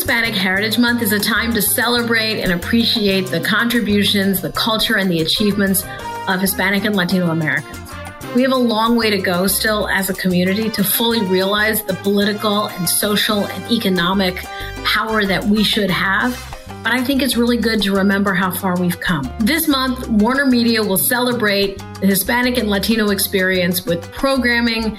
Hispanic 0.08 0.36
Heritage 0.36 0.78
Month 0.78 1.02
is 1.02 1.12
a 1.12 1.20
time 1.20 1.54
to 1.54 1.62
celebrate 1.62 2.40
and 2.40 2.54
appreciate 2.54 3.28
the 3.28 3.42
contributions, 3.42 4.42
the 4.42 4.54
culture, 4.54 4.96
and 4.96 5.12
the 5.12 5.20
achievements 5.20 5.84
of 6.30 6.40
Hispanic 6.40 6.86
and 6.86 6.96
Latino 6.96 7.30
Americans. 7.30 7.92
We 8.34 8.42
have 8.44 8.54
a 8.54 8.56
long 8.56 8.96
way 8.96 9.10
to 9.10 9.18
go 9.18 9.48
still 9.48 9.90
as 9.90 10.10
a 10.10 10.14
community 10.14 10.70
to 10.70 10.82
fully 10.82 11.22
realize 11.26 11.84
the 11.84 11.94
political 11.96 12.70
and 12.70 12.88
social 12.88 13.48
and 13.48 13.70
economic 13.70 14.38
power 14.86 15.26
that 15.26 15.44
we 15.44 15.62
should 15.62 15.92
have. 15.92 16.40
But 16.84 16.94
I 16.94 17.04
think 17.04 17.22
it's 17.22 17.36
really 17.36 17.58
good 17.58 17.82
to 17.82 17.94
remember 17.94 18.34
how 18.34 18.50
far 18.50 18.80
we've 18.80 19.02
come. 19.02 19.30
This 19.40 19.68
month, 19.68 20.08
Warner 20.08 20.46
Media 20.46 20.82
will 20.82 20.98
celebrate 20.98 21.84
the 22.00 22.08
Hispanic 22.08 22.58
and 22.58 22.70
Latino 22.70 23.10
experience 23.10 23.86
with 23.86 24.10
programming, 24.14 24.96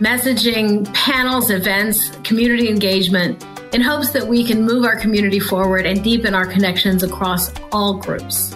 messaging, 0.00 0.92
panels, 0.92 1.52
events, 1.52 2.10
community 2.24 2.68
engagement 2.68 3.44
in 3.72 3.80
hopes 3.80 4.10
that 4.10 4.26
we 4.26 4.44
can 4.44 4.62
move 4.62 4.84
our 4.84 4.96
community 4.96 5.38
forward 5.38 5.86
and 5.86 6.02
deepen 6.02 6.34
our 6.34 6.46
connections 6.46 7.02
across 7.02 7.52
all 7.72 7.94
groups. 7.98 8.54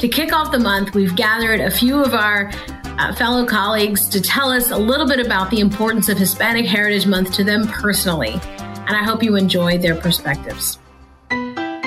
To 0.00 0.08
kick 0.08 0.32
off 0.32 0.52
the 0.52 0.58
month, 0.58 0.94
we've 0.94 1.16
gathered 1.16 1.60
a 1.60 1.70
few 1.70 2.02
of 2.02 2.14
our 2.14 2.50
uh, 2.98 3.14
fellow 3.14 3.46
colleagues 3.46 4.08
to 4.08 4.20
tell 4.20 4.50
us 4.50 4.70
a 4.70 4.76
little 4.76 5.06
bit 5.06 5.24
about 5.24 5.50
the 5.50 5.60
importance 5.60 6.08
of 6.08 6.18
Hispanic 6.18 6.66
Heritage 6.66 7.06
Month 7.06 7.32
to 7.34 7.44
them 7.44 7.66
personally, 7.66 8.32
and 8.32 8.90
I 8.90 9.02
hope 9.02 9.22
you 9.22 9.36
enjoy 9.36 9.78
their 9.78 9.94
perspectives. 9.94 10.78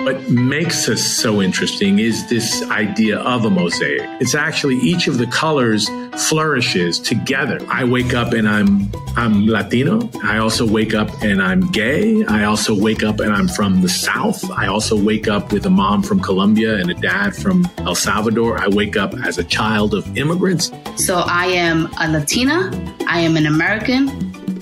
What 0.06 0.30
makes 0.30 0.88
us 0.88 1.04
so 1.04 1.42
interesting 1.42 2.00
is 2.00 2.28
this 2.30 2.64
idea 2.70 3.20
of 3.20 3.46
a 3.46 3.50
mosaic. 3.50 4.02
It's 4.22 4.34
actually 4.34 4.78
each 4.78 5.08
of 5.08 5.18
the 5.18 5.28
colors 5.28 5.90
flourishes 6.18 7.00
together. 7.00 7.60
I 7.70 7.84
wake 7.84 8.14
up 8.14 8.34
and 8.34 8.48
I'm 8.48 8.92
I'm 9.18 9.46
Latino. 9.46 10.10
I 10.24 10.38
also 10.38 10.66
wake 10.66 10.94
up 10.94 11.10
and 11.22 11.42
I'm 11.42 11.70
gay. 11.72 12.24
I 12.26 12.46
also 12.46 12.74
wake 12.74 13.04
up 13.04 13.20
and 13.20 13.34
I'm 13.34 13.48
from 13.48 13.82
the 13.82 13.90
South. 13.90 14.50
I 14.52 14.68
also 14.68 14.96
wake 15.02 15.28
up 15.28 15.52
with 15.52 15.66
a 15.66 15.70
mom 15.70 16.02
from 16.02 16.22
Colombia 16.22 16.78
and 16.78 16.90
a 16.90 16.96
dad 16.96 17.36
from 17.36 17.68
El 17.80 17.96
Salvador. 17.96 18.58
I 18.58 18.68
wake 18.70 18.96
up 18.96 19.14
as 19.26 19.38
a 19.38 19.44
child 19.44 19.94
of 19.94 20.18
immigrants. 20.18 20.72
So 20.96 21.24
I 21.26 21.48
am 21.48 21.90
a 22.00 22.10
Latina. 22.10 22.72
I 23.08 23.20
am 23.20 23.36
an 23.36 23.46
American. 23.46 24.10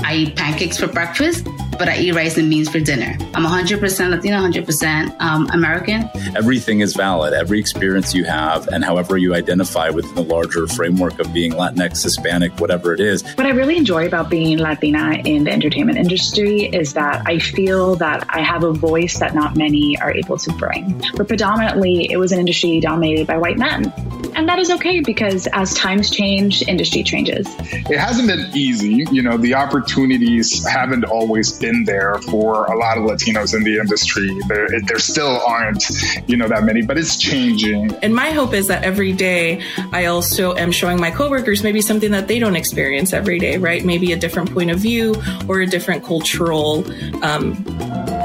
I 0.04 0.16
eat 0.16 0.36
pancakes 0.36 0.78
for 0.78 0.88
breakfast, 0.88 1.48
but 1.78 1.88
I 1.88 1.98
eat 1.98 2.14
rice 2.14 2.38
and 2.38 2.50
beans 2.50 2.70
for 2.70 2.80
dinner. 2.80 3.18
I'm 3.34 3.46
100% 3.46 4.10
Latina, 4.10 4.38
100% 4.38 5.22
um, 5.22 5.48
American. 5.54 6.10
Everything 6.36 6.82
is 6.82 6.96
valid. 6.96 7.34
Every 7.34 7.60
experience 7.60 8.14
you 8.14 8.26
have, 8.26 8.68
and 8.70 8.84
however 8.84 9.18
you 9.18 9.36
identify 9.36 9.90
within 9.90 10.16
the 10.16 10.24
larger 10.24 10.68
framework 10.68 11.20
of 11.20 11.34
being 11.34 11.52
Latinx, 11.52 12.04
Hispanic, 12.04 12.60
whatever 12.60 12.94
it 12.94 13.00
is. 13.00 13.24
What 13.36 13.46
I 13.46 13.52
really 13.52 13.78
enjoy 13.78 14.08
about 14.08 14.30
being 14.30 14.58
Latina 14.58 15.22
in 15.26 15.44
the 15.46 15.52
entertainment 15.52 15.98
industry 15.98 16.66
is 16.66 16.94
that 16.94 17.24
I 17.26 17.40
feel 17.40 17.96
that 17.96 18.26
I 18.30 18.42
have 18.42 18.64
a 18.64 18.72
voice 18.72 19.20
that 19.20 19.36
not 19.36 19.56
many 19.56 19.98
are 20.00 20.12
able 20.12 20.38
to 20.38 20.52
bring. 20.54 21.04
But 21.16 21.28
predominantly, 21.28 22.12
it 22.12 22.18
was 22.18 22.32
an 22.32 22.40
industry 22.40 22.80
dominated 22.80 23.28
by 23.28 23.38
white 23.38 23.58
men. 23.58 23.94
And 24.36 24.48
that 24.50 24.60
is 24.60 24.70
okay 24.72 25.00
because 25.02 25.48
as 25.54 25.74
times 25.74 26.10
change, 26.10 26.62
industry 26.68 27.04
changes. 27.04 27.48
It 27.90 27.98
hasn't 27.98 28.28
been 28.28 28.50
easy. 28.56 29.06
You 29.12 29.24
know, 29.24 29.38
the 29.38 29.56
opportunities 29.56 30.66
haven't 30.68 31.06
always 31.06 31.52
been 31.52 31.67
there 31.86 32.18
for 32.30 32.66
a 32.66 32.78
lot 32.78 32.98
of 32.98 33.04
Latinos 33.04 33.56
in 33.56 33.64
the 33.64 33.78
industry. 33.78 34.30
There, 34.48 34.68
there 34.88 35.00
still 35.00 35.40
aren't, 35.48 35.84
you 36.28 36.38
know, 36.38 36.48
that 36.48 36.64
many, 36.64 36.82
but 36.82 36.98
it's 36.98 37.18
changing. 37.18 37.94
And 38.02 38.16
my 38.16 38.32
hope 38.32 38.54
is 38.54 38.68
that 38.68 38.84
every 38.84 39.14
day 39.14 39.62
I 39.92 40.06
also 40.06 40.56
am 40.56 40.72
showing 40.72 41.00
my 41.00 41.12
coworkers 41.12 41.64
maybe 41.64 41.82
something 41.82 42.12
that 42.12 42.28
they 42.28 42.40
don't 42.40 42.56
experience 42.56 43.14
every 43.14 43.40
day, 43.40 43.58
right? 43.58 43.84
Maybe 43.84 44.12
a 44.12 44.18
different 44.18 44.54
point 44.54 44.72
of 44.72 44.80
view 44.80 45.16
or 45.48 45.62
a 45.62 45.66
different 45.66 46.04
cultural 46.04 46.86
um, 47.24 47.66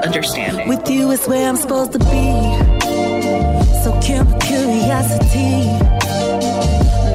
understanding. 0.05 0.69
With 0.69 0.89
you 0.91 1.11
is 1.11 1.27
where 1.27 1.49
I'm 1.49 1.57
supposed 1.57 1.93
to 1.93 1.99
be. 1.99 2.73
So 3.83 3.99
kill 4.01 4.25
my 4.25 4.39
curiosity. 4.39 5.67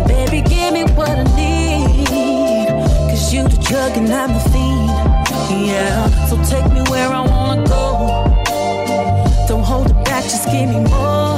Baby, 0.07 0.47
give 0.47 0.73
me 0.73 0.83
what 0.93 1.09
I 1.09 1.23
need. 1.35 2.67
Cause 3.09 3.33
you 3.33 3.43
the 3.43 3.57
drug 3.67 3.97
and 3.97 4.11
I'm 4.11 4.33
the 4.33 4.39
fiend. 4.51 4.76
Yeah. 5.67 6.07
So 6.27 6.37
take 6.45 6.71
me 6.71 6.81
where 6.89 7.09
I 7.09 7.27
wanna 7.27 7.67
go. 7.67 7.83
Don't 9.49 9.63
hold 9.63 9.89
it 9.89 10.05
back, 10.05 10.23
just 10.23 10.45
give 10.45 10.69
me 10.69 10.79
more. 10.79 11.36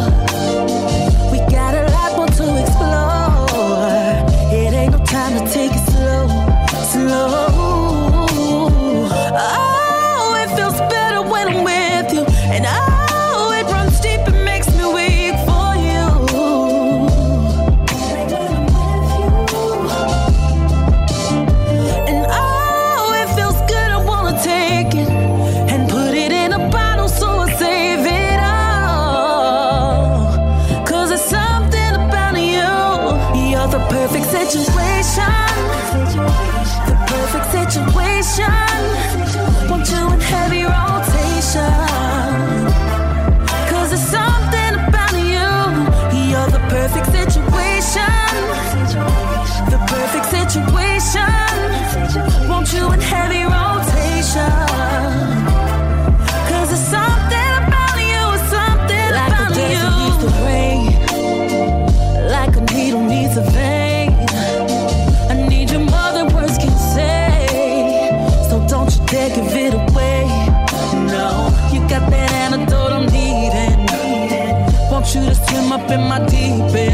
Swim 75.50 75.72
up 75.72 75.90
in 75.90 76.02
my 76.02 76.20
deep 76.28 76.76
end. 76.76 76.89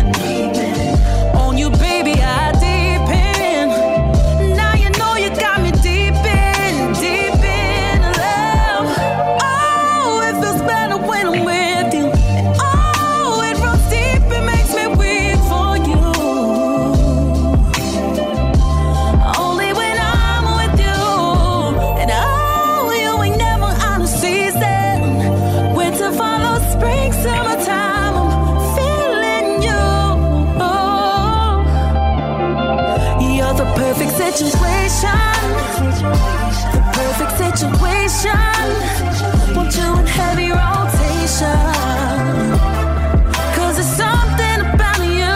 Situation. 37.58 38.32
Want 39.56 39.74
you 39.78 39.96
in 40.00 40.06
heavy 40.06 40.52
rotation. 40.52 41.56
Cause 43.56 43.76
there's 43.78 43.96
something 43.96 44.60
about 44.74 45.00
you. 45.00 45.36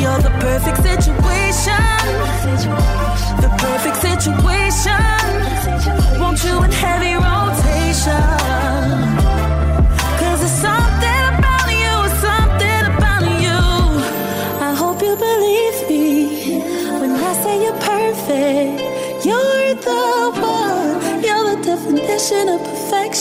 You're 0.00 0.20
the 0.20 0.30
perfect 0.40 0.76
situation. 0.82 1.98
The 3.40 3.48
perfect 3.58 3.96
situation. 3.96 6.20
Want 6.20 6.44
you 6.44 6.62
in 6.62 6.70
heavy 6.72 7.14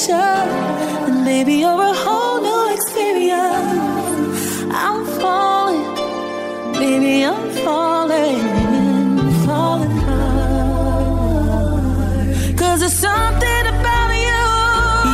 picture, 0.10 0.46
then 1.06 1.24
maybe 1.24 1.54
you're 1.56 1.82
a 1.82 1.94
whole 1.94 2.42
new 2.42 2.74
experience. 2.74 4.64
I'm 4.72 5.06
falling, 5.22 5.84
baby, 6.74 7.24
I'm 7.24 7.50
falling, 7.64 8.40
falling 9.46 9.98
hard. 10.08 11.38
Cause 12.58 12.80
there's 12.80 12.94
something 12.94 13.68
about 13.68 14.12
you, 14.26 14.46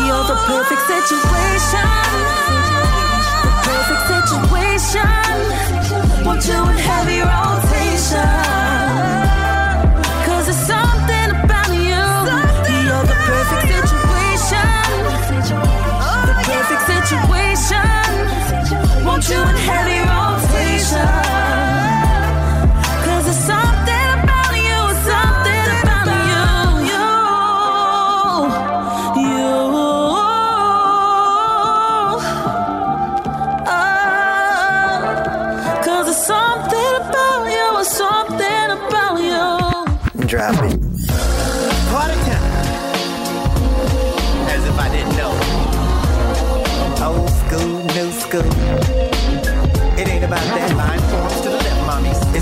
you're 0.07 0.27
the 0.31 0.37
perfect 0.47 0.81
situation. 0.81 1.94
you 19.29 19.43
heavy. 19.43 19.94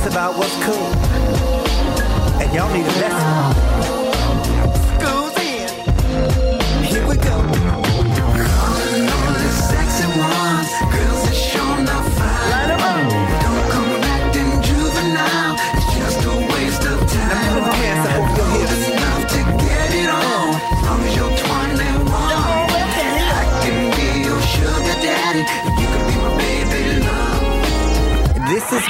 about 0.05 0.38
what's 0.38 0.55
cool. 0.63 0.88
And 2.41 2.53
y'all 2.53 2.73
need 2.73 2.85
a 2.85 2.99
lesson. 2.99 3.92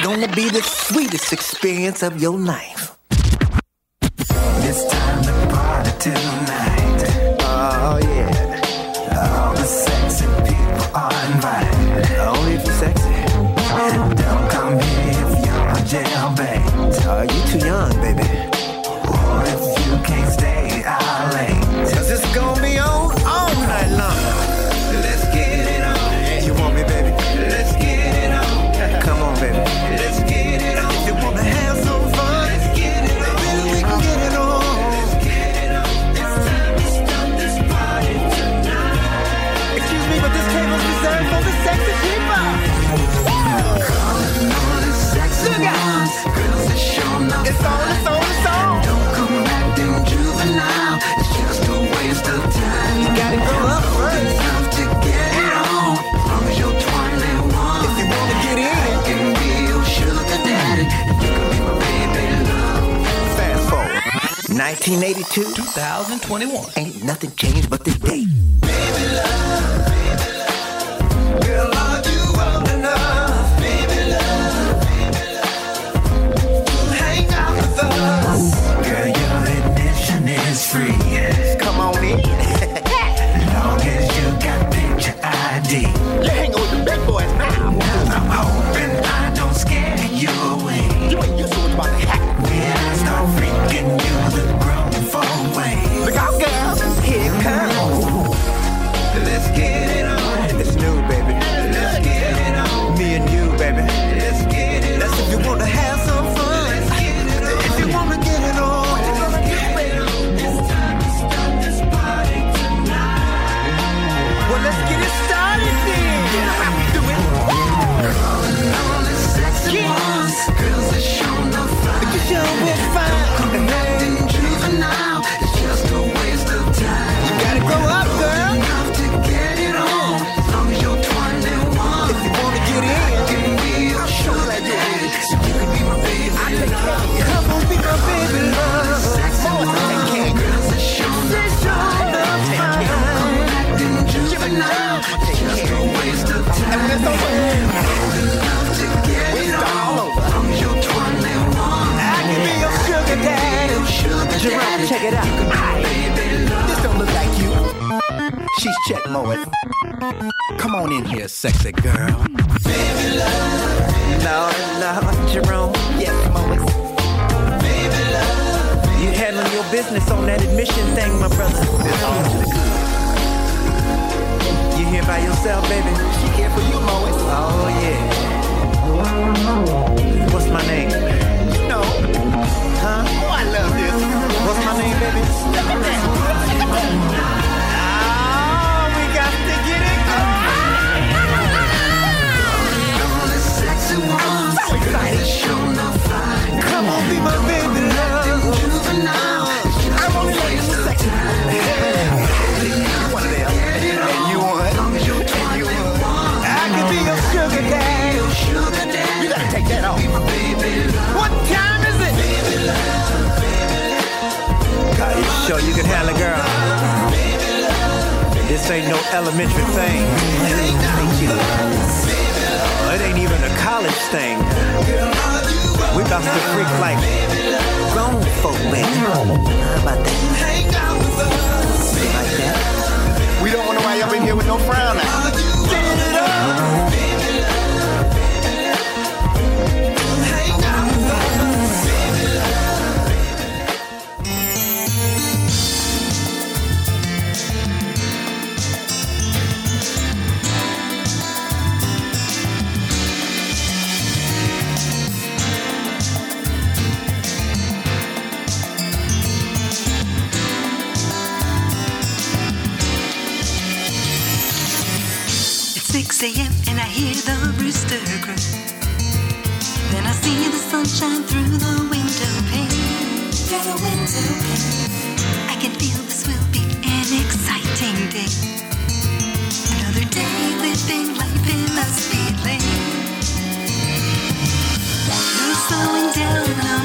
Gonna 0.03 0.27
be 0.27 0.49
the 0.49 0.61
sweetest 0.61 1.31
experience 1.31 2.03
of 2.03 2.21
your 2.21 2.38
life. 2.38 2.82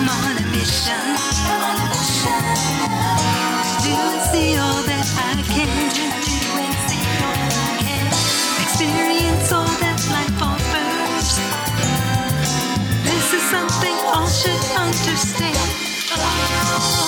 on 0.08 0.36
a 0.36 0.46
mission. 0.50 1.04
See 4.32 4.56
all 4.56 4.82
that 4.82 5.08
I 5.16 5.42
can. 5.54 5.88
Experience 8.64 9.52
all 9.52 9.72
that 9.84 10.00
life 10.12 10.42
offers. 10.42 11.28
This 13.04 13.32
is 13.32 13.42
something 13.50 13.96
all 14.14 14.28
should 14.28 14.64
understand. 14.76 15.56
Oh. 16.12 17.07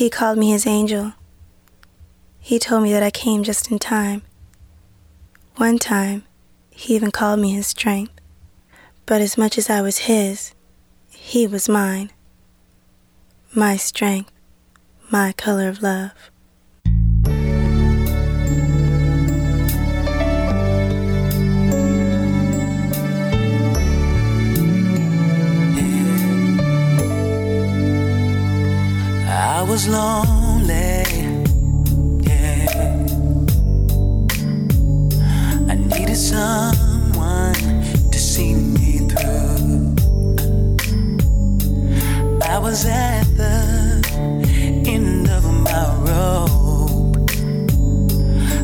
He 0.00 0.08
called 0.08 0.38
me 0.38 0.48
his 0.48 0.66
angel. 0.66 1.12
He 2.38 2.58
told 2.58 2.84
me 2.84 2.90
that 2.90 3.02
I 3.02 3.10
came 3.10 3.42
just 3.42 3.70
in 3.70 3.78
time. 3.78 4.22
One 5.56 5.78
time, 5.78 6.24
he 6.70 6.96
even 6.96 7.10
called 7.10 7.38
me 7.38 7.50
his 7.50 7.66
strength. 7.66 8.14
But 9.04 9.20
as 9.20 9.36
much 9.36 9.58
as 9.58 9.68
I 9.68 9.82
was 9.82 10.08
his, 10.08 10.54
he 11.10 11.46
was 11.46 11.68
mine. 11.68 12.12
My 13.54 13.76
strength, 13.76 14.32
my 15.10 15.32
color 15.32 15.68
of 15.68 15.82
love. 15.82 16.12
I 29.60 29.62
was 29.62 29.86
lonely. 29.88 31.04
Yeah. 32.24 32.64
I 35.68 35.74
needed 35.74 36.16
someone 36.16 37.60
to 38.10 38.18
see 38.18 38.54
me 38.54 39.06
through. 39.10 39.96
I 42.42 42.58
was 42.58 42.86
at 42.86 43.24
the 43.36 44.02
end 44.86 45.28
of 45.28 45.44
my 45.44 45.84
rope. 46.08 47.30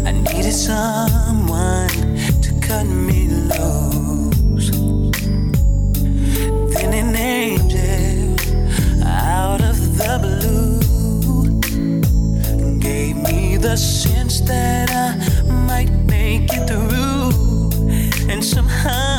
I 0.06 0.12
needed 0.12 0.54
someone 0.54 1.90
to 2.40 2.58
cut 2.62 2.86
me 2.86 3.28
loose. 3.50 4.70
Then 6.72 6.94
it 6.94 7.12
the 13.70 13.76
sense 13.76 14.40
that 14.42 14.88
I 14.92 15.42
might 15.66 15.90
make 16.06 16.48
it 16.52 16.68
through, 16.68 17.32
and 18.30 18.44
somehow. 18.44 19.15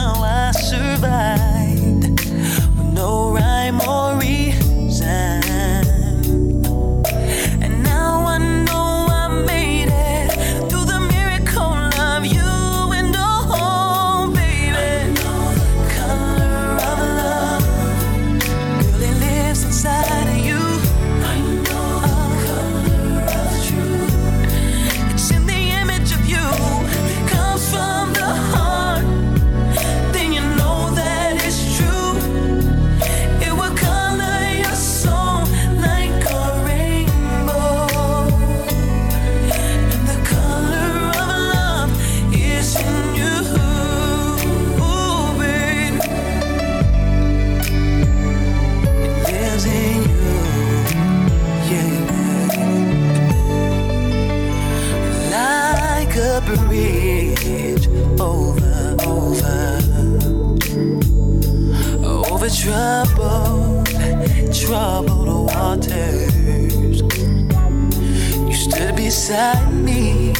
beside 69.27 69.73
me, 69.73 70.33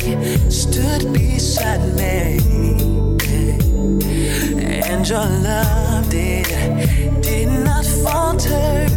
stood 0.49 1.11
beside 1.11 1.82
me. 1.98 2.40
And 4.61 5.06
your 5.09 5.25
love 5.25 6.09
did, 6.09 6.48
did 7.22 7.49
not 7.66 7.85
falter. 7.85 8.97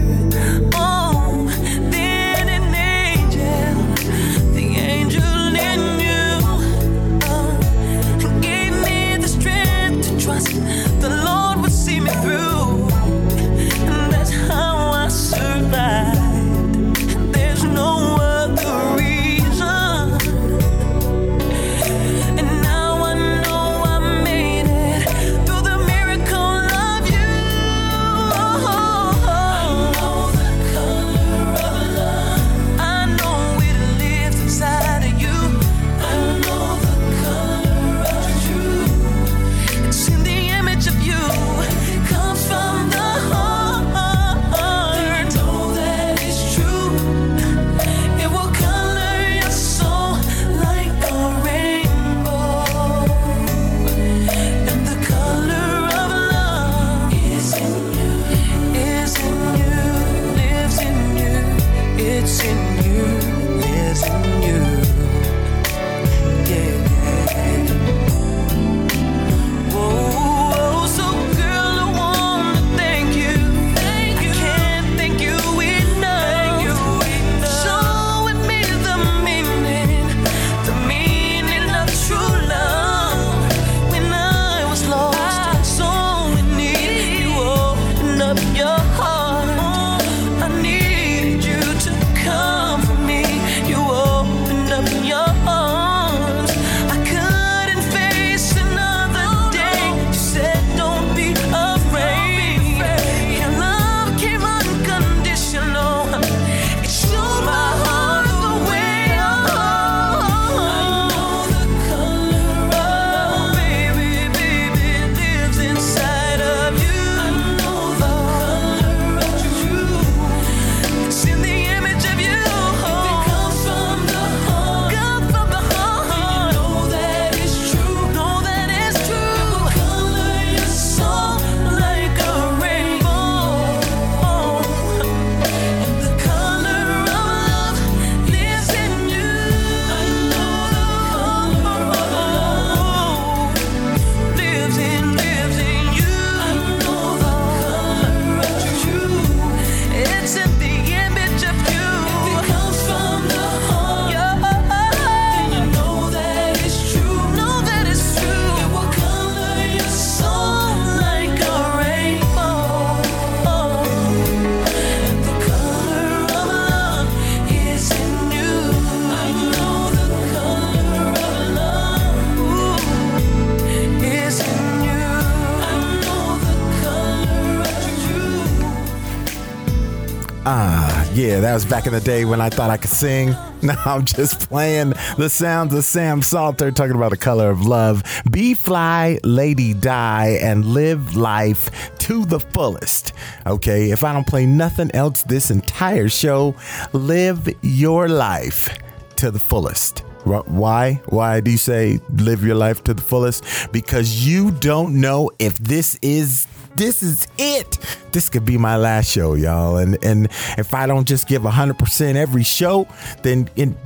That 181.41 181.55
was 181.55 181.65
back 181.65 181.86
in 181.86 181.94
the 181.94 182.01
day 182.01 182.27
when 182.27 182.39
I 182.39 182.51
thought 182.51 182.69
I 182.69 182.77
could 182.77 182.91
sing. 182.91 183.35
Now 183.62 183.77
I'm 183.85 184.07
just 184.07 184.49
playing 184.49 184.94
the 185.19 185.28
sounds 185.28 185.75
of 185.75 185.85
Sam 185.85 186.23
Salter 186.23 186.70
talking 186.70 186.97
about 186.97 187.10
the 187.10 187.19
color 187.19 187.51
of 187.51 187.67
love. 187.67 188.02
Be 188.31 188.55
fly, 188.55 189.19
lady 189.23 189.75
die, 189.75 190.39
and 190.41 190.65
live 190.65 191.15
life 191.15 191.94
to 191.99 192.25
the 192.25 192.41
fullest. 192.41 193.12
Okay, 193.47 193.91
if 193.91 194.02
I 194.02 194.15
don't 194.15 194.27
play 194.27 194.47
nothing 194.47 194.91
else 194.94 195.23
this 195.25 195.51
entire 195.51 196.09
show, 196.09 196.55
live 196.94 197.49
your 197.60 198.09
life 198.09 198.78
to 199.17 199.31
the 199.31 199.39
fullest. 199.39 200.05
Why? 200.25 201.01
Why 201.07 201.41
do 201.41 201.51
you 201.51 201.59
say 201.59 202.01
live 202.10 202.44
your 202.44 202.55
life 202.55 202.85
to 202.85 202.94
the 202.94 203.02
fullest? 203.02 203.73
Because 203.73 204.27
you 204.27 204.51
don't 204.51 205.01
know 205.01 205.31
if 205.39 205.57
this 205.59 205.99
is 206.02 206.47
this 206.81 207.02
is 207.02 207.28
it. 207.36 207.78
This 208.12 208.31
could 208.31 208.47
be 208.47 208.57
my 208.57 208.78
last 208.78 209.10
show, 209.10 209.34
y'all. 209.34 209.76
And 209.76 210.02
and 210.02 210.26
if 210.57 210.73
I 210.73 210.86
don't 210.86 211.07
just 211.07 211.28
give 211.28 211.42
100% 211.42 212.15
every 212.15 212.42
show, 212.42 212.89
then 213.23 213.50
in, 213.55 213.76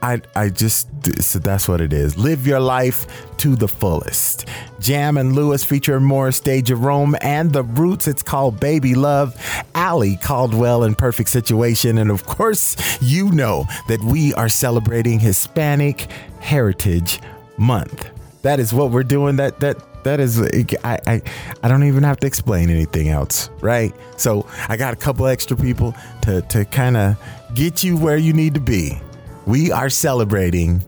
I 0.00 0.22
I 0.34 0.48
just 0.48 0.88
so 1.22 1.38
that's 1.40 1.68
what 1.68 1.82
it 1.82 1.92
is. 1.92 2.16
Live 2.16 2.46
your 2.46 2.58
life 2.58 3.06
to 3.38 3.54
the 3.54 3.68
fullest. 3.68 4.46
Jam 4.80 5.18
and 5.18 5.34
Lewis 5.34 5.62
featuring 5.62 6.04
Morris 6.04 6.40
Day 6.40 6.62
Jerome 6.62 7.16
and 7.20 7.52
The 7.52 7.64
Roots. 7.64 8.08
It's 8.08 8.22
called 8.22 8.58
Baby 8.58 8.94
Love. 8.94 9.36
Allie 9.74 10.16
Caldwell 10.16 10.84
in 10.84 10.94
Perfect 10.94 11.28
Situation. 11.28 11.98
And 11.98 12.10
of 12.10 12.24
course, 12.24 12.76
you 13.02 13.30
know 13.30 13.66
that 13.88 14.02
we 14.02 14.32
are 14.34 14.48
celebrating 14.48 15.20
Hispanic 15.20 16.10
Heritage 16.40 17.20
Month. 17.58 18.08
That 18.40 18.58
is 18.58 18.72
what 18.72 18.90
we're 18.90 19.02
doing. 19.02 19.36
That 19.36 19.60
that 19.60 19.76
that 20.08 20.20
is 20.20 20.40
I, 20.84 20.98
I 21.06 21.22
I 21.62 21.68
don't 21.68 21.84
even 21.84 22.02
have 22.02 22.18
to 22.20 22.26
explain 22.26 22.70
anything 22.70 23.08
else, 23.08 23.50
right? 23.60 23.94
So 24.16 24.46
I 24.68 24.76
got 24.78 24.94
a 24.94 24.96
couple 24.96 25.26
extra 25.26 25.56
people 25.56 25.94
to 26.22 26.40
to 26.42 26.64
kind 26.64 26.96
of 26.96 27.16
get 27.54 27.82
you 27.82 27.96
where 27.96 28.16
you 28.16 28.32
need 28.32 28.54
to 28.54 28.60
be. 28.60 28.98
We 29.46 29.70
are 29.70 29.90
celebrating 29.90 30.82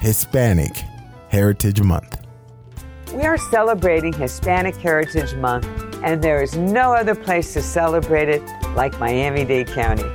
Hispanic 0.00 0.76
Heritage 1.28 1.82
Month. 1.82 2.18
We 3.12 3.22
are 3.22 3.38
celebrating 3.38 4.12
Hispanic 4.12 4.76
Heritage 4.76 5.34
Month, 5.34 5.66
and 6.04 6.22
there 6.22 6.40
is 6.40 6.56
no 6.56 6.94
other 6.94 7.16
place 7.16 7.52
to 7.54 7.62
celebrate 7.62 8.28
it 8.28 8.42
like 8.76 8.98
Miami 9.00 9.44
Dade 9.44 9.66
County. 9.66 10.08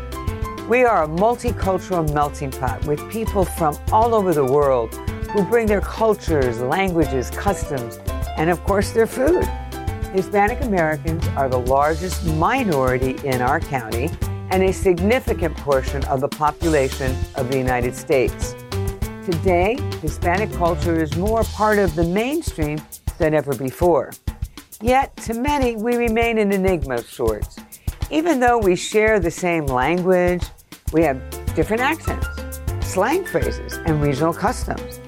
We 0.70 0.86
are 0.86 1.04
a 1.04 1.08
multicultural 1.08 2.12
melting 2.14 2.52
pot 2.52 2.86
with 2.86 3.00
people 3.12 3.44
from 3.44 3.78
all 3.92 4.16
over 4.16 4.34
the 4.34 4.46
world 4.46 4.96
who 5.36 5.44
bring 5.44 5.68
their 5.68 5.82
cultures, 5.82 6.62
languages, 6.62 7.30
customs, 7.32 8.00
and 8.38 8.50
of 8.50 8.64
course, 8.64 8.92
their 8.92 9.08
food. 9.08 9.46
Hispanic 10.14 10.62
Americans 10.62 11.28
are 11.36 11.50
the 11.50 11.60
largest 11.60 12.26
minority 12.36 13.18
in 13.28 13.42
our 13.42 13.60
county 13.60 14.10
and 14.52 14.64
a 14.64 14.72
significant 14.72 15.56
portion 15.58 16.04
of 16.06 16.22
the 16.22 16.28
population 16.28 17.16
of 17.36 17.52
the 17.52 17.58
United 17.58 17.96
States. 17.96 18.56
Today, 19.26 19.78
Hispanic 20.02 20.54
culture 20.54 21.02
is 21.02 21.16
more 21.18 21.44
part 21.44 21.80
of 21.80 21.96
the 21.96 22.04
mainstream 22.04 22.80
than 23.18 23.34
ever 23.34 23.56
before. 23.56 24.12
Yet, 24.82 25.16
to 25.18 25.34
many, 25.34 25.76
we 25.76 25.96
remain 25.96 26.38
an 26.38 26.52
enigma 26.52 26.96
of 26.96 27.10
sorts. 27.10 27.58
Even 28.12 28.40
though 28.40 28.60
we 28.60 28.76
share 28.76 29.20
the 29.20 29.32
same 29.32 29.66
language, 29.66 30.44
we 30.94 31.02
have 31.04 31.20
different 31.56 31.82
accents, 31.82 32.28
slang 32.82 33.26
phrases, 33.26 33.74
and 33.86 34.02
regional 34.02 34.34
customs. 34.34 35.00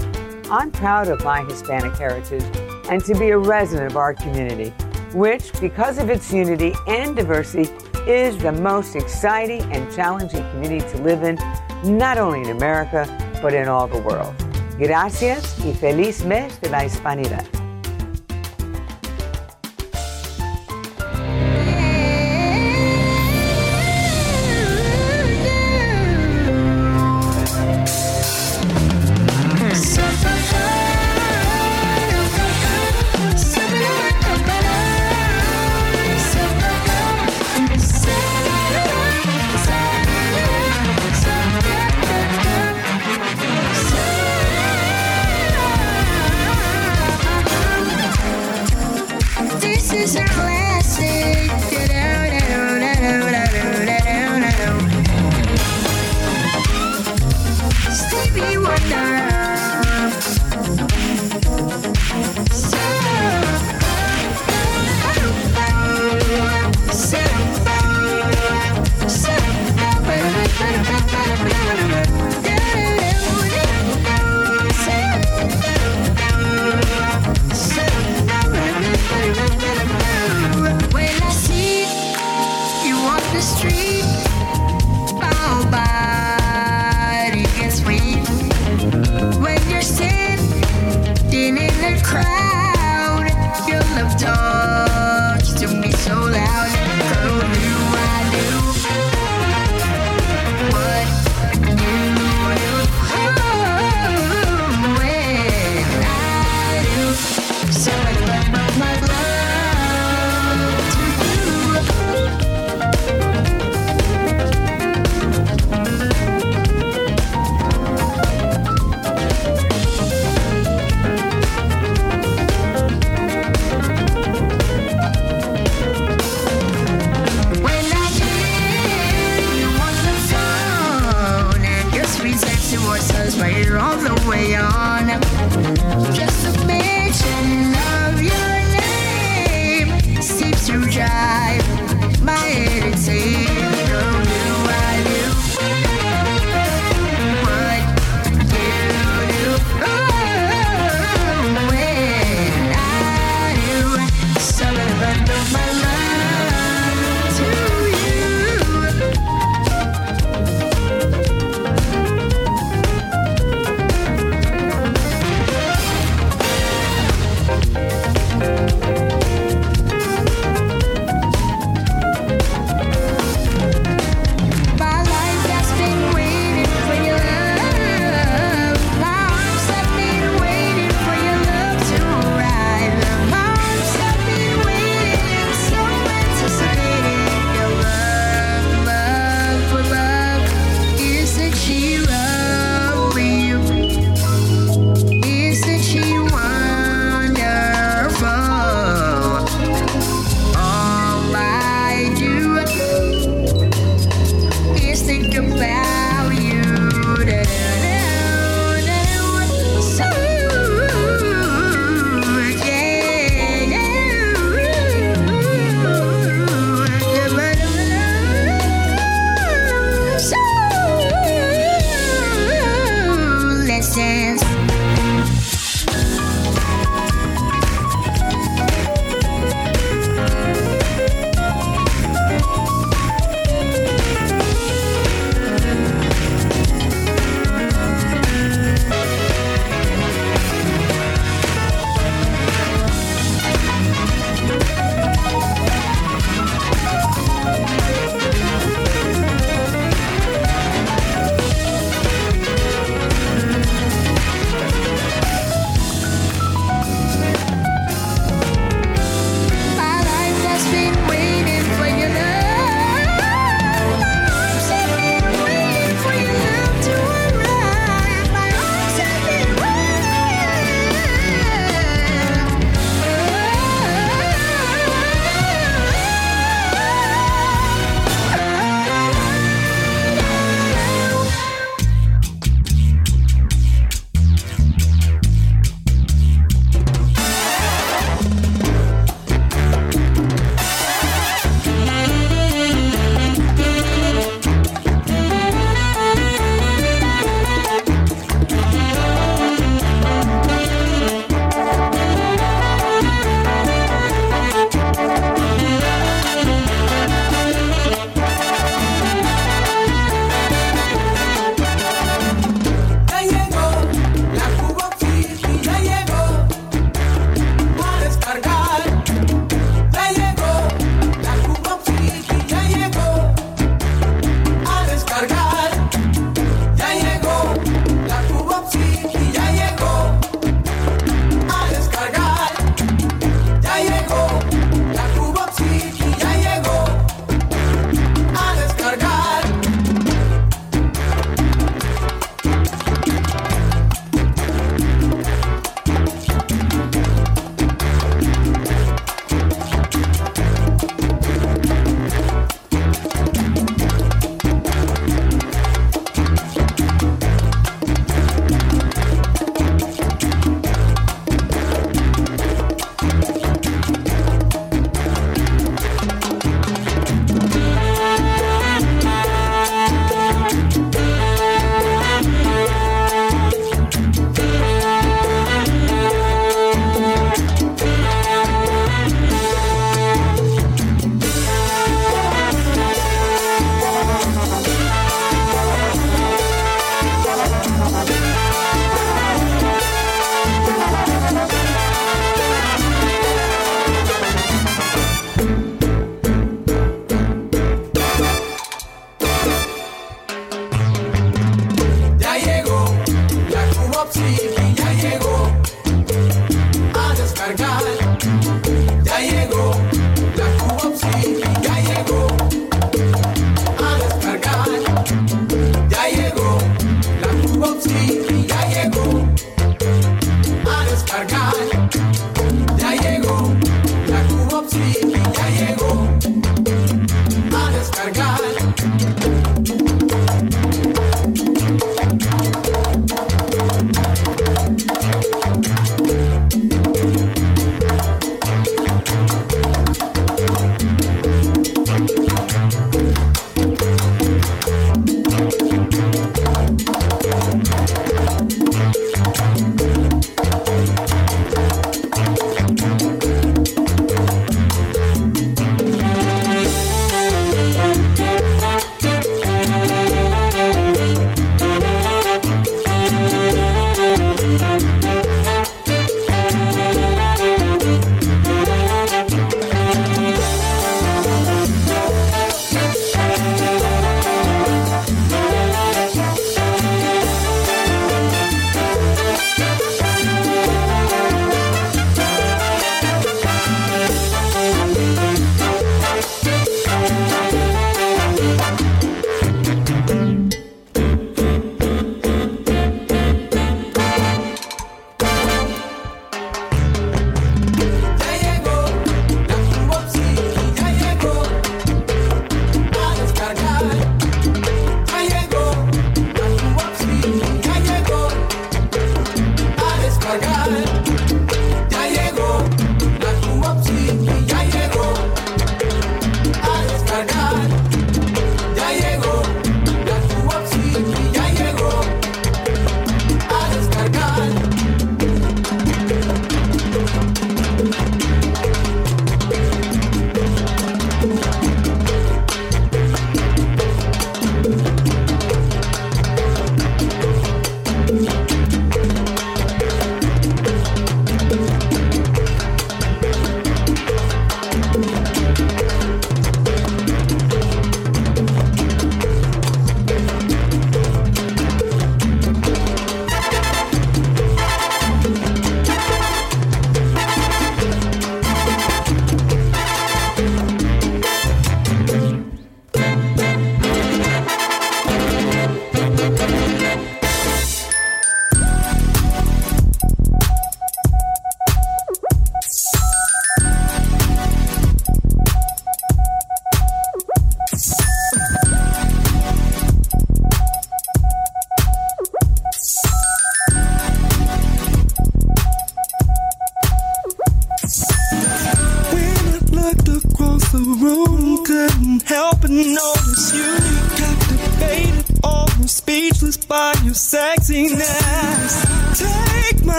I'm 0.49 0.71
proud 0.71 1.09
of 1.09 1.23
my 1.25 1.43
Hispanic 1.43 1.93
heritage 1.97 2.43
and 2.89 3.03
to 3.03 3.13
be 3.19 3.29
a 3.31 3.37
resident 3.37 3.91
of 3.91 3.97
our 3.97 4.13
community, 4.13 4.69
which, 5.13 5.51
because 5.59 5.97
of 5.97 6.09
its 6.09 6.31
unity 6.31 6.73
and 6.87 7.15
diversity, 7.17 7.69
is 8.09 8.37
the 8.37 8.53
most 8.53 8.95
exciting 8.95 9.61
and 9.73 9.93
challenging 9.93 10.49
community 10.51 10.89
to 10.91 10.97
live 11.03 11.23
in, 11.23 11.35
not 11.83 12.17
only 12.17 12.41
in 12.41 12.49
America, 12.55 13.05
but 13.41 13.53
in 13.53 13.67
all 13.67 13.87
the 13.87 13.99
world. 13.99 14.33
Gracias 14.77 15.59
y 15.65 15.73
feliz 15.73 16.23
mes 16.23 16.57
de 16.59 16.69
la 16.69 16.83
hispanidad. 16.83 17.66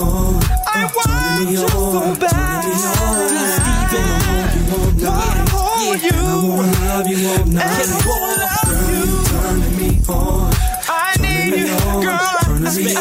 on. 0.00 0.40
I 0.66 0.90
want 0.96 1.50
you 1.50 1.60
on, 1.60 1.68
so 1.68 2.00
bad. 2.20 2.62
Just 2.64 3.60
even 3.92 4.16
though 4.24 4.48
you 4.54 4.62
won't 4.70 5.02
lie. 5.02 5.44
Yeah, 5.80 5.96
you. 6.06 6.18
I 6.20 6.44
wanna 6.44 6.72
love 6.88 7.06
you 7.08 7.18
all 7.28 7.44
night. 7.46 7.80
And 7.80 7.90
love 7.90 8.68
girl, 8.68 8.90
you. 8.94 9.06
turn 9.28 9.58
me 9.76 9.90
on. 10.08 10.52
I 10.88 11.16
need 11.20 11.54
you, 11.54 11.66
girl. 12.04 12.20
I 12.20 12.74
need 12.78 12.96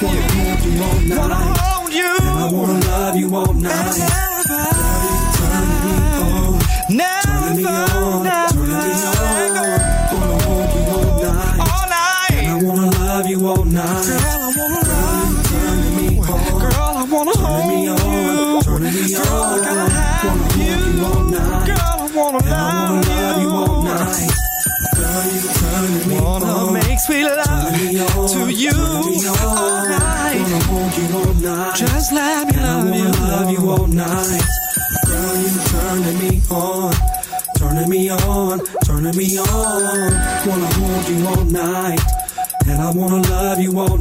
you. 0.00 0.18
Wanna 0.18 0.24
hold 0.34 0.62
you 0.64 0.82
all. 0.82 1.18
Wanna 1.18 1.40
hold 1.58 1.92
you. 1.92 2.12
And 2.18 2.28
I 2.28 2.52
wanna 2.52 2.86
love 2.86 3.16
you 3.16 3.28
all 3.36 3.52
night. 3.54 3.96
Never, 3.98 4.48
Girl, 4.48 5.02
you 5.04 5.16
turning 5.36 5.80
me 5.84 5.94
on. 6.24 6.58
Never. 6.90 7.22
Turning 7.22 7.56
me 7.56 7.66
on. 7.66 7.97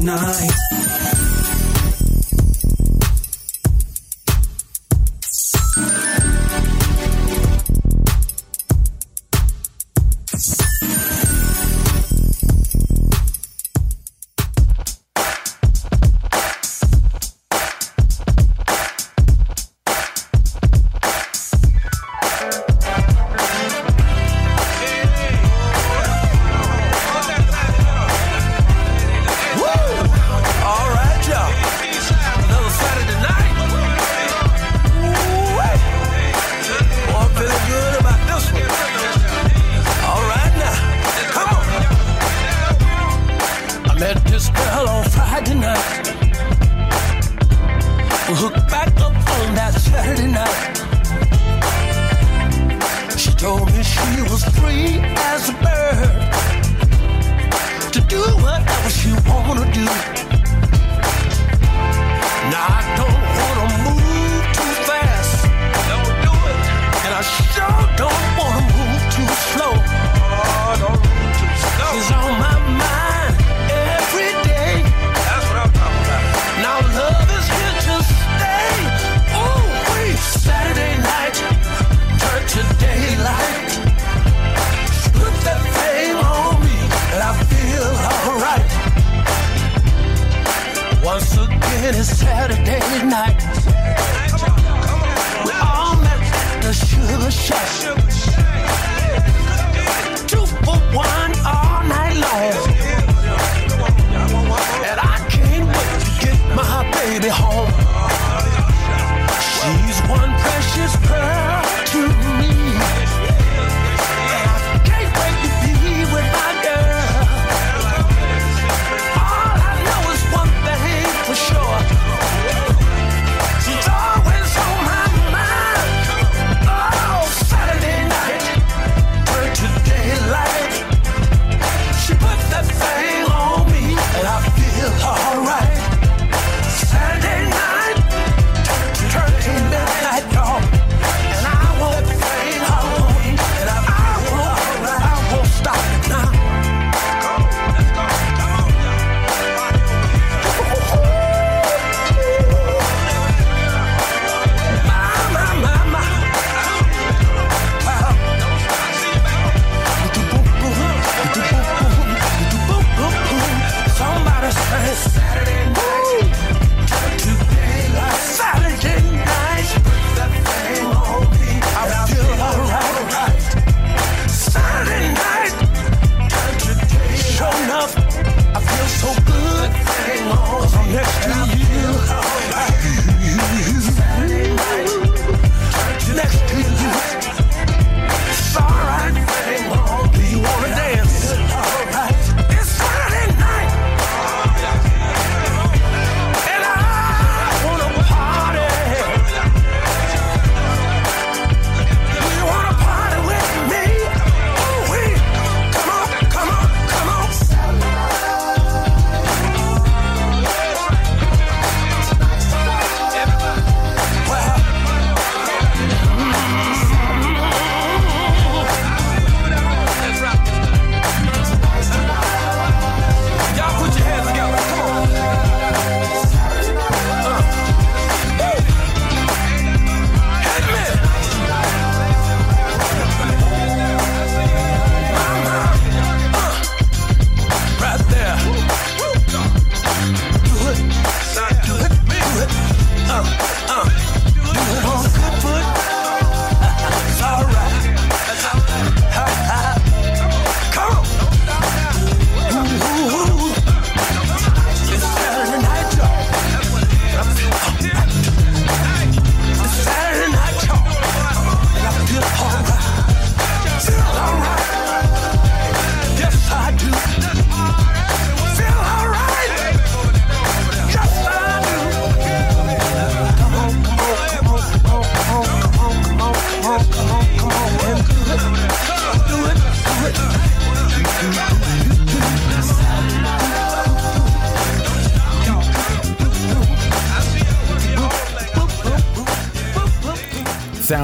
night. 0.08 0.67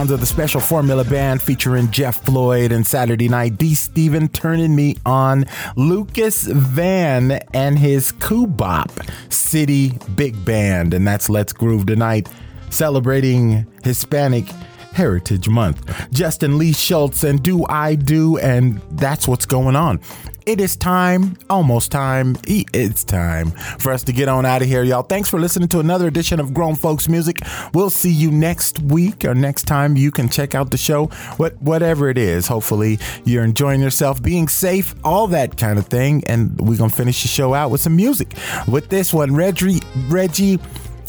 Sounds 0.03 0.11
of 0.11 0.19
the 0.19 0.25
Special 0.25 0.59
Formula 0.59 1.05
Band 1.05 1.41
featuring 1.41 1.89
Jeff 1.89 2.25
Floyd 2.25 2.73
and 2.73 2.85
Saturday 2.85 3.29
Night 3.29 3.57
D. 3.57 3.73
Steven 3.73 4.27
turning 4.27 4.75
me 4.75 4.97
on. 5.05 5.45
Lucas 5.77 6.43
Van 6.43 7.31
and 7.53 7.79
his 7.79 8.11
Cubop 8.11 8.91
City 9.31 9.97
Big 10.13 10.43
Band. 10.43 10.93
And 10.93 11.07
that's 11.07 11.29
Let's 11.29 11.53
Groove 11.53 11.85
Tonight, 11.85 12.27
celebrating 12.69 13.65
Hispanic 13.85 14.45
Heritage 14.91 15.47
Month. 15.47 16.11
Justin 16.11 16.57
Lee 16.57 16.73
Schultz 16.73 17.23
and 17.23 17.41
Do 17.41 17.65
I 17.69 17.95
Do, 17.95 18.37
and 18.39 18.81
that's 18.91 19.25
what's 19.25 19.45
going 19.45 19.77
on. 19.77 20.01
It 20.45 20.59
is 20.59 20.75
time, 20.75 21.37
almost 21.49 21.89
time. 21.89 22.35
It's 22.45 23.05
time 23.05 23.51
for 23.51 23.93
us 23.93 24.03
to 24.03 24.11
get 24.11 24.27
on 24.27 24.45
out 24.45 24.61
of 24.61 24.67
here, 24.67 24.83
y'all. 24.83 25.03
Thanks 25.03 25.29
for 25.29 25.39
listening 25.39 25.69
to 25.69 25.79
another 25.79 26.05
edition 26.05 26.41
of 26.41 26.53
Grown 26.53 26.75
Folks 26.75 27.07
Music. 27.07 27.39
We'll 27.73 27.89
see 27.89 28.11
you 28.11 28.29
next 28.29 28.79
week 28.79 29.23
or 29.23 29.33
next 29.35 29.63
time 29.63 29.95
you 29.95 30.11
can 30.11 30.27
check 30.27 30.53
out 30.53 30.69
the 30.69 30.77
show. 30.77 31.05
What 31.37 31.61
whatever 31.61 32.09
it 32.09 32.17
is. 32.17 32.47
Hopefully 32.47 32.99
you're 33.23 33.45
enjoying 33.45 33.79
yourself, 33.79 34.21
being 34.21 34.49
safe, 34.49 34.93
all 35.05 35.27
that 35.27 35.57
kind 35.57 35.79
of 35.79 35.87
thing. 35.87 36.23
And 36.27 36.59
we're 36.59 36.77
gonna 36.77 36.89
finish 36.89 37.21
the 37.21 37.29
show 37.29 37.53
out 37.53 37.71
with 37.71 37.79
some 37.79 37.95
music. 37.95 38.33
With 38.67 38.89
this 38.89 39.13
one, 39.13 39.33
Reggie 39.33 39.79
Reggie 40.09 40.59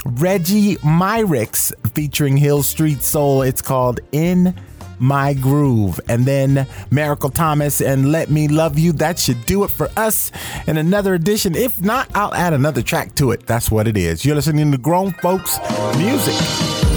Reggie 0.05 0.77
Myrix 0.77 1.73
featuring 1.93 2.37
Hill 2.37 2.63
Street 2.63 3.03
Soul. 3.03 3.43
It's 3.43 3.63
called 3.63 3.99
In 4.13 4.55
My 4.99 5.35
Groove. 5.35 6.01
And 6.09 6.27
then 6.27 6.67
Miracle 6.91 7.31
Thomas 7.31 7.81
and 7.81 8.13
Let 8.13 8.31
Me 8.31 8.49
Love 8.49 8.79
You. 8.79 8.93
That 8.93 9.19
should 9.19 9.45
do 9.47 9.65
it 9.65 9.71
for 9.71 9.91
us 9.97 10.31
in 10.67 10.77
another 10.77 11.15
edition. 11.15 11.55
If 11.55 11.81
not, 11.81 12.09
I'll 12.15 12.35
add 12.35 12.53
another 12.53 12.83
track 12.83 13.15
to 13.17 13.31
it. 13.33 13.47
That's 13.47 13.71
what 13.71 13.89
it 13.89 13.97
is. 13.97 14.25
You're 14.25 14.37
listening 14.37 14.73
to 14.73 14.79
Grown 14.79 15.13
Folks 15.13 15.59
Music. 15.97 16.94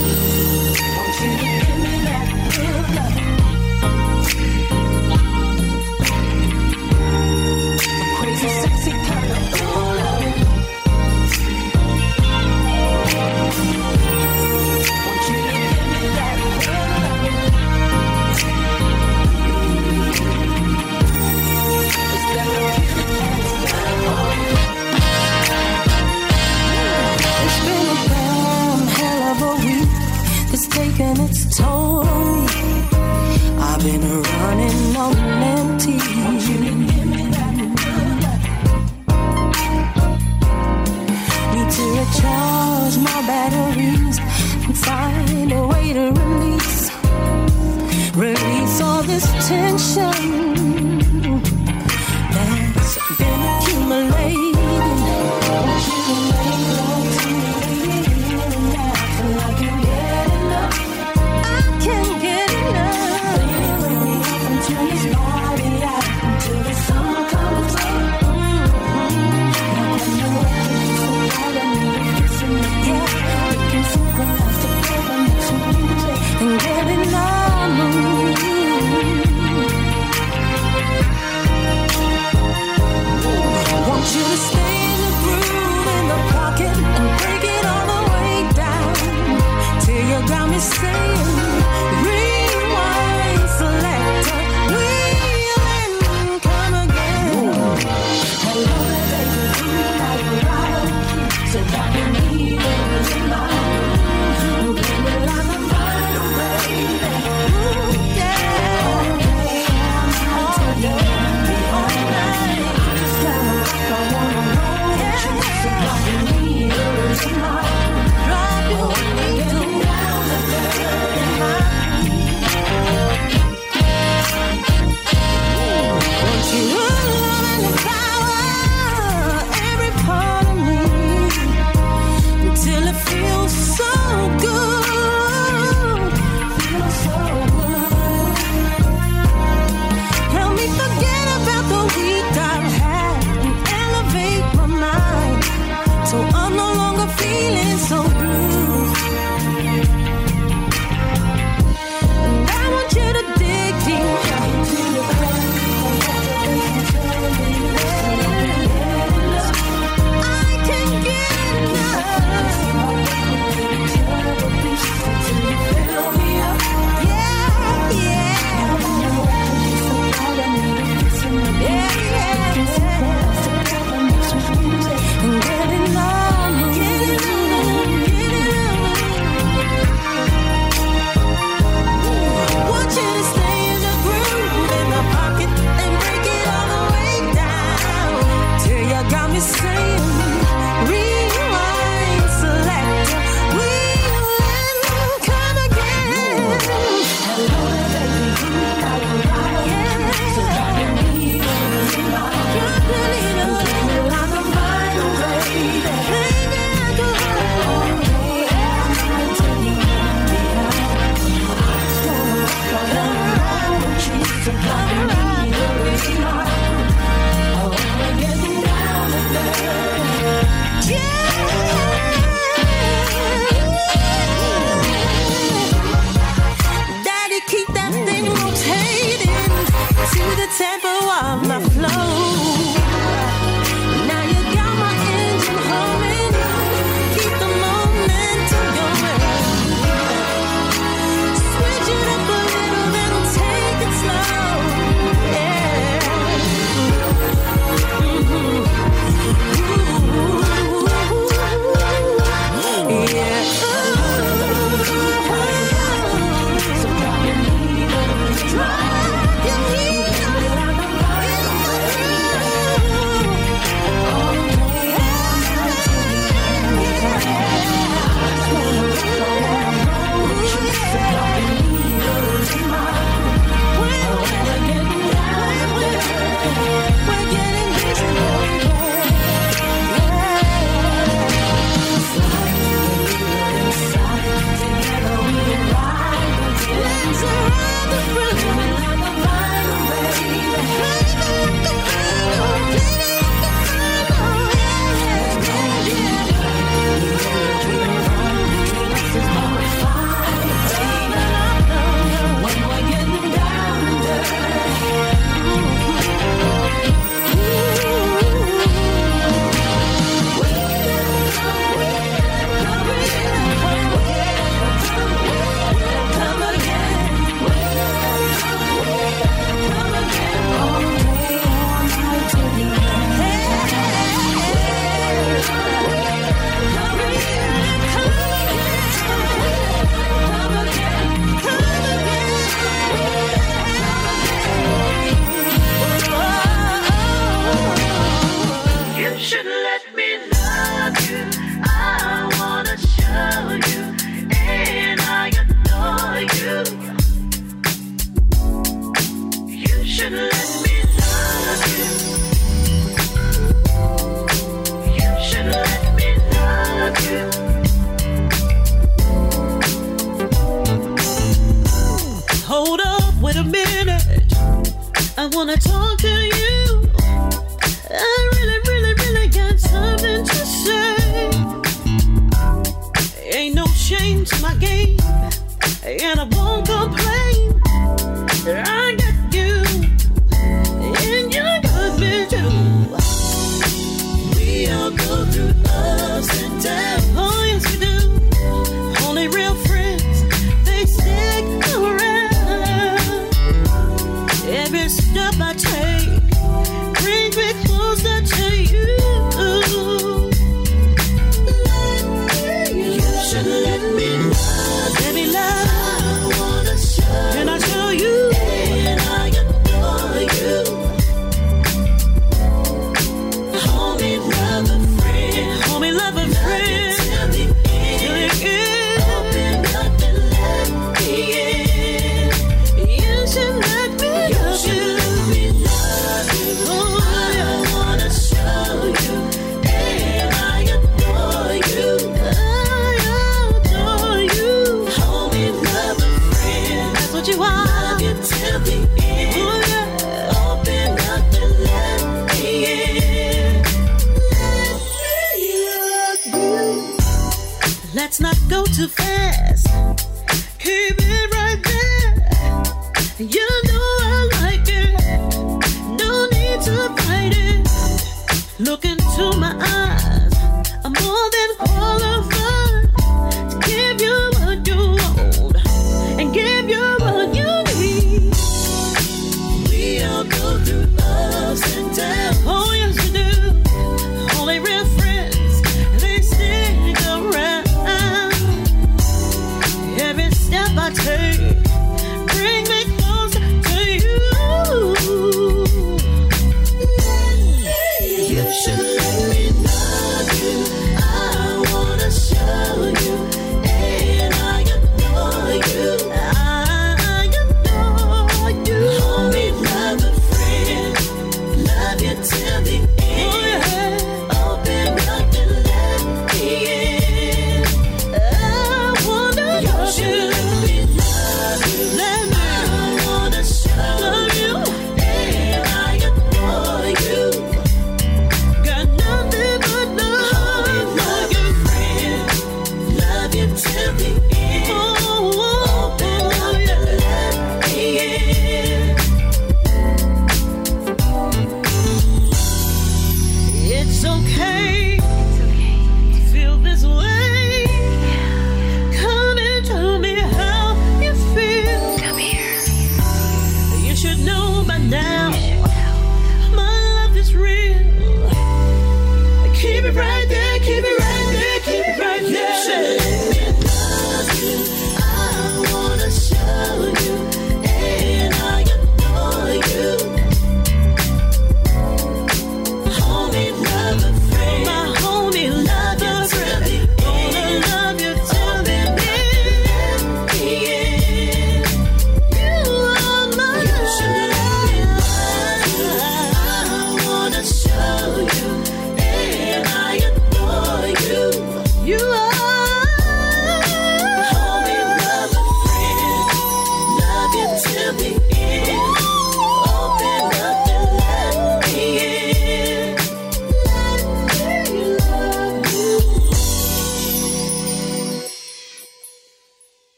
And 44.90 45.17